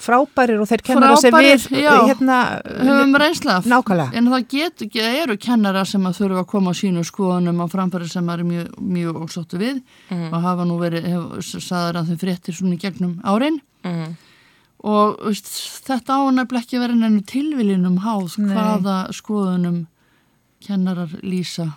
frábærir 0.07 0.61
og 0.63 0.69
þeir 0.71 0.83
kennara 0.87 1.17
sem 1.19 1.35
við 1.35 1.65
já. 1.81 1.93
hérna, 2.07 2.37
höfum 2.85 3.17
reynsla 3.19 3.57
af. 3.59 3.69
Nákvæmlega. 3.71 4.13
en 4.19 4.29
það 4.31 4.45
get, 4.53 4.85
eru 5.03 5.37
kennara 5.41 5.85
sem 5.89 6.05
að 6.07 6.21
þurfa 6.21 6.45
að 6.45 6.51
koma 6.53 6.75
á 6.75 6.79
sínu 6.79 7.05
skoðunum 7.07 7.65
á 7.65 7.67
framfæri 7.73 8.11
sem 8.11 8.29
er 8.35 8.45
mjög, 8.47 8.69
mjög 8.79 9.23
ósáttu 9.25 9.61
við 9.63 9.81
og 10.13 10.39
hafa 10.45 10.69
nú 10.69 10.79
verið 10.83 11.09
hef, 11.11 11.51
saður 11.65 12.03
að 12.03 12.13
þau 12.13 12.21
fréttir 12.23 12.59
svona 12.59 12.77
í 12.77 12.83
gegnum 12.85 13.19
árin 13.25 13.61
Mm. 13.87 14.17
og 14.83 15.21
veist, 15.23 15.47
þetta 15.87 16.17
ánæfnilega 16.19 16.65
ekki 16.65 16.81
verið 16.83 17.05
enn 17.07 17.21
tilviljunum 17.23 18.01
háð 18.03 18.35
hvaða 18.49 18.97
skoðunum 19.15 19.85
kennarar 20.65 21.09
lýsa 21.23 21.73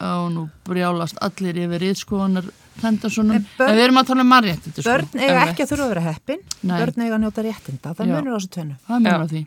og 0.00 0.30
nú 0.32 0.46
brjálast 0.66 1.18
allir 1.24 1.56
yfir 1.64 1.84
íðskoðunar 1.90 2.46
tendarsunum, 2.78 3.42
En 3.58 3.74
við 3.74 3.84
erum 3.88 3.98
að 3.98 4.06
tala 4.12 4.22
um 4.22 4.28
marréttindi 4.30 4.82
sko. 4.82 4.90
börn 4.90 5.08
eiga 5.18 5.32
Einmitt. 5.40 5.52
ekki 5.52 5.64
að 5.64 5.70
þurfa 5.72 5.84
að 5.84 5.88
vera 5.94 6.04
heppin. 6.06 6.42
Nei. 6.62 6.78
börn 6.78 7.02
eiga 7.02 7.14
að 7.16 7.22
njóta 7.24 7.42
réttinda, 7.42 7.94
það 7.98 8.10
munur 8.12 8.30
á 8.30 8.38
þessu 8.38 8.50
tvennu. 8.54 8.76
Það 8.86 9.08
Já. 9.08 9.14
að 9.18 9.30
því. 9.32 9.42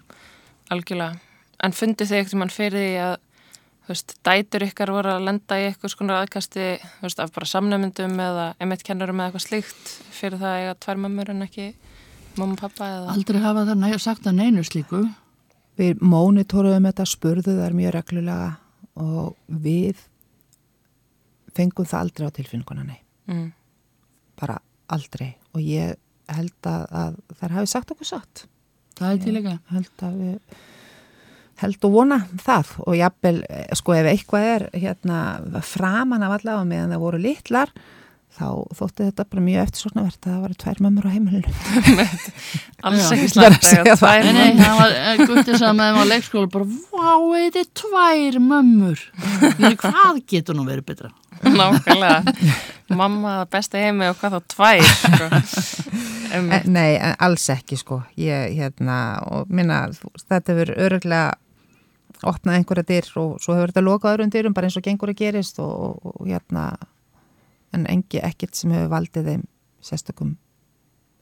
Algjörlega. 0.72 1.20
En 1.64 1.72
fundið 1.72 2.10
þið 2.12 2.20
ekkert 2.20 2.40
mann 2.42 2.50
fyrir 2.52 2.80
því 2.82 2.92
að 3.06 3.16
veist, 3.92 4.16
dætur 4.24 4.66
ykkar 4.68 4.92
voru 4.92 5.10
að 5.12 5.26
lenda 5.28 5.56
í 5.60 5.66
eitthvað 5.70 5.92
skonar 5.94 6.26
aðkasti 6.26 6.68
veist, 7.02 7.20
af 7.20 7.32
bara 7.32 7.46
samnefndum 7.46 8.20
eða 8.20 8.46
emitt 8.60 8.84
kennurum 8.84 9.20
eða 9.20 9.32
eitthvað 9.32 9.48
slíkt 9.48 9.96
fyrir 10.12 10.40
það 10.40 10.52
að 10.52 10.62
eiga 10.62 10.76
tvær 10.86 11.02
mömmur 11.06 11.30
en 11.30 11.42
ekki 11.48 11.74
mamma 12.38 12.54
og 12.56 12.60
pappa 12.60 12.88
eða? 12.88 13.16
Aldrei 13.16 13.40
hafa 13.44 13.66
það 13.68 13.78
næ, 13.84 13.98
sagt 14.00 14.28
að 14.28 14.36
neinu 14.40 14.64
slíku. 14.64 15.04
Við 15.80 16.00
mónitoruðum 16.04 16.88
þetta, 16.92 17.06
spurðu 17.08 17.56
þær 17.60 17.74
mjög 17.76 17.94
reglulega 17.96 18.50
og 19.00 19.36
við 19.48 20.02
fengum 21.56 21.88
það 21.88 22.06
aldrei 22.06 22.28
á 22.28 22.38
tilfinninguna 22.38 22.86
nei, 22.88 23.00
mm. 23.32 23.48
bara 24.40 24.60
aldrei. 24.92 25.34
Og 25.56 25.64
ég 25.64 25.96
held 26.32 26.68
að, 26.70 26.84
að 26.96 27.18
þær 27.40 27.58
hafi 27.58 27.72
sagt 27.72 27.96
okkur 27.96 28.08
satt. 28.08 28.46
Það 29.00 29.14
er 29.14 29.24
til 29.24 29.34
líka. 29.36 29.56
held 29.72 30.06
að 30.06 30.20
við 30.22 30.60
held 31.62 31.86
og 31.86 31.94
vona 31.94 32.20
það. 32.42 32.76
Og 32.88 32.98
jafnvel, 32.98 33.40
eh, 33.50 33.74
sko 33.78 33.96
ef 33.96 34.10
eitthvað 34.10 34.48
er 34.56 34.68
hérna 34.74 35.18
framan 35.66 36.24
af 36.26 36.40
allavega 36.40 36.68
meðan 36.68 36.96
það 36.96 37.04
voru 37.06 37.22
litlar 37.22 37.74
þá 38.38 38.48
þótti 38.78 39.08
þetta 39.08 39.26
bara 39.32 39.44
mjög 39.46 39.64
eftirsóknarvert 39.66 40.28
að 40.28 40.32
það 40.32 40.44
var 40.46 40.54
tvær 40.64 40.82
mömmur 40.86 41.08
á 41.08 41.12
heimilinu. 41.12 42.06
Alls 42.88 43.10
ekki 43.16 43.28
að 43.28 43.34
slæmt 43.36 43.68
það. 43.68 44.06
var 44.80 44.96
eh, 44.98 45.24
guttið 45.26 45.58
sem 45.62 45.78
með 45.78 45.90
þeim 45.90 46.00
á 46.00 46.06
leikskóla 46.12 46.52
bara, 46.54 46.70
vá, 46.92 47.12
þetta 47.36 47.64
er 47.64 47.72
tvær 47.82 48.40
mömmur. 48.46 49.04
Hvað 49.84 50.24
getur 50.32 50.58
nú 50.58 50.68
verið 50.70 50.88
betra? 50.94 51.12
nákvæmlega. 51.42 52.34
Mamma 52.92 53.36
það 53.40 53.52
besta 53.56 53.82
heimi 53.82 54.10
og 54.12 54.18
hvað 54.20 54.36
þá 54.36 54.42
tvær 54.52 54.90
sko. 54.92 55.30
um, 56.38 56.50
Nei, 56.74 56.98
en 56.98 57.16
alls 57.24 57.48
ekki 57.54 57.80
sko. 57.80 58.02
Ég, 58.20 58.56
hérna, 58.58 58.98
og 59.32 59.52
minna 59.54 59.86
þetta 60.22 60.54
hefur 60.54 60.74
öruglega 60.76 61.32
opnað 62.28 62.60
einhverja 62.60 62.86
dyr 62.86 63.08
og 63.18 63.38
svo 63.42 63.56
hefur 63.58 63.72
þetta 63.72 63.86
lokað 63.86 64.16
öðrum 64.16 64.34
dyrum 64.34 64.56
bara 64.58 64.70
eins 64.70 64.78
og 64.78 64.86
gengur 64.86 65.14
að 65.14 65.22
gerist 65.24 65.62
og, 65.64 65.72
og, 65.72 66.18
og 66.20 66.28
hérna 66.30 66.68
en 67.76 67.88
engi 67.90 68.22
ekkert 68.24 68.58
sem 68.58 68.74
hefur 68.76 68.92
valdið 68.92 69.32
þeim 69.32 69.48
sérstökum 69.82 70.36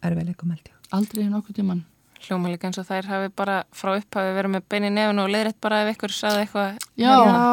erfiðleikum 0.06 0.52
held 0.54 0.68
ég. 0.68 0.76
Aldrei 0.96 1.30
nokkuð 1.30 1.62
tíman 1.62 1.86
hljóma 2.26 2.52
líka 2.52 2.68
eins 2.68 2.80
og 2.82 2.88
þær 2.88 3.08
hafi 3.10 3.32
bara 3.36 3.62
frá 3.76 3.94
upphafi 3.96 4.34
verið 4.36 4.56
með 4.56 4.66
bein 4.72 4.88
í 4.90 4.92
nefn 4.94 5.22
og 5.24 5.30
leiðrætt 5.32 5.60
bara 5.64 5.84
ef 5.86 5.94
ykkur 5.94 6.14
saði 6.14 6.44
eitthvað. 6.44 6.80
Já, 7.00 7.14
Já, 7.16 7.44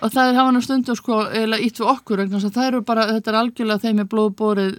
og 0.00 0.14
það 0.14 0.28
er 0.28 0.38
hafa 0.38 0.54
nú 0.54 0.62
stundu 0.64 0.96
sko, 0.98 1.20
eða 1.42 1.60
ítt 1.64 1.80
við 1.80 1.90
okkur 1.94 2.26
það 2.44 2.68
eru 2.68 2.82
bara, 2.86 3.08
þetta 3.16 3.32
er 3.32 3.40
algjörlega 3.40 3.84
þeim 3.84 4.04
er 4.04 4.10
blóðbórið 4.14 4.78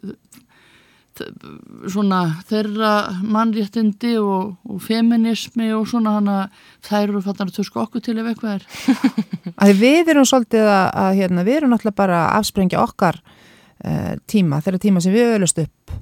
svona 1.87 2.21
þeirra 2.49 2.89
mannréttindi 3.23 4.17
og, 4.19 4.57
og 4.67 4.81
feminismi 4.83 5.69
og 5.71 5.85
svona 5.87 6.17
hana 6.17 6.39
þær 6.83 7.05
eru 7.05 7.21
fattar 7.23 7.47
að 7.47 7.61
tuska 7.61 7.85
okkur 7.85 8.03
til 8.03 8.17
ef 8.19 8.27
eitthvað 8.33 8.57
er. 8.57 8.65
Við 9.79 10.11
erum 10.11 10.27
svolítið 10.27 10.67
að, 10.67 10.89
að 11.05 11.21
hérna, 11.21 11.45
við 11.47 11.61
erum 11.61 11.71
náttúrulega 11.71 12.01
bara 12.01 12.19
að 12.25 12.41
afsprengja 12.41 12.83
okkar 12.83 13.21
uh, 13.21 13.34
tíma, 14.27 14.61
þeirra 14.65 14.81
tíma 14.81 15.03
sem 15.03 15.13
við 15.15 15.35
öllust 15.37 15.61
upp. 15.61 15.95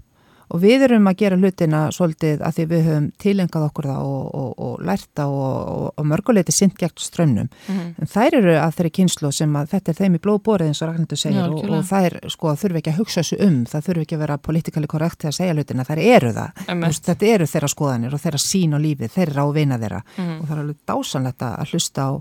Og 0.53 0.61
við 0.61 0.83
erum 0.85 1.07
að 1.09 1.21
gera 1.23 1.37
hlutina 1.39 1.79
svolítið 1.93 2.43
að 2.45 2.57
því 2.57 2.65
við 2.69 2.83
höfum 2.87 3.05
tilengað 3.21 3.65
okkur 3.69 3.87
það 3.89 4.09
og, 4.09 4.25
og, 4.37 4.49
og 4.65 4.83
lærta 4.85 5.25
og, 5.31 5.87
og, 5.87 6.05
mörguleiti 6.09 6.53
sint 6.53 6.75
gegn 6.77 7.01
strömmnum 7.01 7.49
en 7.71 8.11
þær 8.11 8.37
eru 8.41 8.53
að 8.61 8.75
þeirri 8.77 8.91
kynslu 8.99 9.31
sem 9.33 9.55
að 9.57 9.71
þetta 9.73 9.93
er 9.93 9.99
þeim 10.01 10.17
í 10.19 10.21
blóðborið 10.21 10.69
eins 10.69 10.83
og 10.83 10.91
Ragnhildur 10.91 11.21
segir 11.23 11.39
Já, 11.39 11.47
og, 11.49 11.75
þær 11.89 12.17
sko 12.35 12.55
þurfi 12.61 12.81
ekki 12.81 12.93
að 12.93 12.99
hugsa 13.01 13.23
þessu 13.23 13.39
um. 13.47 13.59
Það 13.71 13.87
þurfi 13.87 14.05
ekki 14.05 14.17
að 14.17 14.25
vera 14.25 14.39
politikali 14.49 14.91
korrekt 14.93 15.25
að 15.25 15.37
segja 15.39 15.57
hlutina, 15.57 15.87
þær 15.87 16.01
eru 16.05 16.33
það. 16.37 16.63
Veist, 16.83 17.05
þetta 17.09 17.31
eru 17.33 17.47
þeirra 17.49 17.73
skoðanir 17.73 18.13
og 18.13 18.23
þeirra 18.27 18.41
sín 18.45 18.77
og 18.77 18.83
lífið, 18.83 19.13
þeirra 19.15 19.47
og 19.47 19.55
vina 19.57 19.79
þeirra. 19.81 20.01
Og 20.37 20.43
það 20.43 20.57
er 20.57 20.63
alveg 20.67 20.81
dásanlegt 20.93 21.47
að 21.47 21.71
hlusta 21.73 22.05
á, 22.05 22.11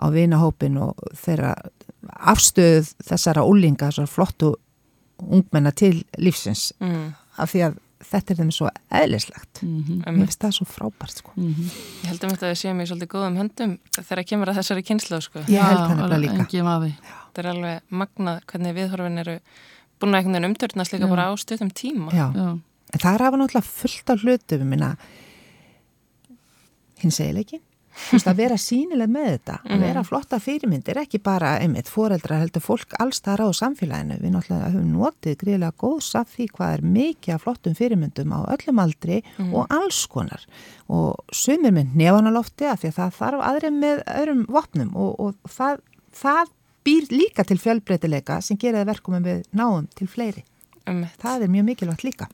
á 0.00 0.06
vinahópin 0.14 0.78
og 0.80 1.08
þeirra 1.26 1.56
afstöð 2.32 2.94
þessara 3.04 3.44
úlinga, 3.44 3.90
þessara 3.90 4.12
flottu 4.16 4.54
ungmenna 5.22 5.72
til 5.72 6.04
lífsins 6.18 6.72
mm. 6.80 7.12
af 7.38 7.52
því 7.52 7.62
að 7.68 7.78
þetta 8.06 8.32
er 8.34 8.38
þeim 8.38 8.50
svo 8.52 8.68
eðlislegt 8.92 9.62
Mhm. 9.62 10.02
mér 10.04 10.26
finnst 10.26 10.42
það 10.44 10.52
svo 10.58 10.66
frábært 10.68 11.16
sko 11.22 11.32
ég 11.36 12.06
held 12.10 12.24
um 12.24 12.30
þetta 12.34 12.46
að 12.46 12.52
við 12.52 12.60
séum 12.60 12.80
í 12.82 12.86
svolítið 12.86 13.08
góðum 13.14 13.38
höndum 13.40 13.78
þegar 13.96 14.24
kemur 14.28 14.48
að 14.52 14.58
þessari 14.60 14.84
kynslu 14.84 15.20
sko. 15.24 15.38
ég 15.48 15.62
held 15.64 15.80
það 15.80 15.96
nefnilega 15.96 16.20
líka 16.26 16.92
þetta 17.00 17.40
er 17.42 17.48
alveg 17.54 17.80
magnað 17.90 18.40
hvernig 18.46 18.74
viðhorfin 18.76 19.18
eru 19.24 19.38
búin 19.98 20.12
að 20.12 20.18
einhvern 20.20 20.36
veginn 20.36 20.50
umtörnast 20.50 20.92
líka 20.92 21.06
Já. 21.06 21.10
bara 21.10 21.28
á 21.28 21.32
stuttum 21.40 21.70
tíma 21.72 22.12
Já, 22.12 22.26
Já. 22.36 22.48
en 22.92 23.00
það 23.00 23.14
er 23.14 23.24
hafa 23.24 23.36
náttúrulega 23.36 23.64
fullt 23.64 24.10
af 24.10 24.20
hlutum, 24.22 24.60
ég 24.60 24.66
minna 24.66 24.96
hins 27.02 27.20
veist, 27.96 28.26
að 28.28 28.40
vera 28.40 28.56
sínileg 28.60 29.10
með 29.12 29.28
þetta, 29.30 29.56
að 29.64 29.84
vera 29.86 30.02
flotta 30.06 30.38
fyrirmyndir, 30.42 31.00
ekki 31.02 31.20
bara 31.22 31.56
einmitt 31.62 31.90
foreldra 31.90 32.40
heldur 32.40 32.64
fólk 32.64 32.96
alls 33.02 33.22
þar 33.24 33.44
á 33.44 33.48
samfélaginu. 33.56 34.18
Við 34.22 34.34
náttúrulega 34.34 34.72
höfum 34.74 34.90
notið 34.94 35.38
gríðilega 35.42 35.76
góðs 35.82 36.10
af 36.18 36.32
því 36.34 36.48
hvað 36.56 36.74
er 36.76 36.84
mikið 36.96 37.34
af 37.36 37.46
flottum 37.46 37.78
fyrirmyndum 37.78 38.34
á 38.36 38.40
öllum 38.56 38.82
aldri 38.82 39.22
og 39.46 39.72
alls 39.72 40.02
konar. 40.12 40.44
Og 40.88 41.16
sumir 41.34 41.74
með 41.74 41.96
nefanalofti 41.98 42.68
að 42.70 42.82
því 42.82 42.92
að 42.92 42.98
það 43.00 43.16
þarf 43.20 43.46
aðrið 43.50 43.80
með 43.80 44.04
öðrum 44.16 44.44
vopnum 44.58 44.92
og, 44.94 45.16
og 45.20 45.56
það, 45.56 45.80
það 46.14 46.52
býr 46.86 47.08
líka 47.10 47.46
til 47.46 47.58
fjölbreytileika 47.58 48.38
sem 48.44 48.58
gerir 48.60 48.82
það 48.82 48.92
verkum 48.92 49.18
en 49.18 49.26
við 49.26 49.42
náum 49.56 49.88
til 49.96 50.06
fleiri. 50.10 50.44
Einmitt, 50.86 51.16
Það 51.18 51.42
er 51.42 51.50
mjög 51.50 51.64
mikilvægt 51.72 52.06
líka 52.06 52.28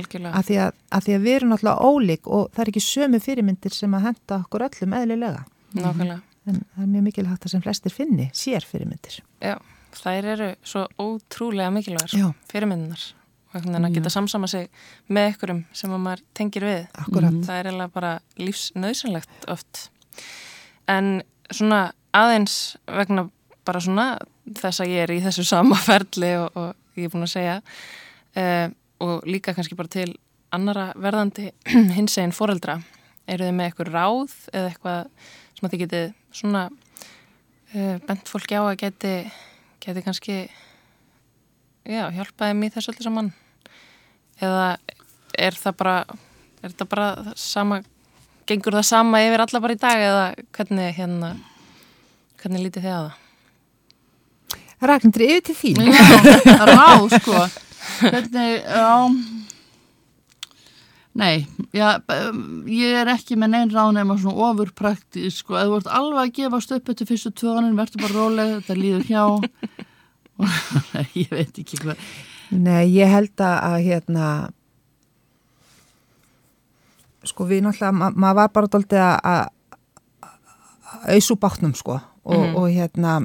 algjörlega. 0.00 0.32
að 0.38 0.48
því 0.50 0.58
að, 0.64 0.72
að 0.98 1.06
því 1.06 1.16
að 1.16 1.26
við 1.26 1.36
erum 1.38 1.52
náttúrulega 1.54 1.90
ólík 1.90 2.30
og 2.38 2.48
það 2.54 2.62
er 2.64 2.72
ekki 2.72 2.84
sömu 2.86 3.20
fyrirmyndir 3.26 3.76
sem 3.76 3.98
að 3.98 4.06
henda 4.10 4.40
okkur 4.44 4.66
öllum 4.68 4.96
eðlilega 5.00 5.44
Nákvæmlega. 5.76 6.20
en 6.46 6.62
það 6.62 6.82
er 6.86 6.90
mjög 6.94 7.06
mikilvægt 7.10 7.46
að 7.46 7.54
sem 7.56 7.64
flestir 7.66 7.94
finni 7.94 8.30
sér 8.36 8.66
fyrirmyndir 8.66 9.20
Já, 9.44 9.56
þær 9.96 10.32
eru 10.36 10.50
svo 10.66 10.86
ótrúlega 11.02 11.72
mikilvægar 11.74 12.16
Já. 12.16 12.28
fyrirmyndunar 12.52 13.06
og 13.56 13.64
veginn 13.64 13.88
að 13.88 13.94
geta 13.96 14.12
samsama 14.12 14.48
sig 14.50 14.68
með 15.08 15.30
einhverjum 15.30 15.62
sem 15.76 15.92
að 15.94 16.02
maður 16.04 16.22
tengir 16.36 16.66
við. 16.66 16.80
Akkurat. 17.00 17.36
Það 17.46 17.58
er 17.60 17.68
eiginlega 17.70 17.94
bara 17.94 18.10
lífsnauðsynlegt 18.42 19.46
oft. 19.52 19.82
En 20.92 21.22
svona 21.50 21.80
aðeins 22.16 22.76
vegna 22.86 23.28
bara 23.66 23.82
svona 23.82 24.06
þess 24.46 24.82
að 24.84 24.92
ég 24.92 25.06
er 25.06 25.14
í 25.16 25.20
þessu 25.24 25.46
sama 25.46 25.78
ferli 25.88 26.34
og, 26.40 26.50
og 26.56 26.98
ég 27.00 27.08
er 27.08 27.14
búin 27.14 27.26
að 27.26 27.32
segja 27.34 27.56
uh, 27.62 28.66
og 29.02 29.26
líka 29.28 29.54
kannski 29.56 29.76
bara 29.78 29.92
til 29.92 30.10
annara 30.54 30.90
verðandi 30.96 31.50
hins 31.96 32.16
eginn 32.18 32.34
foreldra. 32.36 32.80
Eru 33.26 33.48
þið 33.48 33.56
með 33.58 33.70
eitthvað 33.70 33.92
ráð 33.92 34.36
eða 34.52 34.70
eitthvað 34.70 35.00
sem 35.56 35.66
að 35.66 35.72
þið 35.72 35.82
getið 35.84 36.06
svona 36.36 36.62
uh, 36.70 37.96
bent 38.06 38.30
fólki 38.30 38.58
á 38.58 38.62
að 38.62 38.78
geti, 38.84 39.16
geti 39.82 40.04
kannski 40.04 40.38
já, 41.86 42.06
hjálpa 42.14 42.50
þeim 42.50 42.64
í 42.66 42.70
þessu 42.74 42.92
öllu 42.92 43.06
saman 43.06 43.32
eða 44.42 44.76
er 45.36 45.56
það 45.56 45.76
bara 45.80 45.98
er 46.64 46.74
það 46.74 46.88
bara 46.92 47.10
það 47.20 47.36
sama 47.40 47.82
gengur 48.46 48.76
það 48.78 48.88
sama 48.90 49.22
yfir 49.24 49.44
alla 49.44 49.62
bara 49.64 49.76
í 49.76 49.80
dag 49.80 50.02
eða 50.06 50.24
hvernig 50.56 50.98
hérna 50.98 51.30
hvernig 52.40 52.66
lítið 52.66 52.86
þið 52.86 52.96
á 52.96 53.00
það? 53.06 53.22
Ragnindri, 54.86 55.30
yfir 55.32 55.44
til 55.48 55.56
þín 55.56 55.86
Já, 55.88 56.04
á, 56.84 57.00
sko. 57.16 57.46
Hvernig, 58.00 58.52
já, 58.66 58.90
nei, 61.16 61.46
já, 61.76 61.88
ég 62.68 63.00
er 63.00 63.10
ekki 63.14 63.38
með 63.40 63.52
neinn 63.54 63.72
ráð 63.74 63.94
nema 63.96 64.18
svona 64.20 64.50
ofurpraktísk, 64.50 65.42
sko, 65.44 65.58
ef 65.60 65.70
þú 65.70 65.80
ert 65.80 65.90
alveg 66.00 66.22
að 66.22 66.34
gefast 66.40 66.76
upp 66.76 66.92
eftir 66.92 67.10
fyrstu 67.10 67.34
tvöðaninn, 67.40 67.78
verður 67.78 68.04
bara 68.04 68.18
róleg, 68.18 68.54
þetta 68.60 68.78
líður 68.80 69.06
hjá, 69.10 69.22
og 70.36 71.08
ég 71.22 71.32
veit 71.32 71.62
ekki 71.62 71.80
hvað, 71.82 72.08
Nei, 72.54 72.86
ég 72.94 73.10
held 73.10 73.42
að, 73.42 73.80
hérna 73.82 74.26
sko 77.26 77.46
við 77.48 77.64
náttúrulega, 77.66 77.94
ma 77.96 78.10
maður 78.14 78.38
var 78.38 78.52
bara 78.54 78.70
dóltið 78.70 79.02
að 79.02 79.48
auðsú 81.10 81.36
bátnum 81.42 81.74
sko. 81.76 81.98
Og, 82.26 82.44
og 82.58 82.68
hérna 82.74 83.20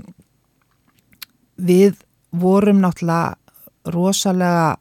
við 1.57 2.01
vorum 2.29 2.81
náttúrulega 2.83 3.37
rosalega 3.85 4.77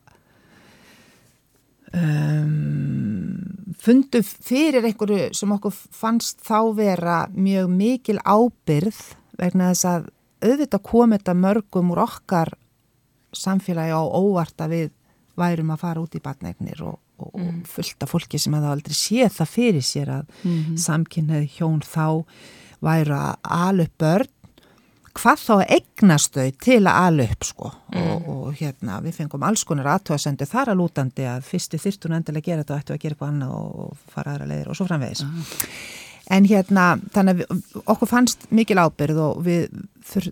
um, 1.96 3.74
fundu 3.80 4.22
fyrir 4.22 4.84
einhverju 4.84 5.30
sem 5.36 5.52
okkur 5.56 5.74
fannst 5.74 6.42
þá 6.44 6.58
vera 6.76 7.18
mjög 7.34 7.70
mikil 7.72 8.18
ábyrð 8.24 9.00
vegna 9.40 9.70
þess 9.72 9.88
að 9.88 10.08
auðvitað 10.40 10.86
kom 10.86 11.14
þetta 11.16 11.36
mörgum 11.36 11.92
úr 11.94 12.02
okkar 12.04 12.52
samfélagi 13.36 13.94
á 13.94 14.02
óvart 14.02 14.60
að 14.60 14.74
við 14.74 14.90
værum 15.40 15.72
að 15.72 15.82
fara 15.84 16.02
út 16.02 16.16
í 16.16 16.22
batneignir 16.22 16.82
og, 16.84 16.98
og, 17.20 17.30
og 17.32 17.60
fullt 17.70 18.04
af 18.04 18.12
fólki 18.12 18.40
sem 18.40 18.56
hefði 18.56 18.72
aldrei 18.74 18.96
séð 18.96 19.36
það 19.38 19.54
fyrir 19.54 19.86
sér 19.86 20.12
að 20.18 20.34
mm 20.42 20.56
-hmm. 20.56 20.80
samkynneið 20.86 21.46
hjón 21.56 21.80
þá 21.80 22.24
væru 22.80 23.16
að 23.16 23.34
ala 23.42 23.86
upp 23.86 23.96
börn 23.98 24.34
hvað 25.16 25.42
þá 25.42 25.54
eignast 25.76 26.36
þau 26.36 26.50
til 26.64 26.80
að 26.80 26.98
ala 27.06 27.26
upp 27.26 27.46
sko. 27.46 27.70
Og, 28.00 28.28
og 28.30 28.60
hérna 28.60 29.00
við 29.04 29.20
fengum 29.20 29.46
alls 29.46 29.64
konar 29.68 29.90
aðtöðasendu 29.96 30.48
þar 30.48 30.72
að 30.72 30.80
lútandi 30.82 31.26
að 31.28 31.46
fyrstu 31.48 31.80
þyrstun 31.82 32.16
endilega 32.18 32.50
gera 32.50 32.64
þetta 32.64 32.76
og 32.76 32.82
ættu 32.84 32.96
að 32.96 33.02
gera 33.04 33.16
eitthvað 33.16 33.32
annað 33.34 33.54
og, 33.58 34.02
fara 34.14 34.34
aðra 34.34 34.50
leiðir 34.50 34.72
og 34.72 34.78
svo 34.78 34.88
framvegis. 34.88 35.24
En 36.30 36.46
hérna 36.46 36.88
þannig 37.14 37.32
að 37.32 37.40
við, 37.40 37.70
okkur 37.84 38.10
fannst 38.10 38.50
mikil 38.54 38.78
ábyrð 38.78 39.22
og 39.24 39.40
við 39.46 39.64
þur, 40.12 40.28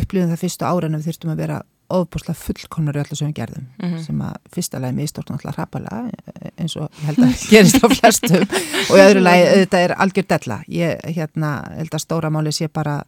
upplifum 0.00 0.32
það 0.32 0.42
fyrstu 0.44 0.66
ára 0.66 0.90
en 0.90 0.98
við 0.98 1.10
þurftum 1.10 1.34
að 1.34 1.44
vera 1.44 1.60
ofbúslega 1.90 2.38
fullkomnar 2.38 2.98
í 2.98 3.00
öllu 3.02 3.16
sem 3.18 3.30
við 3.30 3.38
gerðum 3.40 3.94
sem 4.04 4.20
að 4.22 4.36
fyrsta 4.54 4.78
lagi 4.78 4.94
mistort 4.94 5.30
náttúrulega 5.30 5.56
hrapalega 5.56 6.50
eins 6.54 6.76
og 6.78 6.86
ég 7.00 7.08
held 7.08 7.24
að 7.26 7.40
gerist 7.50 7.82
á 7.82 7.86
flestum. 7.90 8.44
Og 8.90 8.94
í 8.94 9.02
öðru 9.02 9.24
lagi 9.24 9.48
auðvitað 9.48 9.86
er 9.86 9.94
algjör 10.04 10.28
della. 10.30 10.58
Ég 10.70 11.08
hérna 11.16 11.50
held 11.78 11.96
að 11.96 12.04
stóra 12.04 12.30
máli 12.30 12.52
sé 12.54 12.70
bara 12.70 13.00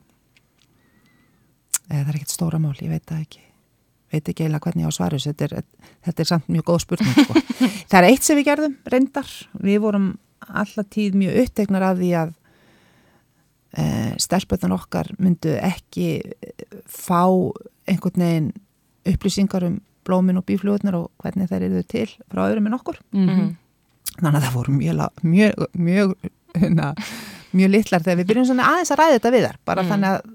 eða 1.93 2.03
það 2.03 2.13
er 2.13 2.19
ekkert 2.19 2.35
stóra 2.35 2.61
mál, 2.63 2.75
ég 2.81 2.93
veit 2.93 3.05
það 3.09 3.25
ekki. 3.27 3.43
Veit 4.13 4.29
ekki 4.29 4.45
eiginlega 4.45 4.67
hvernig 4.67 4.85
ég 4.85 4.89
á 4.89 4.93
að 4.93 4.97
svara 4.99 5.19
þessu 5.19 5.33
þetta 5.33 5.47
er, 5.47 5.65
þetta 6.09 6.23
er 6.25 6.31
samt 6.33 6.51
mjög 6.53 6.67
góð 6.69 6.83
spurning 6.85 7.15
sko. 7.17 7.43
það 7.91 7.99
er 8.01 8.09
eitt 8.11 8.27
sem 8.27 8.39
við 8.39 8.49
gerðum, 8.51 8.77
reyndar. 8.93 9.33
Við 9.69 9.81
vorum 9.85 10.11
alltaf 10.49 10.91
tíð 10.93 11.17
mjög 11.23 11.39
upptegnar 11.45 11.87
af 11.87 12.01
því 12.01 12.11
að 12.19 12.35
e, 13.79 13.87
stelpötan 14.25 14.77
okkar 14.77 15.13
myndu 15.23 15.55
ekki 15.63 16.09
eh, 16.19 16.67
fá 16.91 17.23
einhvern 17.89 18.27
veginn 18.27 18.53
upplýsingar 19.09 19.65
um 19.71 19.81
blómin 20.07 20.41
og 20.41 20.47
bíflugurnar 20.49 20.99
og 20.99 21.11
hvernig 21.23 21.49
þær 21.51 21.69
eru 21.69 21.83
til 21.87 22.09
frá 22.27 22.45
öðrum 22.49 22.69
en 22.69 22.81
okkur. 22.81 22.99
Mm 23.15 23.53
þannig 24.19 24.39
að 24.39 24.47
það 24.47 24.57
voru 24.57 24.75
mjög 24.77 25.23
mjög, 25.23 25.67
mjög, 25.73 26.15
hérna, 26.59 26.91
mjög 27.53 27.73
litlar 27.73 28.05
þegar 28.05 28.21
við 28.21 28.31
byrjum 28.31 28.49
svona 28.51 28.69
aðeins 28.73 28.93
að 28.93 29.01
ræða 29.01 29.17
þetta 29.17 29.33
við 29.35 29.47
þar 29.47 29.59
bara 29.69 29.85
þannig 29.89 30.17
að 30.17 30.27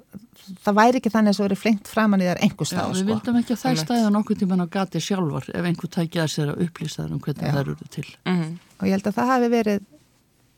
það 0.64 0.78
væri 0.78 1.00
ekki 1.02 1.12
þannig 1.14 1.34
að 1.34 1.38
það 1.38 1.48
verið 1.48 1.62
flengt 1.64 1.92
framan 1.92 2.24
í 2.24 2.28
þar 2.30 2.42
einhvers 2.46 2.72
já, 2.72 2.78
stað 2.78 2.92
við 2.94 3.00
sko. 3.02 3.08
vildum 3.12 3.40
ekki 3.42 3.54
að 3.56 3.62
þær 3.62 3.70
Einmitt. 3.72 3.84
stæða 3.88 4.14
nokkuð 4.16 4.40
tíman 4.42 4.64
á 4.64 4.68
gati 4.78 5.02
sjálfar 5.04 5.50
ef 5.54 5.68
einhver 5.72 5.92
tækja 5.98 6.24
að 6.24 6.34
sér 6.34 6.52
að 6.54 6.64
upplýsa 6.68 7.04
þær 7.04 7.14
um 7.16 7.22
hvernig 7.26 7.44
Já. 7.48 7.52
þær 7.58 7.62
eru 7.64 7.90
til. 7.90 8.08
-hmm. 8.26 8.58
og 8.80 8.88
ég 8.88 8.96
held 8.98 9.08
að 9.08 9.18
það 9.18 9.32
hafi 9.34 9.52
verið 9.58 9.86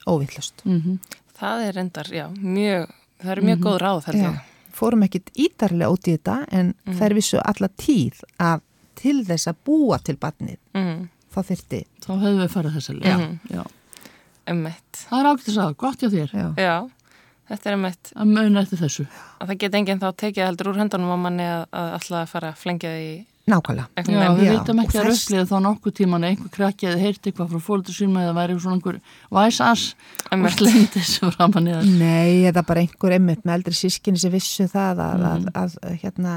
óvillust 0.08 0.66
Mm 0.66 1.00
Það 1.40 1.62
er 1.64 1.74
reyndar, 1.74 2.08
já, 2.12 2.26
mjög 2.36 2.90
það 3.24 3.32
eru 3.32 3.42
mjög 3.48 3.60
góð 3.64 3.78
ráð 3.80 4.06
held 4.06 4.18
ég 4.20 4.40
fórum 4.76 5.04
ekkit 5.04 5.30
ítarlega 5.40 5.92
út 5.94 6.08
í 6.08 6.16
þetta 6.18 6.36
en 6.52 6.74
þær 7.00 7.16
vissu 7.16 7.40
alla 7.40 7.70
tíð 7.80 8.20
að 8.40 8.62
til 9.00 9.24
þess 9.28 9.48
að 9.48 9.60
búa 9.68 10.00
til 10.04 10.18
barnið 10.20 10.58
mm. 10.76 11.10
þá 11.32 11.40
þyrfti 11.52 11.82
Þá 12.04 12.12
hefðu 12.24 12.40
við 12.42 12.54
farið 12.56 12.78
þessa 12.78 12.96
leið. 12.98 13.18
Mhm. 13.18 13.40
Já. 13.56 13.64
Emmett, 14.50 15.04
Það 15.06 15.20
er 15.20 15.30
ágætt 15.30 15.50
að 15.50 15.58
sagða, 15.60 15.76
gott 15.78 16.02
hjá 16.02 16.10
þér 16.10 16.32
já, 16.34 16.48
já 16.58 16.76
þetta 17.50 17.70
er 17.72 17.78
emmett 17.80 18.14
að 18.16 18.32
muna 18.38 18.62
eftir 18.64 18.84
þessu. 18.86 19.08
að 19.42 19.48
það 19.54 19.60
get 19.66 19.76
enginn 19.82 20.00
þá 20.06 20.08
tekið 20.24 20.46
heldur 20.50 20.72
úr 20.74 20.80
höndunum 20.84 21.16
á 21.16 21.18
manni 21.26 21.50
að, 21.50 21.66
að 21.74 21.92
alltaf 21.98 22.22
að 22.24 22.32
fara 22.36 22.54
að 22.54 22.64
flengja 22.64 22.94
því 22.96 23.12
nákvæmlega. 23.50 23.88
Já, 23.98 24.30
við 24.38 24.44
Já, 24.46 24.52
vildum 24.54 24.80
ekki 24.84 24.94
og 24.94 25.00
að 25.00 25.08
þess- 25.10 25.22
röflið 25.26 25.48
þá 25.50 25.56
nokkuð 25.66 25.94
tíman 25.98 26.26
einhver 26.28 26.52
krakki 26.54 26.86
eða 26.86 27.00
heyrti 27.02 27.32
eitthvað 27.32 27.48
frá 27.56 27.62
fólkdur 27.66 27.96
sín 27.98 28.12
með 28.14 28.22
að 28.22 28.30
það 28.30 28.38
væri 28.40 28.58
svona 28.62 28.76
einhver 28.78 29.00
væsas 29.34 29.86
og 29.96 30.36
Einmitt. 30.36 30.60
slengdi 30.60 30.86
þessu 31.00 31.32
framan 31.34 31.66
í 31.66 31.74
það. 31.74 31.90
Nei, 31.98 32.46
eða 32.52 32.64
bara 32.70 32.84
einhver 32.86 33.16
einmitt 33.18 33.42
með 33.50 33.56
eldri 33.58 33.74
sískinni 33.80 34.22
sem 34.22 34.36
vissu 34.38 34.68
það 34.70 35.02
að, 35.08 35.26
að, 35.32 35.50
að, 35.64 35.78
að 35.82 35.98
hérna, 36.04 36.36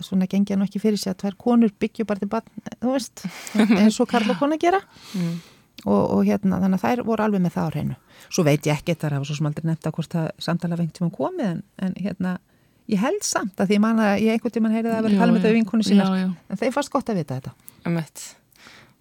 svona 0.00 0.30
gengja 0.32 0.56
nú 0.56 0.64
ekki 0.64 0.80
fyrir 0.80 0.96
sig 1.04 1.12
að 1.12 1.20
tvær 1.26 1.36
konur 1.44 1.76
byggju 1.84 2.08
bara 2.08 2.24
til 2.24 2.32
barn, 2.32 2.48
þú 2.80 2.94
veist, 2.96 3.26
eins 3.84 4.00
og 4.00 4.08
Karl 4.08 4.32
og 4.32 4.40
kona 4.40 4.56
gera 4.56 4.80
og, 5.84 6.02
og 6.14 6.24
hérna, 6.24 6.60
þannig 6.62 6.80
að 6.80 6.84
þær 6.86 7.04
voru 7.08 7.26
alveg 7.26 7.44
með 7.44 7.54
það 7.56 7.68
á 7.68 7.72
hreinu. 7.74 7.96
Svo 8.28 8.44
veit 8.46 8.66
ég 8.68 8.78
ekki, 8.78 8.96
það 8.96 9.16
hafa 9.18 9.28
svo 9.28 9.38
sem 9.38 9.48
aldrei 9.50 9.68
nefnt 9.68 9.88
að 9.88 9.96
hvort 9.98 10.16
það 10.16 10.28
samtala 10.46 10.78
vengt 10.80 10.96
tíma 10.98 11.10
komið 11.14 11.50
en, 11.50 11.62
en 11.84 11.96
hérna, 12.00 12.34
ég 12.90 13.02
held 13.02 13.26
samt 13.26 13.60
að 13.60 13.70
því 13.70 13.78
ég 13.78 13.84
man 13.84 14.02
að 14.04 14.14
ég 14.22 14.36
einhvern 14.36 14.56
tíman 14.56 14.74
heyrði 14.74 14.92
það 14.92 14.98
að 14.98 15.06
vera 15.06 15.18
að 15.18 15.24
tala 15.24 15.36
með 15.36 15.46
þau 15.46 15.54
vinkonu 15.58 15.86
já. 15.90 16.26
en 16.48 16.60
þeir 16.60 16.74
fannst 16.76 16.92
gott 16.94 17.12
að 17.12 17.20
vita 17.20 17.38
þetta. 17.38 17.54
Emmett, 17.88 18.26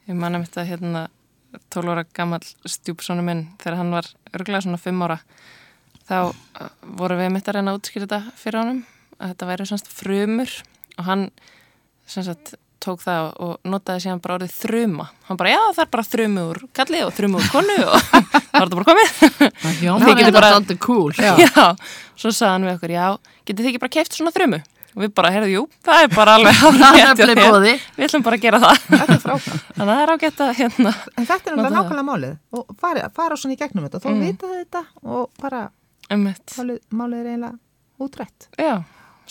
ég 0.09 0.19
man 0.19 0.39
emmett 0.39 0.59
að 0.59 0.69
hérna 0.71 1.07
12 1.73 1.93
ára 1.93 2.05
gammal 2.15 2.41
stjúpsónu 2.65 3.23
minn 3.25 3.45
þegar 3.61 3.79
hann 3.81 3.93
var 3.93 4.09
örglega 4.33 4.63
svona 4.65 4.81
5 4.81 5.03
ára 5.05 5.19
þá 6.07 6.17
uh, 6.29 6.69
voru 6.99 7.17
við 7.19 7.31
mitt 7.35 7.47
að 7.47 7.59
reyna 7.59 7.73
að 7.73 7.79
útskýra 7.79 8.07
þetta 8.07 8.37
fyrir 8.39 8.59
honum 8.61 8.81
að 9.19 9.33
þetta 9.33 9.49
væri 9.51 9.67
svona 9.69 9.93
frumur 9.99 10.55
og 10.97 11.07
hann 11.07 11.25
sem 12.09 12.25
sagt 12.25 12.55
tók 12.83 13.01
það 13.03 13.29
og 13.45 13.53
notaði 13.73 14.03
síðan 14.03 14.21
bara 14.23 14.35
orðið 14.39 14.53
þruma 14.59 15.05
hann 15.29 15.39
bara, 15.39 15.53
já 15.53 15.61
það 15.77 15.81
er 15.85 15.89
bara 15.95 16.05
þrumu 16.09 16.43
úr 16.51 16.59
kalli 16.79 17.01
og 17.07 17.13
þrumu 17.17 17.39
úr 17.39 17.49
konu 17.53 17.77
og 17.87 17.95
það 18.11 18.59
var 18.59 18.67
þetta 18.67 18.77
bara 18.79 18.89
komið 18.91 19.09
Já, 19.83 19.93
Þið 19.93 20.03
það 20.03 20.13
getið 20.19 20.27
er 20.27 20.37
bara- 20.37 20.51
alltaf 20.57 20.79
cool. 20.83 21.11
já. 21.17 21.65
svo 22.19 22.31
sagði 22.35 22.51
hann 22.53 22.67
við 22.69 22.75
okkur, 22.77 22.93
já, 22.97 23.07
getið 23.47 23.63
þið 23.65 23.71
ekki 23.73 23.83
bara 23.85 23.93
keift 23.97 24.17
svona 24.19 24.33
þrumu 24.35 24.59
og 24.93 25.01
við 25.01 25.13
bara, 25.17 25.29
heyrðu, 25.33 25.49
jú, 25.55 25.61
það 25.87 26.03
er 26.05 26.11
bara 26.13 26.33
alveg 26.37 26.59
Það 26.83 26.97
er. 27.65 27.79
Við 27.97 28.03
ætlum 28.05 28.25
bara 28.27 28.37
að 28.37 28.43
gera 28.43 28.59
það 28.61 28.75
er. 28.75 29.13
Þannig 29.17 29.79
að 29.79 29.87
það 29.89 30.01
er 30.03 30.11
ágætt 30.13 30.43
að 30.45 30.51
hérna 30.59 30.91
En 31.17 31.25
þetta 31.31 31.49
er 31.49 31.55
Nota 31.57 31.63
náttúrulega 31.63 31.63
það. 31.63 31.77
nákvæmlega 31.79 32.05
málið 32.11 32.35
og 32.59 32.75
fara, 32.83 33.07
fara 33.17 33.37
svona 33.41 33.55
í 33.55 33.59
gegnum 33.63 33.87
þetta, 33.87 34.01
þá 34.03 34.09
mm. 34.11 34.21
vita 34.27 34.51
þau 34.51 34.59
þetta 34.59 34.83
og 35.17 35.23
bara 35.41 35.61
einmitt, 36.13 36.53
málið, 36.59 36.77
málið 36.93 37.23
er 37.23 37.31
eiginlega 37.31 38.05
útrætt. 38.05 38.47
já, 38.61 38.73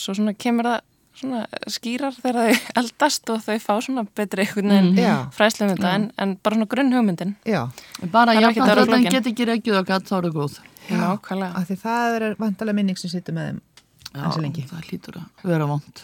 svo 0.03 0.17
svona 0.19 0.35
kemur 0.35 0.67
það 0.73 0.81
svona 1.19 1.43
skýrar 1.71 2.15
þegar 2.17 2.39
þau 2.39 2.61
eldast 2.83 3.31
og 3.35 3.43
þau 3.45 3.57
fá 3.63 3.73
svona 3.85 4.05
betri 4.17 4.45
einhvern 4.47 4.71
veginn 4.73 5.01
Já. 5.03 5.15
fræslu 5.37 5.67
um 5.67 5.73
þetta 5.75 5.91
en, 5.99 6.07
en 6.19 6.35
bara 6.43 6.57
svona 6.59 6.71
grunn 6.73 6.93
hugmyndin 6.97 7.35
Já, 7.49 7.63
Bara 8.15 8.33
Það 8.37 8.43
jafnvægt 8.47 8.63
að 8.63 8.71
vera 8.73 8.83
að 8.87 8.93
hann 8.93 9.03
flókin. 9.03 9.13
get 9.19 9.29
ekki 9.33 9.49
reykjuð 9.51 9.81
og 9.83 9.87
gatt 9.93 10.09
þá 10.09 10.15
er 10.19 10.29
það 10.29 10.39
góð. 10.39 10.57
nákvæmlega 10.91 11.61
af 11.61 11.69
því 11.69 11.77
það 11.83 12.17
er 12.21 12.25
vantalega 12.41 12.79
minning 12.81 12.99
sem 12.99 13.13
sittur 13.13 13.37
með 13.37 13.51
þeim 13.51 13.61
ansi 14.27 14.41
lengi. 14.45 14.65
það 14.71 14.89
hlýtur 14.91 15.21
að 15.23 15.47
vera 15.53 15.67
vond. 15.71 16.03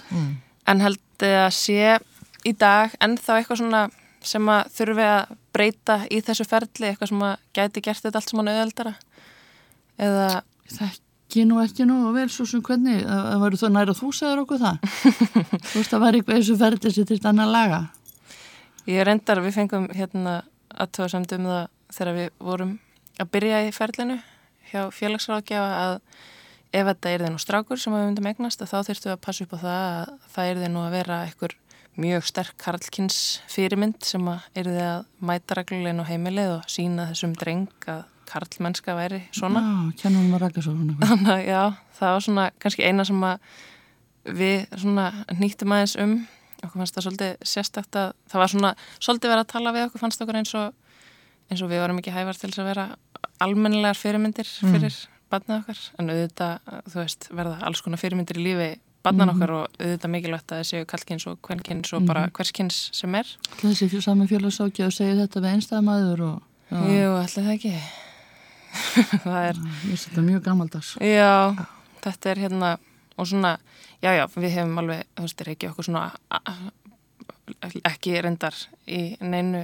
En 0.68 0.80
held 0.84 1.24
að 1.28 1.48
sé 1.56 1.98
í 2.46 2.52
dag 2.56 2.94
ennþá 3.04 3.40
eitthvað 3.40 3.58
svona 3.62 3.82
sem 4.28 4.48
að 4.52 4.70
þurfi 4.76 5.04
að 5.08 5.34
breyta 5.54 5.96
í 6.12 6.20
þessu 6.24 6.44
ferli, 6.48 6.88
eitthvað 6.92 7.08
sem 7.12 7.22
að 7.26 7.34
gæti 7.56 7.82
gert 7.88 8.02
þetta 8.04 8.18
allt 8.20 8.30
sem 8.32 8.38
hann 8.40 8.50
auðveldara? 8.52 8.94
Eða, 9.98 10.28
Þekki 11.28 11.42
nú 11.44 11.58
ekki 11.60 11.84
nú 11.84 11.96
og 12.08 12.14
vel 12.16 12.30
svo 12.32 12.46
sem 12.48 12.62
hvernig, 12.64 13.02
það 13.04 13.26
það 13.28 13.42
væri 13.42 13.58
þó 13.60 13.64
næra 13.74 13.94
þú 13.98 14.06
sagður 14.16 14.38
okkur 14.46 14.60
það. 14.62 14.78
þú 15.68 15.74
veist 15.74 15.92
að 15.92 16.00
væri 16.00 16.22
eitthvað 16.22 16.38
þessu 16.38 16.56
ferði 16.62 16.92
sem 16.94 17.08
til 17.10 17.18
annar 17.28 17.50
laga. 17.52 17.80
ég 18.88 19.04
reyndar, 19.04 19.42
við 19.44 19.58
fengum 19.58 19.90
hérna 19.92 20.32
aðtöðasamt 20.72 21.36
um 21.36 21.50
það 21.50 21.68
þegar 21.98 22.16
við 22.16 22.32
vorum 22.48 22.72
að 23.20 23.30
byrja 23.36 23.60
í 23.66 23.76
ferlinu 23.76 24.18
hjá 24.70 24.88
félagsráðgjafa 24.88 25.78
að 25.84 25.94
ef 26.72 26.88
þetta 26.94 27.12
er 27.12 27.26
þið 27.26 27.36
nú 27.36 27.44
strákur 27.44 27.84
sem 27.84 27.92
við 27.92 28.08
myndum 28.08 28.32
eignast 28.32 28.64
að 28.64 28.72
þá 28.72 28.78
þurftum 28.88 29.10
við 29.10 29.18
að 29.18 29.24
passa 29.28 29.44
upp 29.44 29.52
á 29.52 29.58
það 29.68 29.86
að 29.92 30.12
það 30.32 30.52
er 30.54 30.62
þið 30.62 30.72
nú 30.72 30.84
að 30.86 30.96
vera 30.96 31.22
einhver 31.26 31.58
mjög 31.98 32.30
sterk 32.32 32.56
karlkins 32.64 33.18
fyrirmynd 33.52 34.00
sem 34.00 34.32
að 34.32 34.48
er 34.56 34.72
þið 34.72 34.84
að 34.86 35.08
mæta 35.28 35.60
reglulegin 35.60 36.00
á 36.00 36.08
heimilið 36.08 36.54
og 36.56 36.72
sína 36.72 37.10
þessum 37.12 37.36
dreng 37.36 37.90
að 37.92 38.06
karlmennska 38.28 38.94
væri 38.98 39.20
svona. 39.36 39.62
Já, 39.64 40.02
kennum 40.02 40.26
við 40.28 40.36
að 40.38 40.42
rækja 40.46 40.64
svo. 40.66 40.74
Þannig 41.02 41.32
að 41.34 41.44
já, 41.48 41.62
það 41.98 42.14
var 42.16 42.26
svona 42.28 42.46
kannski 42.64 42.86
eina 42.88 43.06
sem 43.08 43.24
við 44.38 44.66
svona 44.82 45.06
nýttum 45.38 45.72
aðeins 45.76 45.96
um. 46.02 46.16
Okkur 46.58 46.80
fannst 46.82 46.96
það 46.98 47.04
svolítið 47.06 47.34
sérstakt 47.46 47.96
að 48.00 48.08
það 48.32 48.40
var 48.42 48.50
svona 48.52 48.70
svolítið 48.98 49.30
verið 49.30 49.44
að 49.44 49.52
tala 49.52 49.72
við 49.76 49.84
okkur 49.86 50.02
fannst 50.02 50.24
okkur 50.24 50.38
eins 50.40 50.54
og 50.58 50.72
eins 51.52 51.62
og 51.62 51.70
við 51.70 51.80
varum 51.84 52.00
ekki 52.02 52.12
hæfar 52.16 52.36
til 52.40 52.50
þess 52.50 52.60
að 52.64 52.66
vera 52.72 52.86
almennilegar 53.46 53.96
fyrirmyndir 53.96 54.48
fyrir 54.58 54.96
barnið 55.30 55.60
okkar. 55.60 55.80
En 56.02 56.10
auðvitað, 56.10 56.74
þú 56.90 56.98
veist, 56.98 57.28
verða 57.38 57.60
alls 57.68 57.82
konar 57.84 58.00
fyrirmyndir 58.02 58.40
í 58.40 58.44
lífi 58.48 58.68
barnan 59.06 59.30
okkar 59.30 59.52
og 59.54 59.78
auðvitað 59.78 60.12
mikilvægt 60.16 60.50
að 60.52 60.58
það 60.64 60.68
séu 60.72 60.88
kallkins 60.90 61.26
og 61.30 61.38
kvenkins 61.46 61.94
og 61.96 62.04
bara 62.10 62.26
hverskins 62.34 62.80
sem 62.98 63.14
er. 63.14 63.30
Þessi 63.62 63.88
fjö- 63.92 64.02
sami 64.04 64.26
félagsákja 64.28 64.88
og 64.90 64.96
segja 64.98 65.14
þetta 65.22 65.44
við 65.44 65.54
einstæðamaður 65.54 66.24
og 66.26 66.42
Jú, 66.90 67.12
það 67.32 67.52
ekki 67.54 67.70
það 69.24 69.40
er 69.48 69.60
ég 69.88 69.98
sé 69.98 70.10
þetta 70.10 70.24
mjög 70.28 70.42
gammaldags. 70.48 70.92
Já, 71.04 71.32
þetta 72.04 72.30
er 72.34 72.42
hérna 72.46 72.70
og 73.18 73.26
svona, 73.26 73.56
já, 74.04 74.12
já, 74.14 74.24
við 74.38 74.52
hefum 74.54 74.78
alveg, 74.84 75.04
þú 75.18 75.26
veist, 75.26 75.40
er 75.42 75.52
ekki 75.54 75.70
okkur 75.72 75.88
svona 75.88 76.04
ekki 77.88 78.12
reyndar 78.22 78.56
í 78.86 79.00
neinu 79.24 79.62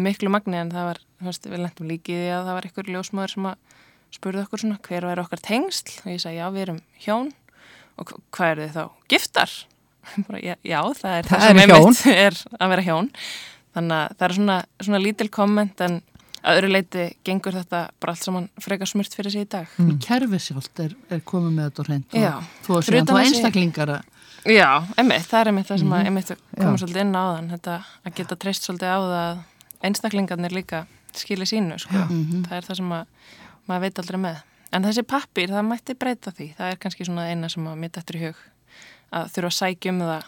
miklu 0.00 0.30
magni 0.32 0.58
en 0.60 0.70
það 0.72 0.86
var, 0.90 1.00
þú 1.20 1.28
veist, 1.30 1.46
við 1.52 1.62
lendum 1.62 1.90
líkið 1.90 2.22
í 2.24 2.30
að 2.34 2.46
það 2.48 2.56
var 2.58 2.68
einhver 2.68 2.90
ljósmaður 2.94 3.34
sem 3.34 3.48
að 3.50 3.76
spurði 4.16 4.42
okkur 4.46 4.62
svona 4.64 4.78
hver 4.88 5.06
væri 5.06 5.22
okkar 5.22 5.42
tengsl 5.46 5.92
og 6.02 6.08
ég 6.10 6.22
sagði 6.22 6.40
já, 6.40 6.46
við 6.54 6.64
erum 6.66 6.80
hjón 7.04 7.28
og 8.00 8.10
hva- 8.10 8.20
hvað 8.34 8.52
eru 8.54 8.64
þið 8.66 8.76
þá? 8.78 8.84
Giftar? 9.12 9.52
Bara, 10.26 10.40
já, 10.42 10.54
já, 10.64 10.80
það 11.00 11.16
er 11.20 11.28
það, 11.28 11.30
Það 11.30 11.46
sem 11.46 11.62
einmitt 11.62 12.04
er 12.26 12.40
að 12.58 12.72
vera 12.74 12.86
hjón 12.88 13.10
þannig 13.76 13.96
að 14.00 14.16
það 14.18 14.26
er 14.30 14.36
svona, 14.40 14.58
svona 14.82 15.02
lítil 15.04 15.28
komment 15.38 15.84
en 15.86 16.00
að 16.40 16.58
öðru 16.60 16.70
leiti 16.72 17.04
gengur 17.26 17.56
þetta 17.58 17.80
bara 18.00 18.14
allt 18.14 18.24
saman 18.24 18.48
frekar 18.60 18.88
smurt 18.88 19.14
fyrir 19.14 19.32
sig 19.34 19.44
í 19.46 19.50
dag. 19.50 19.68
Mm. 19.78 19.98
Kerfið 20.04 20.44
sjálft 20.46 20.80
er, 20.84 20.94
er 21.10 21.20
komið 21.20 21.52
með 21.58 21.68
þetta 21.68 21.82
og 21.82 21.90
og 21.90 22.66
þú 22.66 22.78
að 22.78 22.86
segja, 22.86 23.02
utan 23.02 23.14
þú 23.14 23.20
þessi- 23.20 23.34
einstaklingar 23.34 23.94
að 23.96 24.02
Já, 24.48 24.80
einmitt, 24.96 25.26
það 25.28 25.40
er 25.40 25.48
einmitt 25.50 25.68
það 25.68 25.78
sem 25.82 25.90
að 25.92 26.06
einmitt 26.08 26.30
Já. 26.30 26.36
koma 26.56 26.78
svolítið 26.80 27.00
inn 27.04 27.12
á 27.12 27.24
þann 27.28 27.50
þetta 27.50 27.74
að 28.08 28.14
geta 28.16 28.36
treyst 28.40 28.64
svolítið 28.64 28.88
á 28.88 28.98
það 29.00 29.16
að 29.20 29.42
einstaklingarnir 29.84 30.54
líka 30.56 30.86
skili 31.12 31.44
sínu 31.44 31.76
sko. 31.82 31.92
það 32.48 32.56
er 32.56 32.64
það 32.64 32.76
sem 32.80 32.92
að 32.96 33.06
maður 33.68 33.84
veit 33.84 33.98
aldrei 34.00 34.20
með. 34.20 34.38
En 34.72 34.84
þessi 34.86 35.02
pappir, 35.02 35.50
það 35.50 35.66
mætti 35.66 35.94
breyta 35.98 36.30
því. 36.30 36.46
Það 36.56 36.70
er 36.72 36.76
kannski 36.80 37.04
svona 37.04 37.26
eina 37.28 37.48
sem 37.50 37.66
að 37.66 37.78
mér 37.82 37.90
dættur 37.90 38.16
í 38.16 38.22
hug 38.24 38.36
að 39.12 39.30
þurfa 39.34 39.50
að 39.50 39.58
sækja 39.58 39.92
um 39.92 40.00
það 40.06 40.24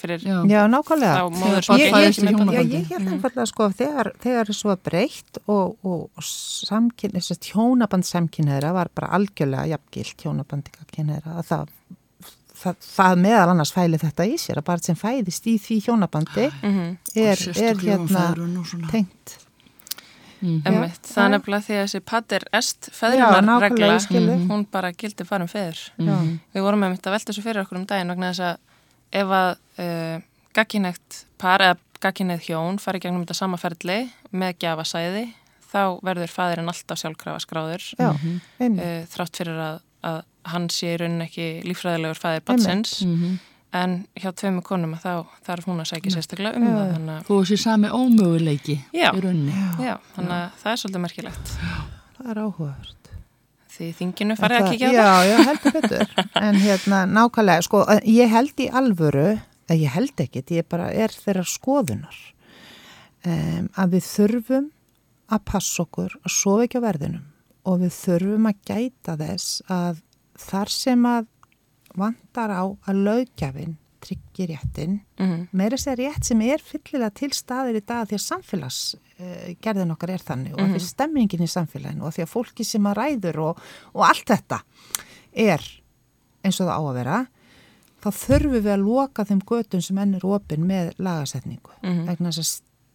fyrir 0.00 0.22
já, 0.24 0.36
Já, 0.48 0.60
nákvæmlega. 0.70 1.24
Ég, 1.78 1.92
ég, 1.92 2.72
ég 2.72 2.88
held 2.92 3.08
einfallega 3.12 3.46
sko 3.50 3.68
þegar, 3.76 4.12
þegar 4.22 4.50
þessu 4.50 4.68
var 4.70 4.80
breytt 4.88 5.38
og, 5.46 5.76
og, 5.84 6.06
og 6.16 6.24
samkyn, 6.26 7.16
hjónaband 7.50 8.06
samkynneðra 8.08 8.72
var 8.76 8.90
bara 8.94 9.12
algjörlega 9.18 9.66
jafngilt 9.74 10.24
hjónabandi 10.26 10.72
kynneðra 10.94 11.38
að 11.42 11.46
það, 11.52 11.76
það, 12.62 12.80
það 12.88 13.22
meðal 13.26 13.46
annars 13.54 13.72
fæli 13.76 14.00
þetta 14.02 14.26
í 14.32 14.34
sér 14.40 14.62
að 14.62 14.68
bara 14.72 14.86
sem 14.88 14.98
fæðist 14.98 15.46
í 15.52 15.58
því 15.60 15.78
hjónabandi 15.86 16.48
Mhm, 16.62 16.90
er, 17.14 17.30
er 17.32 17.36
sérstaklega 17.46 18.00
um 18.00 18.08
hérna 18.08 18.90
tengt. 18.90 19.38
Einmitt, 20.42 21.04
það 21.06 21.22
er 21.22 21.30
nefnilega 21.36 21.62
því 21.62 21.74
að 21.76 21.84
þessi 21.84 22.00
pater 22.02 22.44
est 22.58 22.88
Já, 22.88 22.94
feðrunar 22.98 23.44
nákvæmlega, 23.46 23.68
regla, 23.68 23.90
ég 23.94 24.00
skil 24.02 24.22
þig. 24.26 24.40
hún 24.50 24.64
bara 24.74 24.88
gildi 24.98 25.26
farum 25.28 25.46
feður. 25.46 25.78
Já. 26.02 26.16
Við 26.56 26.64
vorum 26.66 26.82
með 26.82 26.90
mitt 26.96 27.06
að 27.06 27.14
velta 27.14 27.30
þessu 27.30 27.44
fyrir 27.44 27.62
okkur 27.62 27.78
um 27.78 27.84
daginn 27.86 28.10
vegna 28.10 28.32
þess 28.32 28.42
að 28.48 28.56
ef 29.12 29.28
að 29.38 29.50
uh, 29.78 30.18
gagkinægt 30.56 31.22
par 31.38 31.60
eða 31.64 31.76
gagkinægt 32.02 32.48
hjón 32.48 32.80
fari 32.82 32.98
gegnum 33.00 33.22
þetta 33.24 33.36
sama 33.38 33.56
ferli 33.60 34.00
með 34.32 34.56
gjafasæði 34.64 35.24
þá 35.72 35.82
verður 36.04 36.28
fæðurinn 36.34 36.68
alltaf 36.72 36.98
sjálfkrafa 37.00 37.40
skráður. 37.44 37.84
Já, 37.96 38.10
uh, 38.12 39.06
þrátt 39.14 39.38
fyrir 39.40 39.60
að, 39.62 39.78
að 40.04 40.18
hann 40.52 40.66
sé 40.74 40.94
í 40.94 40.98
rauninni 41.00 41.28
ekki 41.28 41.46
lífræðilegur 41.68 42.18
fæðir 42.20 42.44
batsins 42.48 42.98
Mhm. 43.06 43.38
en 43.72 43.92
hjá 44.20 44.28
tveimu 44.36 44.60
konum 44.66 44.92
að 44.98 45.04
þá 45.06 45.12
þarf 45.46 45.64
hún 45.70 45.80
að 45.80 45.88
sækja 45.92 46.10
sérstaklega 46.12 46.58
um 46.58 46.66
það 46.66 46.90
þannig 46.96 47.14
að, 47.14 47.22
Þú 47.30 47.36
sé 47.48 47.56
sami 47.62 47.88
ómöguleiki 47.88 48.76
Já. 48.92 49.12
í 49.16 49.20
rauninni. 49.24 49.54
já, 49.80 49.94
þannig 50.16 50.34
að 50.36 50.50
það 50.62 50.72
er 50.74 50.80
svolítið 50.82 51.04
merkilegt. 51.06 51.54
Það 52.18 52.30
er 52.34 52.40
áhugavert. 52.42 53.01
Því 53.72 53.88
þinginu 53.98 54.36
farið 54.38 54.56
að 54.58 54.66
Það- 54.66 54.72
kíkja 54.72 54.88
á 54.88 54.92
já, 54.92 55.06
það 55.06 55.30
Já, 55.30 55.36
heldur 55.48 55.72
betur. 55.72 56.06
En 56.46 56.54
hérna, 56.60 56.98
nákvæmlega, 57.08 57.62
sko, 57.66 57.82
ég 58.04 58.28
held 58.30 58.60
í 58.60 58.68
alvöru, 58.80 59.26
eða 59.68 59.78
ég 59.80 59.94
held 59.96 60.22
ekkit, 60.26 60.50
ég 60.58 60.68
bara 60.68 60.90
er 60.92 61.08
þeirra 61.14 61.44
skoðunar, 61.48 62.18
um, 63.26 63.68
að 63.78 63.94
við 63.96 64.08
þurfum 64.10 64.70
að 65.32 65.44
passa 65.48 65.82
okkur 65.86 66.16
að 66.20 66.34
sofa 66.34 66.66
ekki 66.66 66.80
á 66.82 66.86
verðinum 66.88 67.28
og 67.70 67.78
við 67.84 67.92
þurfum 67.94 68.48
að 68.50 68.58
gæta 68.68 69.14
þess 69.20 69.62
að 69.70 70.02
þar 70.42 70.72
sem 70.74 71.06
að 71.06 71.28
vantar 71.96 72.50
á 72.52 72.64
að 72.88 73.00
lögjafinn 73.06 73.76
tryggir 74.02 74.48
réttin, 74.50 74.96
Mhm. 75.20 75.48
meira 75.54 75.76
sér 75.78 75.96
rétt 76.00 76.24
sem 76.26 76.40
er 76.42 76.58
fyllilega 76.58 77.14
til 77.14 77.30
staðir 77.30 77.76
í 77.78 77.84
dag 77.86 78.08
því 78.08 78.16
að 78.18 78.24
samfélags 78.26 78.80
gerðin 79.62 79.90
okkar 79.94 80.10
er 80.10 80.24
þannig 80.24 80.54
og 80.56 80.60
mm 80.60 80.72
því 80.74 80.80
stemmingin 80.86 81.42
í 81.44 81.50
samfélaginu 81.50 82.02
og 82.06 82.12
því 82.14 82.22
að 82.24 82.32
fólki 82.32 82.64
sem 82.64 82.86
að 82.86 82.96
ræður 83.00 83.38
og, 83.48 83.62
og 83.94 84.02
allt 84.08 84.26
þetta 84.26 84.62
er 85.32 85.62
eins 86.44 86.60
og 86.60 86.66
það 86.68 86.74
á 86.74 86.82
að 86.82 86.94
vera 86.98 87.20
þá 88.02 88.10
þurfum 88.18 88.52
við 88.58 88.72
að 88.72 88.84
loka 88.86 89.24
þeim 89.24 89.40
götun 89.46 89.82
sem 89.82 89.98
enn 89.98 90.14
er 90.14 90.26
opinn 90.26 90.66
með 90.66 90.92
lagasetningu 90.98 91.70
Mhm. 91.82 92.06
vegna 92.06 92.30
þess 92.32 92.38
að 92.38 92.50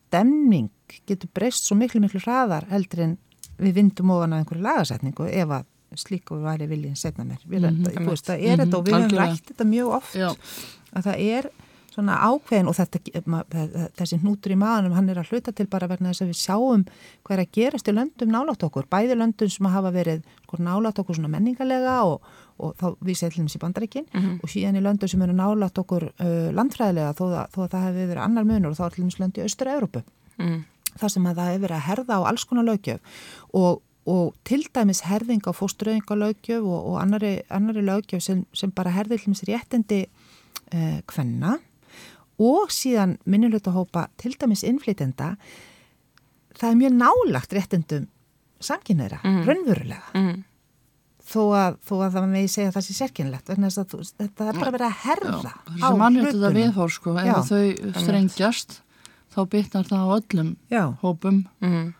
stemning 0.07 0.69
getur 1.07 1.29
breyst 1.33 1.65
svo 1.67 1.75
miklu 1.75 2.01
miklu 2.01 2.19
hraðar 2.23 2.67
heldur 2.69 2.99
en 3.03 3.17
við 3.59 3.73
vindum 3.73 4.11
ofan 4.11 4.33
að 4.33 4.39
einhverju 4.43 4.63
lagasetningu 4.63 5.27
ef 5.31 5.49
að 5.49 5.65
slíku 5.95 6.35
væri 6.43 6.67
viljinn 6.67 6.95
setna 6.95 7.23
mér 7.23 7.39
við, 7.47 7.63
mm 7.63 7.83
-hmm. 7.83 8.03
þú 8.03 8.09
veist, 8.09 8.25
það 8.27 8.43
er 8.43 8.57
þetta 8.57 8.77
og 8.77 8.85
við 8.85 8.93
höfum 8.93 9.03
algjörlega. 9.03 9.31
rætt 9.31 9.45
þetta 9.47 9.65
mjög 9.65 9.87
oft 9.95 10.15
Já. 10.15 10.29
að 10.93 11.03
það 11.03 11.17
er 11.19 11.49
svona 11.97 12.15
ákveðin 12.29 12.67
og 12.69 12.75
þetta, 12.77 12.99
þessi 13.97 14.19
hnútur 14.21 14.53
í 14.53 14.57
maðanum 14.61 14.93
hann 14.93 15.09
er 15.09 15.17
að 15.19 15.31
hluta 15.33 15.51
til 15.57 15.65
bara 15.71 15.87
vegna 15.89 16.11
þess 16.13 16.23
að 16.23 16.29
við 16.31 16.39
sjáum 16.43 16.83
hvað 17.25 17.33
er 17.35 17.41
að 17.43 17.51
gerast 17.57 17.89
í 17.89 17.95
löndum 17.97 18.29
nálátt 18.31 18.63
okkur. 18.67 18.85
Bæði 18.91 19.17
löndum 19.17 19.49
sem 19.49 19.69
hafa 19.73 19.91
verið 19.95 20.21
sko, 20.45 20.59
nálátt 20.61 21.01
okkur 21.01 21.17
svona 21.17 21.31
menningarlega 21.33 21.95
og, 22.05 22.21
og 22.61 22.75
þá 22.77 22.85
við 23.01 23.17
setlum 23.23 23.49
í 23.49 23.61
bandaríkin 23.65 24.05
og 24.43 24.47
síðan 24.53 24.77
í 24.77 24.85
löndum 24.85 25.09
sem 25.09 25.21
eru 25.25 25.33
nálátt 25.35 25.81
okkur 25.81 26.07
uh, 26.13 26.47
landfræðilega 26.53 27.17
þó, 27.17 27.25
að- 27.33 27.51
þó 27.57 27.59
að 27.65 27.73
það 27.73 27.85
hefur 27.89 28.07
verið 28.13 28.23
annar 28.27 28.47
munur 28.47 28.71
og 28.71 28.77
þá 28.77 28.85
er 28.87 28.95
dæmis 29.01 29.19
lönd 29.19 29.37
í 29.41 29.45
austur-Európu 29.47 30.03
Mhm. 30.37 30.63
þar 31.01 31.09
sem 31.09 31.25
að 31.25 31.35
það 31.41 31.47
hefur 31.51 31.63
verið 31.67 31.77
að 31.81 31.85
herða 31.89 32.15
á 32.17 32.21
alls 32.29 32.43
konar 32.45 32.65
lögjöf 32.69 32.99
og, 33.57 33.81
og 34.05 34.33
til 34.45 34.61
dæmis 34.73 35.01
herðing 35.09 35.41
á 35.49 35.51
fósturöðingalögjöf 35.57 36.61
og, 36.61 36.79
og 36.91 36.95
annari, 37.01 37.31
annari 37.49 37.81
lögjöf 37.81 38.21
sem, 38.21 38.45
sem 38.53 38.69
bara 38.71 38.93
herði 38.93 39.17
dæmis 39.23 39.41
réttindi 39.49 40.03
uh, 40.73 40.99
kvenna 41.09 41.57
og 42.39 42.69
síðan 42.69 43.17
minnulötahópa 43.25 44.07
til 44.17 44.33
dæmis 44.37 44.63
innflytenda 44.63 45.35
það 46.57 46.69
er 46.71 46.75
mjög 46.81 46.93
nálagt 46.97 47.53
réttindum 47.53 48.07
samkynneira, 48.59 49.19
Mhm. 49.23 49.43
raunverulega 49.45 50.13
Mhm. 50.13 50.43
þó 51.27 51.41
að, 51.53 51.77
þó 51.85 51.93
að 52.07 52.13
það 52.15 52.29
megi 52.31 52.47
segja 52.49 52.69
að 52.71 52.75
það 52.77 52.85
sé 52.87 52.93
sérkynlegt 53.01 53.47
vegna 53.49 53.67
þess 53.67 53.77
að 53.77 53.89
þú, 53.91 54.13
þetta 54.17 54.47
er 54.49 54.53
bara 54.59 54.71
verið 54.71 54.87
að 54.87 54.99
herða 55.05 55.53
á 55.83 55.89
að 55.91 56.17
hlutunum. 56.17 56.53
viðhór 56.57 56.89
sko, 56.91 57.13
að 57.13 57.49
þau 57.49 57.93
strengjast 58.01 58.81
þá 59.35 59.39
bytnar 59.49 59.85
það 59.85 60.01
á 60.01 60.07
öllum 60.17 60.55
Já, 60.71 60.97
hópum 61.01 61.45
Mhm. 61.61 61.93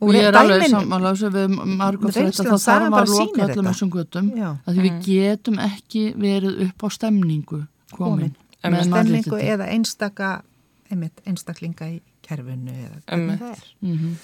og 0.00 0.08
og 0.08 0.14
ég 0.14 0.22
er 0.28 0.32
alveg 0.32 0.62
samanlega 0.70 1.16
sem 1.18 1.32
við 1.32 1.48
margum 1.76 2.10
þetta 2.10 2.44
þá 2.44 2.58
sagan 2.58 2.82
þarf 2.82 2.90
bara 2.90 3.04
að 3.04 3.18
loka 3.18 3.46
öllum 3.48 3.66
þessum 3.66 3.90
göttum 3.90 4.30
að 4.34 4.74
því 4.74 4.80
við 4.82 5.02
getum 5.04 5.58
ekki 5.58 6.14
verið 6.16 6.68
upp 6.68 6.78
á 6.82 6.88
stemningu 6.90 7.66
komin, 7.92 8.32
Komin. 8.32 8.36
Með 8.62 8.86
stemningu 8.88 9.38
eða 9.42 9.68
einstaka 9.74 10.32
einmitt, 10.92 11.22
einstaklinga 11.26 11.88
í 11.88 11.98
kerfinu 12.22 12.72
eða 12.72 13.00
hvernig 13.06 13.40
það 13.40 13.54
er. 13.56 13.68
Mhm. 13.80 14.14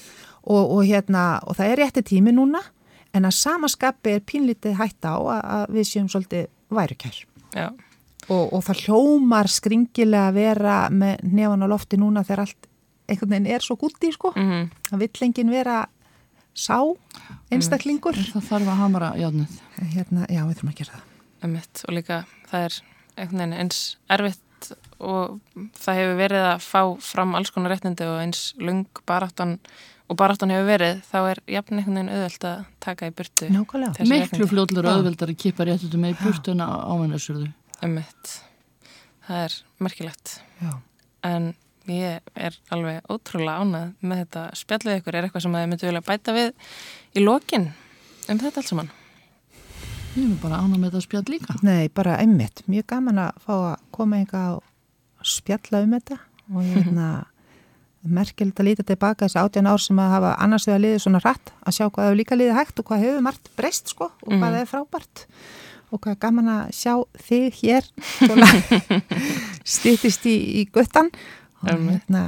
og, 0.43 0.71
og 0.77 0.83
hérna, 0.87 1.25
og 1.47 1.59
það 1.59 1.73
er 1.73 1.83
rétti 1.83 2.05
tími 2.13 2.35
núna 2.35 2.63
en 3.17 3.25
að 3.25 3.37
samaskapi 3.39 4.15
er 4.15 4.25
pínlítið 4.25 4.79
hætta 4.79 5.17
á 5.17 5.19
að, 5.19 5.43
að 5.57 5.77
við 5.77 5.89
séum 5.91 6.09
svolítið 6.13 6.49
værukær. 6.69 7.21
Já, 7.57 7.69
og, 8.29 8.53
og 8.53 8.65
það 8.67 8.83
hljómar 8.85 9.49
skringilega 9.51 10.29
að 10.29 10.41
vera 10.43 10.79
með 10.93 11.23
nefan 11.25 11.65
á 11.65 11.67
lofti 11.73 12.01
núna 12.01 12.25
þegar 12.27 12.45
allt 12.45 12.69
einhvern 13.09 13.33
veginn 13.33 13.53
er 13.57 13.65
svo 13.65 13.79
gúti 13.81 14.13
sko, 14.13 14.35
mhm, 14.37 14.69
það 14.91 15.05
vill 15.07 15.25
enginn 15.29 15.55
vera 15.55 15.79
sá 16.59 16.77
einstaklingur. 17.55 18.19
Það 18.35 18.49
þarf 18.51 18.73
að 18.73 18.81
hamra 18.83 19.11
játnið 19.17 19.59
hérna, 19.95 20.27
já, 20.29 20.43
við 20.45 20.59
þurfum 20.59 20.73
að 20.73 20.79
gera 20.83 20.97
það. 20.97 21.05
Einmitt, 21.39 21.83
og 21.87 21.95
líka 21.95 22.23
það 22.51 22.65
er 22.69 22.79
eins 23.19 23.83
erfitt 24.11 24.73
og 24.99 25.39
það 25.79 26.01
hefur 26.01 26.19
verið 26.19 26.47
að 26.49 26.65
fá 26.65 26.81
fram 27.05 27.37
alls 27.39 27.53
konar 27.55 27.75
réttindi 27.75 28.09
og 28.09 28.19
eins 28.23 28.43
lung 28.59 28.87
baráttan 29.07 29.59
og 30.09 30.17
baráttan 30.19 30.53
hefur 30.53 30.67
verið 30.73 31.01
þá 31.07 31.19
er 31.21 31.41
jafn 31.55 31.79
einhvern 31.79 32.01
veginn 32.01 32.13
auðvelt 32.15 32.49
að 32.49 32.67
taka 32.83 33.09
í 33.11 33.15
burtu 33.15 33.49
nákvæmlega. 33.53 34.09
miklu 34.09 34.49
Já. 34.89 34.97
auðveldar 34.97 35.33
að 35.33 35.41
kippa 35.45 35.69
réttutum 35.69 36.05
með 36.05 36.15
í 36.15 36.19
burtuna 36.25 36.69
ámennasurðu 36.89 37.49
Einmitt. 37.85 38.35
það 39.29 39.43
er 39.45 39.57
merkilegt. 39.79 40.39
Já. 40.63 40.73
en 41.23 41.53
ég 41.89 42.21
er 42.35 42.57
alveg 42.75 43.05
ótrúlega 43.09 43.63
ánað 43.63 43.93
með 44.03 44.25
þetta 44.25 44.43
spjallið 44.61 44.99
ykkur. 44.99 45.15
Er 45.15 45.29
eitthvað 45.29 45.45
sem 45.45 45.55
þið 45.57 45.69
myndu 45.71 45.89
vilja 45.89 46.05
bæta 46.05 46.35
við 46.37 46.51
í 47.15 47.25
lokin 47.25 47.71
um 48.29 48.41
þetta 48.41 48.61
allt 48.61 48.73
saman 48.73 48.91
ég 50.19 50.25
er 50.27 50.31
nú 50.33 50.39
bara 50.43 50.59
ána 50.63 50.77
með 50.79 50.91
þetta 50.93 51.05
spjall 51.07 51.25
líka. 51.33 51.55
Nei, 51.63 51.89
bara 51.95 52.17
einmitt, 52.23 52.63
mjög 52.71 52.87
gaman 52.93 53.19
að 53.23 53.43
fá 53.47 53.53
að 53.57 53.75
koma 53.95 54.19
einhvað 54.21 54.59
og 54.59 55.27
spjalla 55.27 55.83
um 55.87 55.95
þetta 55.99 56.19
og 56.55 56.63
hérna 56.65 57.09
merkilegt 58.19 58.61
að 58.63 58.69
líta 58.71 58.85
tilbaka 58.87 59.27
þessi 59.27 59.41
átján 59.43 59.69
ár 59.69 59.81
sem 59.83 59.99
að 60.01 60.13
hafa 60.15 60.35
annars 60.45 60.65
vegar 60.69 60.81
liðið 60.85 61.01
svona 61.03 61.21
rætt 61.25 61.51
að 61.67 61.75
sjá 61.77 61.85
hvað 61.91 62.07
hefur 62.07 62.19
líka 62.21 62.39
liðið 62.39 62.57
hægt 62.61 62.79
og 62.81 62.87
hvað 62.89 63.03
hefur 63.05 63.25
margt 63.27 63.51
breyst 63.59 63.91
sko 63.95 64.07
og 64.11 64.29
hvað 64.33 64.53
Mhm. 64.53 64.61
er 64.61 64.71
frábært. 64.71 65.25
Og 65.91 66.01
hvað 66.05 66.13
er 66.15 66.21
gaman 66.21 66.49
að 66.53 66.71
sjá 66.77 66.95
þig 67.27 67.59
hér 67.63 67.85
svona 68.21 68.49
stýttist 69.75 70.27
í, 70.29 70.37
í 70.61 70.65
guttan 70.73 71.11
og 71.65 71.69
hérna 71.89 72.23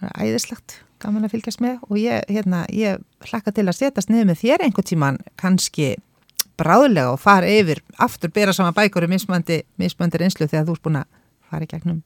það 0.00 0.08
er 0.10 0.24
æðislegt 0.28 0.76
gaman 1.04 1.26
að 1.26 1.34
fylgjast 1.34 1.60
með. 1.60 1.78
Og 1.90 1.98
ég, 2.00 2.22
hérna, 2.32 2.64
ég 2.72 3.02
hlakka 3.28 3.52
til 3.52 3.66
að 3.68 3.76
setjast 3.76 4.08
niður 4.12 4.30
með 4.32 4.40
þér 4.44 4.64
einhvern 4.64 4.88
tíman 4.88 5.18
kannski 5.40 5.90
bráðlega 6.60 7.12
og 7.14 7.20
fara 7.22 7.48
yfir 7.50 7.80
aftur 8.02 8.32
bera 8.34 8.54
saman 8.56 8.76
bækur 8.76 9.06
um 9.06 9.14
mismandi 9.14 10.20
reynslu 10.20 10.46
þegar 10.48 10.68
þú 10.68 10.76
ert 10.76 10.84
búin 10.86 11.00
að 11.00 11.08
fara 11.50 11.66
í 11.66 11.70
gegnum 11.70 12.02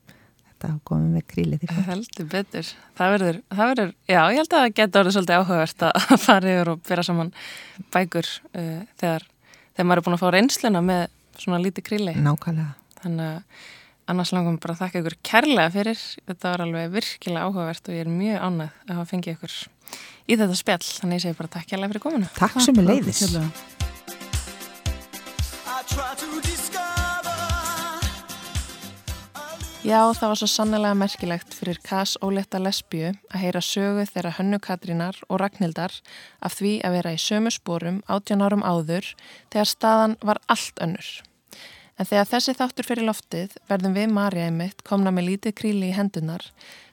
þetta 0.58 0.74
og 0.74 0.82
koma 0.88 1.08
með 1.14 1.24
krílið 1.30 1.64
í 1.64 1.70
fólk. 1.70 1.86
heldur 1.86 2.28
betur. 2.32 2.70
Það 2.98 3.12
verður, 3.14 3.40
það 3.54 3.72
verður, 3.72 3.92
já 4.10 4.18
ég 4.18 4.38
held 4.40 4.52
að 4.52 4.62
það 4.64 4.76
geta 4.80 5.00
orðið 5.02 5.16
svolítið 5.16 5.38
áhugavert 5.38 5.84
að 5.86 5.98
að 6.02 6.22
fara 6.26 6.52
yfir 6.54 6.70
og 6.72 6.82
bera 6.88 7.06
saman 7.06 7.32
bækur 7.94 8.30
uh, 8.52 8.78
þegar, 9.00 9.26
þegar 9.76 9.88
maður 9.88 10.02
er 10.02 10.06
búin 10.08 10.18
að 10.18 10.22
fá 10.24 10.28
reynsluna 10.34 10.84
með 10.84 11.04
svona 11.38 11.60
lítið 11.62 11.86
kríli 11.86 12.14
Nákvæmlega. 12.18 12.72
þannig 13.02 13.28
að 13.28 13.66
annars 14.08 14.32
langum 14.32 14.56
bara 14.58 14.74
að 14.74 14.82
þakka 14.82 15.02
ykkur 15.02 15.16
kærlega 15.28 15.72
fyrir. 15.74 16.04
Þetta 16.30 16.52
var 16.54 16.64
alveg 16.64 16.94
virkilega 16.96 17.44
áhugavert 17.44 17.90
og 17.90 17.98
ég 17.98 18.06
er 18.06 18.12
mjög 18.12 18.46
ánægð 18.46 18.78
að 18.88 18.94
hafa 18.96 19.10
fengið 19.12 19.34
ykkur 19.36 19.58
í 20.28 20.36
þetta 20.40 20.56
spjall, 20.56 20.86
þannig 21.02 21.20
ég 21.20 21.26
segi 21.26 21.38
bara 21.42 21.52
takk 21.52 21.68
kærlega 21.68 21.92
fyrir 21.92 22.06
komuna. 22.08 22.32
Takk 22.40 22.64
sem 22.64 22.80
er 22.80 22.88
leiðis. 22.88 23.22
Já, 29.88 30.02
það 30.12 30.28
var 30.28 30.38
svo 30.40 30.46
sannlega 30.50 30.96
merkilegt 30.98 31.54
fyrir 31.56 31.78
Kass 31.86 32.18
Óletta 32.20 32.58
Lesbíu 32.60 33.14
að 33.30 33.40
heyra 33.40 33.62
sögu 33.64 34.02
þeirra 34.10 34.34
Hönnu 34.36 34.58
Katrínar 34.60 35.16
og 35.30 35.38
Ragnhildar 35.40 35.94
af 36.44 36.58
því 36.58 36.72
að 36.84 36.96
vera 36.98 37.14
í 37.14 37.20
sömu 37.22 37.52
spórum 37.54 38.02
18 38.10 38.44
árum 38.44 38.66
áður 38.66 39.08
þegar 39.48 39.70
staðan 39.70 40.16
var 40.20 40.42
allt 40.52 40.82
önnur. 40.84 41.08
En 41.98 42.06
þegar 42.06 42.28
þessi 42.30 42.54
þáttur 42.58 42.86
fyrir 42.90 43.08
loftið 43.08 43.56
verðum 43.70 43.96
við 43.96 44.12
Marja 44.18 44.50
einmitt 44.50 44.84
komna 44.86 45.14
með 45.14 45.30
lítið 45.30 45.56
kríli 45.62 45.88
í 45.88 45.96
hendunar 45.96 46.44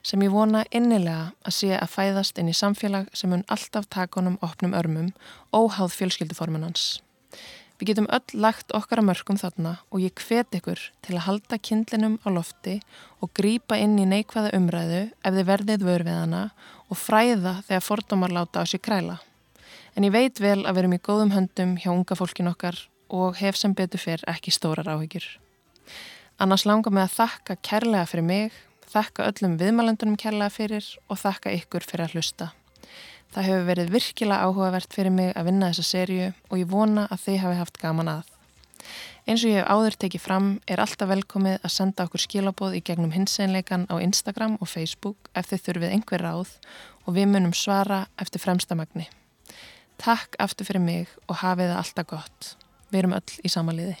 sem 0.06 0.22
ég 0.24 0.32
vona 0.32 0.64
innilega 0.70 1.34
að 1.46 1.58
sé 1.58 1.74
að 1.76 1.92
fæðast 1.98 2.40
inn 2.40 2.48
í 2.50 2.56
samfélag 2.56 3.10
sem 3.12 3.34
mun 3.34 3.44
alltaf 3.52 3.90
takonum 3.92 4.40
opnum 4.46 4.74
örmum 4.78 5.12
óháð 5.52 5.92
fjölskylduformunans. 5.98 6.94
Við 7.76 7.90
getum 7.90 8.06
öll 8.08 8.40
lagt 8.40 8.72
okkar 8.72 9.02
að 9.02 9.08
mörgum 9.10 9.36
þarna 9.36 9.74
og 9.92 10.00
ég 10.00 10.16
hvet 10.24 10.54
ykkur 10.56 10.80
til 11.04 11.16
að 11.18 11.26
halda 11.26 11.58
kindlinum 11.60 12.14
á 12.24 12.28
lofti 12.32 12.78
og 13.20 13.34
grípa 13.36 13.76
inn 13.76 13.98
í 14.00 14.06
neikvæða 14.08 14.54
umræðu 14.56 15.02
ef 15.12 15.36
þið 15.36 15.48
verðið 15.50 15.84
vör 15.84 16.04
við 16.06 16.16
hana 16.16 16.42
og 16.88 17.00
fræða 17.00 17.58
þegar 17.68 17.84
fordómar 17.84 18.32
láta 18.32 18.64
á 18.64 18.64
sér 18.64 18.80
kræla. 18.80 19.18
En 19.92 20.08
ég 20.08 20.14
veit 20.14 20.40
vel 20.40 20.62
að 20.64 20.72
við 20.72 20.82
erum 20.82 20.96
í 20.96 21.02
góðum 21.04 21.34
höndum 21.36 21.76
hjá 21.76 21.90
unga 21.92 22.16
fólkin 22.16 22.48
okkar 22.48 22.80
og 23.12 23.36
hef 23.42 23.60
sem 23.60 23.76
betur 23.76 24.00
fyrr 24.00 24.24
ekki 24.30 24.54
stórar 24.54 24.88
áhyggjur. 24.96 25.26
Annars 26.40 26.64
langar 26.68 26.92
mig 26.92 27.04
að 27.04 27.16
þakka 27.16 27.56
kærlega 27.60 28.08
fyrir 28.08 28.24
mig, 28.24 28.56
þakka 28.92 29.28
öllum 29.30 29.60
viðmælendunum 29.60 30.16
kærlega 30.20 30.52
fyrir 30.52 30.88
og 31.08 31.20
þakka 31.20 31.52
ykkur 31.60 31.84
fyrir 31.84 32.08
að 32.08 32.16
hlusta. 32.16 32.50
Það 33.36 33.44
hefur 33.50 33.64
verið 33.68 33.90
virkilega 33.92 34.44
áhugavert 34.48 34.94
fyrir 34.96 35.12
mig 35.12 35.34
að 35.36 35.50
vinna 35.50 35.68
þessa 35.68 35.82
serju 35.84 36.28
og 36.48 36.54
ég 36.56 36.70
vona 36.70 37.02
að 37.12 37.20
þið 37.26 37.34
hafi 37.42 37.58
haft 37.58 37.80
gaman 37.82 38.08
að. 38.08 38.30
Eins 39.28 39.44
og 39.44 39.50
ég 39.50 39.60
hef 39.60 39.68
áður 39.68 39.96
tekið 40.00 40.22
fram 40.24 40.46
er 40.64 40.80
alltaf 40.80 41.10
velkomið 41.10 41.58
að 41.58 41.74
senda 41.74 42.06
okkur 42.08 42.22
skilaboð 42.24 42.78
í 42.78 42.82
gegnum 42.88 43.12
hinseinleikan 43.12 43.84
á 43.92 44.00
Instagram 44.00 44.56
og 44.56 44.72
Facebook 44.72 45.28
ef 45.36 45.50
þið 45.52 45.64
þurfið 45.66 45.96
einhver 45.98 46.24
ráð 46.24 46.56
og 47.04 47.18
við 47.18 47.28
munum 47.34 47.52
svara 47.52 48.06
eftir 48.16 48.40
fremsta 48.40 48.78
magni. 48.78 49.04
Takk 50.00 50.40
aftur 50.40 50.70
fyrir 50.70 50.86
mig 50.88 51.12
og 51.28 51.42
hafið 51.44 51.74
það 51.74 51.82
alltaf 51.82 52.12
gott. 52.14 52.54
Við 52.88 53.02
erum 53.02 53.18
öll 53.20 53.36
í 53.44 53.52
samaliði. 53.52 53.98